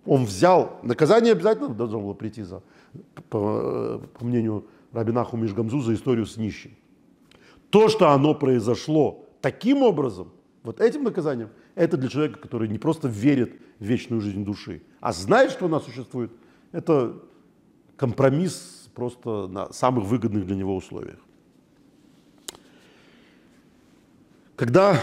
Он 0.06 0.24
взял, 0.24 0.80
наказание 0.84 1.34
обязательно 1.34 1.68
должно 1.68 2.00
было 2.00 2.14
прийти 2.14 2.44
за, 2.44 2.64
по, 3.30 4.02
по 4.18 4.24
мнению 4.24 4.68
Рабинаху 4.94 5.36
Мишгамзу 5.36 5.82
за 5.82 5.96
историю 5.96 6.26
с 6.26 6.38
нищим. 6.38 6.78
То, 7.72 7.90
что 7.90 8.12
оно 8.12 8.34
произошло 8.36 9.26
таким 9.42 9.84
образом, 9.84 10.32
вот 10.64 10.80
этим 10.80 11.04
наказанием, 11.04 11.50
это 11.76 11.98
для 11.98 12.08
человека, 12.08 12.40
который 12.40 12.70
не 12.70 12.80
просто 12.80 13.10
верит 13.10 13.60
в 13.80 13.84
вечную 13.84 14.22
жизнь 14.22 14.46
души, 14.46 14.82
а 15.02 15.12
знает, 15.12 15.52
что 15.52 15.66
она 15.66 15.82
существует. 15.82 16.32
Это 16.72 17.22
компромисс 17.98 18.90
просто 18.94 19.48
на 19.48 19.72
самых 19.74 20.06
выгодных 20.06 20.46
для 20.46 20.56
него 20.56 20.76
условиях. 20.76 21.20
Когда 24.56 25.00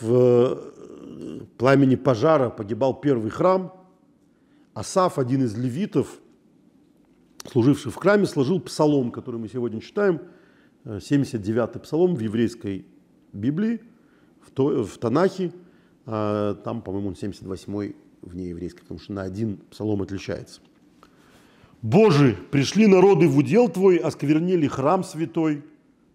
в 0.00 0.12
э, 0.12 1.40
пламени 1.56 1.96
пожара 1.96 2.50
погибал 2.50 3.00
первый 3.00 3.30
храм, 3.30 3.72
Асаф, 4.74 5.18
один 5.18 5.42
из 5.44 5.56
левитов, 5.56 6.20
служивший 7.50 7.90
в 7.90 7.96
храме, 7.96 8.26
сложил 8.26 8.60
псалом, 8.60 9.10
который 9.10 9.40
мы 9.40 9.48
сегодня 9.48 9.80
читаем, 9.80 10.20
79-й 10.84 11.76
э, 11.76 11.80
псалом 11.80 12.14
в 12.14 12.20
еврейской 12.20 12.86
Библии, 13.32 13.80
в, 14.40 14.50
то, 14.50 14.84
в 14.84 14.98
Танахе, 14.98 15.52
а, 16.06 16.54
там, 16.54 16.82
по-моему, 16.82 17.08
он 17.08 17.14
78-й 17.14 17.96
в 18.22 18.34
нееврейской, 18.34 18.82
потому 18.82 19.00
что 19.00 19.12
на 19.12 19.22
один 19.22 19.58
псалом 19.70 20.02
отличается. 20.02 20.60
«Боже, 21.82 22.36
пришли 22.50 22.86
народы 22.86 23.28
в 23.28 23.36
удел 23.38 23.68
Твой, 23.68 23.96
осквернили 23.96 24.66
храм 24.66 25.04
святой 25.04 25.64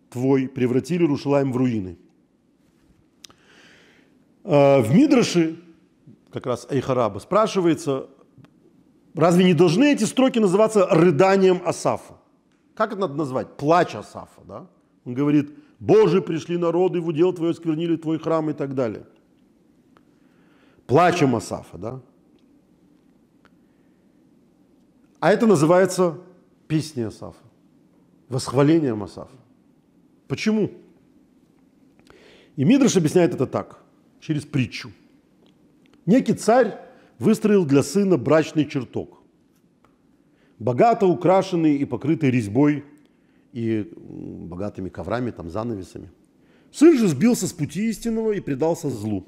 Твой, 0.10 0.48
превратили 0.48 1.04
Рушалаем 1.04 1.52
в 1.52 1.58
руины». 1.58 1.98
А, 4.44 4.82
в 4.82 4.94
Мидраше, 4.94 5.60
как 6.32 6.46
раз 6.46 6.68
Айхараба, 6.70 7.20
спрашивается, 7.20 8.08
Разве 9.16 9.46
не 9.46 9.54
должны 9.54 9.94
эти 9.94 10.04
строки 10.04 10.40
называться 10.40 10.88
рыданием 10.88 11.62
Асафа? 11.66 12.16
Как 12.76 12.92
это 12.92 13.00
надо 13.00 13.14
назвать? 13.14 13.56
Плач 13.56 13.96
Асафа, 13.96 14.42
да? 14.46 14.68
Он 15.06 15.14
говорит, 15.14 15.58
Боже, 15.80 16.22
пришли 16.22 16.58
народы, 16.58 17.00
в 17.00 17.08
удел 17.08 17.32
Твое 17.32 17.54
сквернили 17.54 17.96
Твой 17.96 18.20
храм 18.20 18.50
и 18.50 18.54
так 18.54 18.76
далее. 18.76 19.06
плачем 20.86 21.36
Асафа, 21.36 21.78
да? 21.78 22.02
А 25.20 25.32
это 25.32 25.48
называется 25.48 26.18
песни 26.68 27.02
Асафа, 27.02 27.44
восхваление 28.30 28.94
Асафа. 28.94 29.36
Почему? 30.28 30.72
И 32.56 32.64
Мидраш 32.64 32.96
объясняет 32.98 33.34
это 33.34 33.48
так, 33.48 33.84
через 34.20 34.46
притчу. 34.46 34.92
Некий 36.06 36.34
царь 36.34 36.78
выстроил 37.20 37.66
для 37.66 37.84
сына 37.84 38.18
брачный 38.18 38.66
чертог, 38.66 39.22
богато 40.60 41.06
украшенный 41.06 41.78
и 41.78 41.86
покрытый 41.86 42.30
резьбой 42.30 42.84
и 43.54 43.92
богатыми 43.96 44.90
коврами, 44.90 45.32
там, 45.32 45.50
занавесами. 45.50 46.12
Сын 46.72 46.98
же 46.98 47.08
сбился 47.08 47.48
с 47.48 47.54
пути 47.54 47.90
истинного 47.90 48.34
и 48.34 48.42
предался 48.42 48.90
злу. 48.90 49.26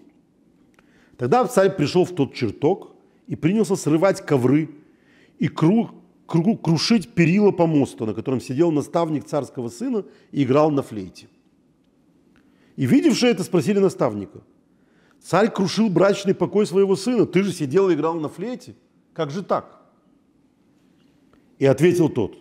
Тогда 1.17 1.45
царь 1.45 1.75
пришел 1.75 2.05
в 2.05 2.13
тот 2.13 2.33
чертог 2.33 2.93
и 3.25 3.35
принялся 3.35 3.75
срывать 3.75 4.25
ковры 4.25 4.69
и 5.39 5.47
круг, 5.47 5.91
круг, 6.25 6.63
крушить 6.63 7.09
перила 7.09 7.51
помоста, 7.51 8.05
на 8.05 8.13
котором 8.13 8.41
сидел 8.41 8.71
наставник 8.71 9.25
царского 9.25 9.69
сына 9.69 10.05
и 10.31 10.43
играл 10.43 10.71
на 10.71 10.81
флейте. 10.81 11.27
И 12.75 12.85
видевшие 12.85 13.31
это 13.31 13.43
спросили 13.43 13.79
наставника, 13.79 14.41
царь 15.19 15.51
крушил 15.51 15.89
брачный 15.89 16.35
покой 16.35 16.65
своего 16.65 16.95
сына, 16.95 17.25
ты 17.25 17.43
же 17.43 17.51
сидел 17.51 17.89
и 17.89 17.95
играл 17.95 18.15
на 18.15 18.29
флейте, 18.29 18.75
как 19.13 19.31
же 19.31 19.43
так? 19.43 19.81
И 21.59 21.65
ответил 21.65 22.09
тот, 22.09 22.37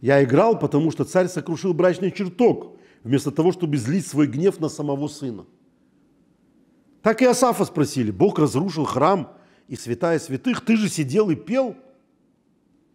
я 0.00 0.22
играл, 0.24 0.58
потому 0.58 0.90
что 0.90 1.04
царь 1.04 1.28
сокрушил 1.28 1.74
брачный 1.74 2.10
чертог, 2.10 2.78
вместо 3.02 3.30
того, 3.30 3.52
чтобы 3.52 3.76
злить 3.76 4.06
свой 4.06 4.26
гнев 4.26 4.58
на 4.60 4.68
самого 4.68 5.08
сына. 5.08 5.44
Так 7.02 7.20
и 7.20 7.26
Асафа 7.26 7.66
спросили, 7.66 8.10
Бог 8.10 8.38
разрушил 8.38 8.84
храм 8.84 9.36
и 9.68 9.76
святая 9.76 10.18
святых, 10.18 10.62
ты 10.62 10.76
же 10.76 10.88
сидел 10.88 11.28
и 11.28 11.34
пел? 11.34 11.76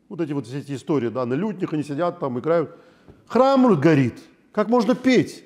Вот 0.10 0.20
эти 0.22 0.34
вот 0.34 0.48
все 0.48 0.60
эти 0.60 0.74
истории, 0.74 1.10
да, 1.10 1.26
на 1.26 1.36
лютнях 1.36 1.72
они 1.72 1.84
сидят 1.84 2.20
там, 2.20 2.40
играют. 2.40 2.76
Храм 3.28 3.80
горит, 3.80 4.20
как 4.52 4.68
можно 4.68 4.96
петь? 4.96 5.44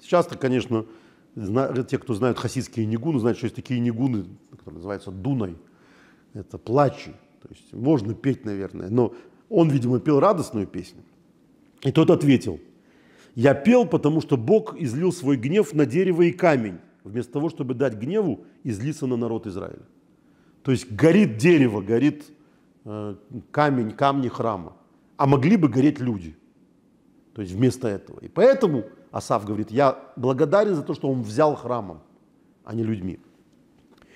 Сейчас-то, 0.00 0.36
конечно, 0.36 0.86
те, 1.88 1.98
кто 1.98 2.14
знают 2.14 2.38
хасидские 2.38 2.86
нигуны, 2.86 3.18
знают, 3.18 3.38
что 3.38 3.46
есть 3.46 3.56
такие 3.56 3.78
нигуны, 3.80 4.24
которые 4.50 4.76
называются 4.76 5.10
дуной. 5.10 5.56
Это 6.32 6.58
плачи. 6.58 7.14
То 7.42 7.48
есть 7.50 7.72
можно 7.72 8.14
петь, 8.14 8.44
наверное, 8.44 8.88
но 8.88 9.14
он, 9.50 9.68
видимо, 9.68 10.00
пел 10.00 10.18
радостную 10.18 10.66
песню. 10.66 11.02
И 11.82 11.92
тот 11.92 12.10
ответил, 12.10 12.58
я 13.34 13.52
пел, 13.52 13.86
потому 13.86 14.22
что 14.22 14.38
Бог 14.38 14.74
излил 14.80 15.12
свой 15.12 15.36
гнев 15.36 15.74
на 15.74 15.84
дерево 15.84 16.22
и 16.22 16.32
камень 16.32 16.78
вместо 17.02 17.32
того, 17.32 17.50
чтобы 17.50 17.74
дать 17.74 17.94
гневу 17.94 18.46
излиться 18.62 19.06
на 19.06 19.16
народ 19.16 19.46
Израиля. 19.46 19.82
То 20.62 20.70
есть 20.70 20.90
горит 20.90 21.36
дерево, 21.36 21.82
горит 21.82 22.24
камень, 23.50 23.92
камни 23.92 24.28
храма, 24.28 24.76
а 25.16 25.26
могли 25.26 25.56
бы 25.56 25.68
гореть 25.68 26.00
люди. 26.00 26.36
То 27.34 27.42
есть 27.42 27.54
вместо 27.54 27.88
этого. 27.88 28.20
И 28.20 28.28
поэтому 28.28 28.84
Асав 29.10 29.44
говорит, 29.44 29.70
я 29.70 29.98
благодарен 30.16 30.74
за 30.74 30.82
то, 30.82 30.94
что 30.94 31.08
он 31.08 31.22
взял 31.22 31.56
храмом, 31.56 32.00
а 32.64 32.74
не 32.74 32.84
людьми. 32.84 33.18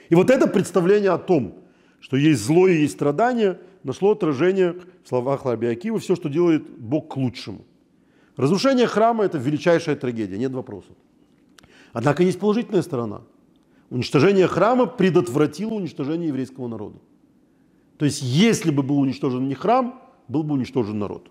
И 0.08 0.14
вот 0.14 0.30
это 0.30 0.46
представление 0.46 1.10
о 1.10 1.18
том, 1.18 1.54
что 2.00 2.16
есть 2.16 2.42
зло 2.42 2.68
и 2.68 2.82
есть 2.82 2.94
страдания, 2.94 3.58
нашло 3.82 4.12
отражение 4.12 4.76
в 5.02 5.08
словах 5.08 5.44
Раби 5.44 5.76
все, 5.98 6.14
что 6.14 6.28
делает 6.28 6.68
Бог 6.78 7.08
к 7.08 7.16
лучшему. 7.16 7.64
Разрушение 8.36 8.86
храма– 8.86 9.24
это 9.24 9.38
величайшая 9.38 9.96
трагедия, 9.96 10.38
нет 10.38 10.52
вопросов. 10.52 10.96
Однако 11.92 12.22
есть 12.22 12.38
положительная 12.38 12.82
сторона. 12.82 13.22
Уничтожение 13.90 14.46
храма 14.46 14.86
предотвратило 14.86 15.74
уничтожение 15.74 16.28
еврейского 16.28 16.68
народа. 16.68 16.98
То 17.99 18.05
есть, 18.05 18.22
если 18.22 18.70
бы 18.70 18.82
был 18.82 18.99
уничтожен 19.01 19.49
не 19.49 19.55
храм, 19.55 20.01
был 20.28 20.42
бы 20.42 20.55
уничтожен 20.55 20.99
народ. 20.99 21.30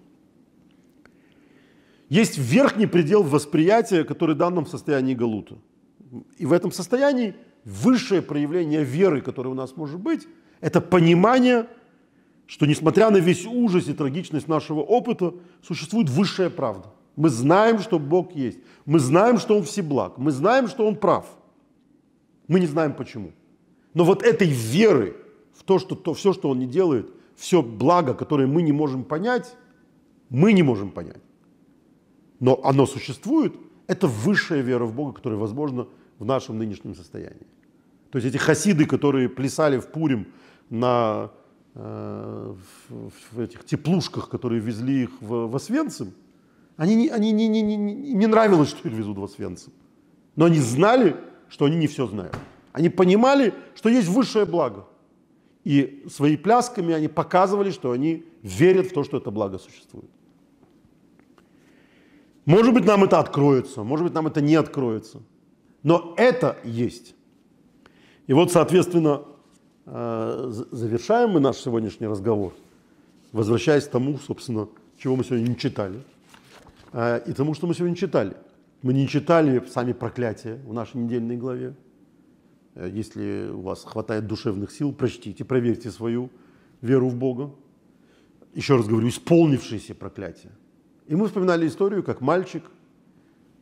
Есть 2.10 2.38
верхний 2.38 2.88
предел 2.88 3.24
восприятия, 3.24 4.04
который 4.04 4.36
дан 4.36 4.56
нам 4.56 4.66
в 4.66 4.70
состоянии 4.70 5.14
Галута. 5.14 5.56
И 6.38 6.46
в 6.46 6.54
этом 6.54 6.72
состоянии 6.72 7.36
высшее 7.64 8.22
проявление 8.22 8.84
веры, 8.84 9.22
которое 9.22 9.50
у 9.50 9.54
нас 9.54 9.76
может 9.76 10.00
быть, 10.00 10.28
это 10.62 10.82
понимание, 10.82 11.68
что 12.46 12.66
несмотря 12.66 13.10
на 13.10 13.18
весь 13.18 13.46
ужас 13.46 13.88
и 13.88 13.94
трагичность 13.94 14.48
нашего 14.48 14.80
опыта, 14.80 15.34
существует 15.62 16.10
высшая 16.10 16.50
правда. 16.50 16.90
Мы 17.16 17.30
знаем, 17.30 17.80
что 17.80 18.00
Бог 18.00 18.36
есть. 18.36 18.60
Мы 18.86 19.00
знаем, 19.00 19.38
что 19.38 19.58
Он 19.58 19.64
всеблаг. 19.64 20.18
Мы 20.18 20.32
знаем, 20.32 20.68
что 20.68 20.88
Он 20.88 20.96
прав. 20.96 21.26
Мы 22.48 22.60
не 22.60 22.68
знаем 22.68 22.94
почему. 22.94 23.32
Но 23.94 24.04
вот 24.06 24.24
этой 24.24 24.48
веры 24.48 25.16
в 25.58 25.64
то, 25.64 25.80
что 25.80 25.96
то, 25.96 26.14
все, 26.14 26.34
что 26.34 26.50
Он 26.50 26.60
не 26.60 26.68
делает, 26.68 27.12
все 27.36 27.62
благо, 27.62 28.14
которое 28.14 28.48
мы 28.48 28.62
не 28.62 28.72
можем 28.72 29.04
понять, 29.04 29.56
мы 30.30 30.54
не 30.54 30.64
можем 30.64 30.92
понять. 30.92 31.22
Но 32.40 32.60
оно 32.64 32.86
существует, 32.86 33.56
это 33.88 34.08
высшая 34.08 34.62
вера 34.62 34.86
в 34.86 34.94
Бога, 34.94 35.14
которая 35.14 35.40
возможна 35.40 35.88
в 36.20 36.26
нашем 36.26 36.58
нынешнем 36.58 36.96
состоянии. 36.96 37.48
То 38.12 38.18
есть 38.18 38.28
эти 38.28 38.38
хасиды, 38.38 38.86
которые 38.86 39.30
плясали 39.30 39.78
в 39.78 39.88
Пурим 39.88 40.28
на 40.70 41.32
э, 41.76 42.56
в, 42.90 43.12
в 43.32 43.40
этих 43.40 43.66
теплушках, 43.66 44.30
которые 44.30 44.60
везли 44.62 45.04
их 45.04 45.22
в, 45.22 45.48
в 45.48 45.56
Освенцим, 45.56 46.14
они, 46.76 46.96
не, 46.96 47.10
они 47.10 47.32
не, 47.32 47.48
не, 47.48 47.62
не, 47.62 47.76
не 47.76 48.28
нравилось, 48.28 48.70
что 48.70 48.88
их 48.88 48.94
везут 48.94 49.18
в 49.18 49.24
Освенцим. 49.24 49.74
Но 50.36 50.46
они 50.46 50.60
знали, 50.60 51.16
что 51.50 51.66
они 51.66 51.76
не 51.76 51.88
все 51.88 52.06
знают. 52.06 52.36
Они 52.72 52.90
понимали, 52.90 53.54
что 53.76 53.90
есть 53.90 54.08
высшее 54.08 54.46
благо. 54.46 54.86
И 55.68 56.06
своими 56.10 56.38
плясками 56.38 56.94
они 56.94 57.08
показывали, 57.08 57.72
что 57.72 57.92
они 57.92 58.24
верят 58.44 58.88
в 58.88 58.94
то, 58.94 59.04
что 59.04 59.18
это 59.18 59.32
благо 59.32 59.58
существует. 59.58 60.10
Может 62.46 62.74
быть, 62.74 62.86
нам 62.86 63.04
это 63.04 63.20
откроется, 63.20 63.84
может 63.84 64.06
быть, 64.06 64.14
нам 64.14 64.28
это 64.28 64.40
не 64.40 64.56
откроется. 64.56 65.22
Но 65.84 66.14
это 66.18 66.58
есть. 66.64 67.16
И 68.28 68.34
вот, 68.34 68.52
соответственно, 68.52 69.24
э, 69.86 70.52
завершаем 70.72 71.32
мы 71.32 71.40
наш 71.40 71.58
сегодняшний 71.58 72.08
разговор, 72.08 72.54
возвращаясь 73.34 73.84
к 73.84 73.92
тому, 73.92 74.18
собственно, 74.20 74.70
чего 74.98 75.16
мы 75.16 75.24
сегодня 75.24 75.50
не 75.50 75.58
читали– 75.58 76.02
Э, 76.94 77.22
и 77.26 77.34
тому, 77.34 77.54
что 77.54 77.68
мы 77.68 77.74
сегодня 77.74 77.96
читали. 77.96 78.34
Мы 78.82 78.94
не 78.94 79.08
читали 79.08 79.64
сами 79.68 79.94
проклятия 79.94 80.60
в 80.66 80.74
нашей 80.74 80.98
недельной 80.98 81.38
главе. 81.38 81.74
Э, 82.78 82.90
если 82.90 83.50
у 83.50 83.62
вас 83.62 83.84
хватает 83.84 84.28
душевных 84.28 84.72
сил, 84.72 84.94
прочтите, 84.94 85.44
проверьте 85.44 85.92
свою 85.92 86.30
веру 86.82 87.10
в 87.10 87.16
Бога. 87.16 87.52
Еще 88.54 88.76
раз 88.76 88.88
говорю, 88.88 89.10
исполнившиеся 89.10 89.96
проклятия. 89.96 90.52
И 91.08 91.16
мы 91.16 91.28
вспоминали 91.28 91.68
историю, 91.68 92.04
как 92.04 92.22
мальчик 92.22 92.64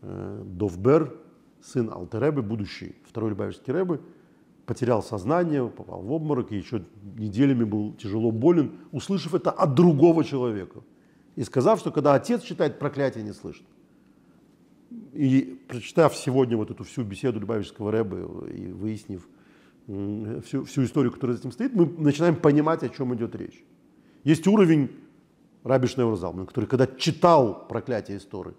э, 0.02 0.44
Довбер, 0.46 1.16
сын 1.62 1.90
Алтеребы, 1.90 2.42
будущий 2.42 2.96
второй 3.08 3.32
Любавичский 3.32 3.74
Рэбы, 3.74 4.02
потерял 4.66 5.02
сознание, 5.02 5.68
попал 5.68 6.02
в 6.02 6.12
обморок 6.12 6.52
и 6.52 6.58
еще 6.58 6.84
неделями 7.18 7.64
был 7.64 7.94
тяжело 7.94 8.32
болен, 8.32 8.74
услышав 8.92 9.34
это 9.34 9.52
от 9.52 9.74
другого 9.74 10.24
человека– 10.24 10.82
и 11.36 11.44
сказав, 11.44 11.80
что 11.80 11.92
когда 11.92 12.14
отец 12.16 12.44
читает, 12.44 12.80
проклятие 12.80 13.24
не 13.24 13.34
слышно. 13.34 13.66
И 15.16 15.58
прочитав 15.70 16.16
сегодня 16.16 16.58
вот 16.58 16.72
эту 16.72 16.84
всю 16.84 17.04
беседу 17.04 17.40
Любавического 17.40 17.90
Рэба 17.90 18.48
и 18.48 18.68
выяснив 18.74 19.26
всю, 19.88 20.66
всю 20.66 20.84
историю, 20.84 21.12
которая 21.14 21.38
за 21.38 21.42
этим 21.42 21.52
стоит, 21.54 21.74
мы 21.74 21.86
начинаем 21.86 22.36
понимать, 22.36 22.84
о 22.84 22.90
чем 22.90 23.16
идет 23.16 23.34
речь. 23.36 23.64
Есть 24.26 24.46
уровень 24.46 24.92
Раби 25.64 25.88
Шнеур 25.88 26.18
Залман, 26.18 26.48
который, 26.48 26.66
когда 26.66 26.86
читал 26.86 27.66
проклятие 27.68 28.18
истории, 28.18 28.56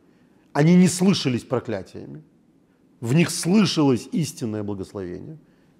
они 0.54 0.76
не 0.76 0.88
слышались 0.88 1.44
проклятиями, 1.44 2.22
в 3.00 3.14
них 3.14 3.30
слышалось 3.30 4.08
истинное 4.12 4.62
благословение, 4.62 5.38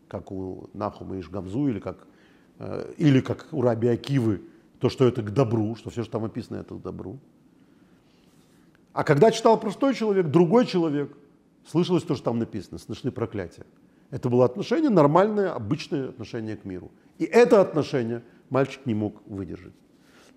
как 0.09 0.31
у 0.31 0.69
Нахума 0.75 1.17
и 1.17 1.23
Шгамзу, 1.23 1.69
или 1.69 1.81
как, 1.81 2.07
э, 2.59 2.93
или 2.99 3.21
как 3.21 3.49
у 3.53 3.63
Раби 3.63 3.89
Акивы, 3.89 4.43
то, 4.79 4.91
что 4.91 5.09
это 5.09 5.23
к 5.23 5.33
добру, 5.33 5.75
что 5.77 5.89
все, 5.89 6.03
что 6.03 6.13
там 6.13 6.25
описано, 6.25 6.57
это 6.57 6.75
к 6.75 6.83
добру. 6.83 7.19
А 8.97 9.05
когда 9.05 9.31
читал 9.31 9.61
простой 9.61 9.93
человек, 9.93 10.29
другой 10.29 10.65
человек, 10.65 11.15
слышалось 11.67 12.03
то, 12.03 12.15
что 12.15 12.25
там 12.25 12.39
написано, 12.39 12.79
слышны 12.79 13.11
проклятия. 13.11 13.67
Это 14.11 14.31
было 14.31 14.47
отношение, 14.47 14.89
нормальное, 14.89 15.53
обычное 15.53 16.09
отношение 16.09 16.57
к 16.57 16.65
миру. 16.65 16.91
И 17.19 17.25
это 17.25 17.61
отношение 17.61 18.23
мальчик 18.49 18.87
не 18.87 18.95
мог 18.95 19.21
выдержать. 19.27 19.75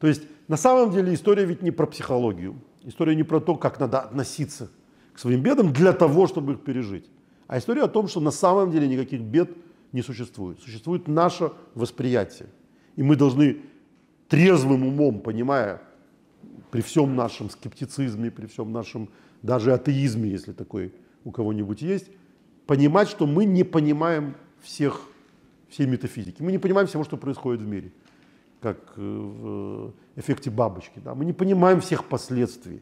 То 0.01 0.07
есть 0.07 0.23
на 0.49 0.57
самом 0.57 0.91
деле 0.91 1.13
история 1.13 1.45
ведь 1.45 1.61
не 1.61 1.71
про 1.71 1.87
психологию. 1.87 2.55
История 2.83 3.15
не 3.15 3.23
про 3.23 3.39
то, 3.39 3.55
как 3.55 3.79
надо 3.79 4.01
относиться 4.01 4.69
к 5.13 5.19
своим 5.19 5.41
бедам 5.41 5.71
для 5.71 5.93
того, 5.93 6.27
чтобы 6.27 6.53
их 6.53 6.59
пережить. 6.59 7.09
А 7.47 7.59
история 7.59 7.83
о 7.83 7.87
том, 7.87 8.09
что 8.09 8.19
на 8.19 8.31
самом 8.31 8.71
деле 8.71 8.89
никаких 8.89 9.21
бед 9.21 9.51
не 9.93 10.01
существует. 10.01 10.59
Существует 10.59 11.07
наше 11.07 11.53
восприятие. 11.75 12.49
И 12.97 13.03
мы 13.03 13.15
должны 13.15 13.61
трезвым 14.27 14.85
умом, 14.85 15.21
понимая, 15.21 15.81
при 16.71 16.81
всем 16.81 17.15
нашем 17.15 17.49
скептицизме, 17.49 18.31
при 18.31 18.45
всем 18.45 18.71
нашем 18.71 19.09
даже 19.41 19.73
атеизме, 19.73 20.29
если 20.29 20.51
такой 20.51 20.93
у 21.23 21.31
кого-нибудь 21.31 21.81
есть, 21.81 22.09
понимать, 22.65 23.09
что 23.09 23.25
мы 23.25 23.45
не 23.45 23.63
понимаем 23.63 24.35
всех, 24.61 25.01
всей 25.69 25.87
метафизики. 25.87 26.41
Мы 26.41 26.51
не 26.51 26.57
понимаем 26.57 26.87
всего, 26.87 27.03
что 27.03 27.17
происходит 27.17 27.61
в 27.61 27.67
мире, 27.67 27.91
как 28.61 28.77
э, 28.97 29.01
в 29.01 29.93
эффекте 30.15 30.49
бабочки. 30.49 30.99
Да? 31.03 31.15
Мы 31.15 31.25
не 31.25 31.33
понимаем 31.33 31.81
всех 31.81 32.05
последствий. 32.05 32.81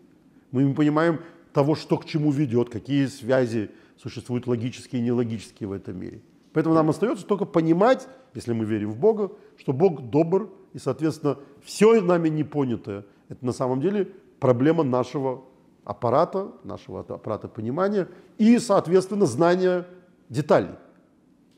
Мы 0.52 0.64
не 0.64 0.74
понимаем 0.74 1.22
того, 1.54 1.76
что 1.76 1.98
к 1.98 2.06
чему 2.06 2.32
ведет, 2.32 2.70
какие 2.70 3.06
связи 3.08 3.72
существуют 3.98 4.48
логические 4.48 5.02
и 5.02 5.06
нелогические 5.06 5.70
в 5.70 5.72
этом 5.72 6.00
мире. 6.00 6.22
Поэтому 6.54 6.76
нам 6.76 6.90
остается 6.90 7.26
только 7.26 7.46
понимать, 7.46 8.08
если 8.34 8.54
мы 8.54 8.66
верим 8.66 8.92
в 8.92 8.98
Бога, 8.98 9.32
что 9.58 9.74
Бог 9.74 10.10
добр, 10.10 10.52
и, 10.74 10.80
соответственно, 10.80 11.38
все 11.64 12.02
нами 12.02 12.30
непонятое– 12.30 13.06
это 13.30 13.46
на 13.46 13.52
самом 13.52 13.82
деле 13.82 14.12
проблема 14.40 14.84
нашего 14.84 15.44
аппарата, 15.84 16.52
нашего 16.64 17.02
аппарата 17.02 17.48
понимания 17.48 18.08
и, 18.38 18.60
соответственно, 18.60 19.26
знания 19.26 19.86
деталей. 20.30 20.76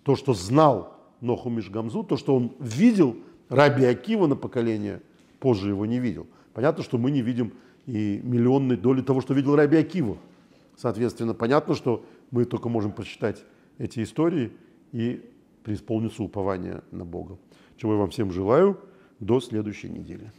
То, 0.04 0.16
что 0.16 0.34
знал 0.34 0.96
Ноху 1.22 1.50
Мишгамзу, 1.50 2.04
то, 2.04 2.16
что 2.16 2.36
он 2.36 2.54
видел 2.60 3.16
Раби 3.50 3.86
Акива 3.86 4.28
на 4.28 4.36
поколение, 4.36 5.02
позже 5.40 5.70
его 5.70 5.86
не 5.86 6.00
видел. 6.00 6.28
Понятно, 6.54 6.84
что 6.84 6.98
мы 6.98 7.12
не 7.12 7.22
видим 7.22 7.54
и 7.86 8.22
миллионной 8.24 8.78
доли 8.78 9.02
того, 9.02 9.22
что 9.22 9.34
видел 9.34 9.56
Раби 9.56 9.78
Акива. 9.78 10.18
Соответственно, 10.78 11.34
понятно, 11.34 11.74
что 11.74 12.06
мы 12.32 12.46
только 12.46 12.70
можем 12.70 12.92
прочитать 12.92 13.44
эти 13.78 14.04
истории 14.04 14.52
и 14.92 15.28
преисполниться 15.64 16.24
упования 16.24 16.84
на 16.92 17.04
Бога. 17.04 17.38
Чего 17.78 17.94
я 17.94 18.00
вам 18.00 18.12
всем 18.12 18.32
желаю. 18.32 18.78
До 19.20 19.42
следующей 19.42 19.90
недели. 19.90 20.32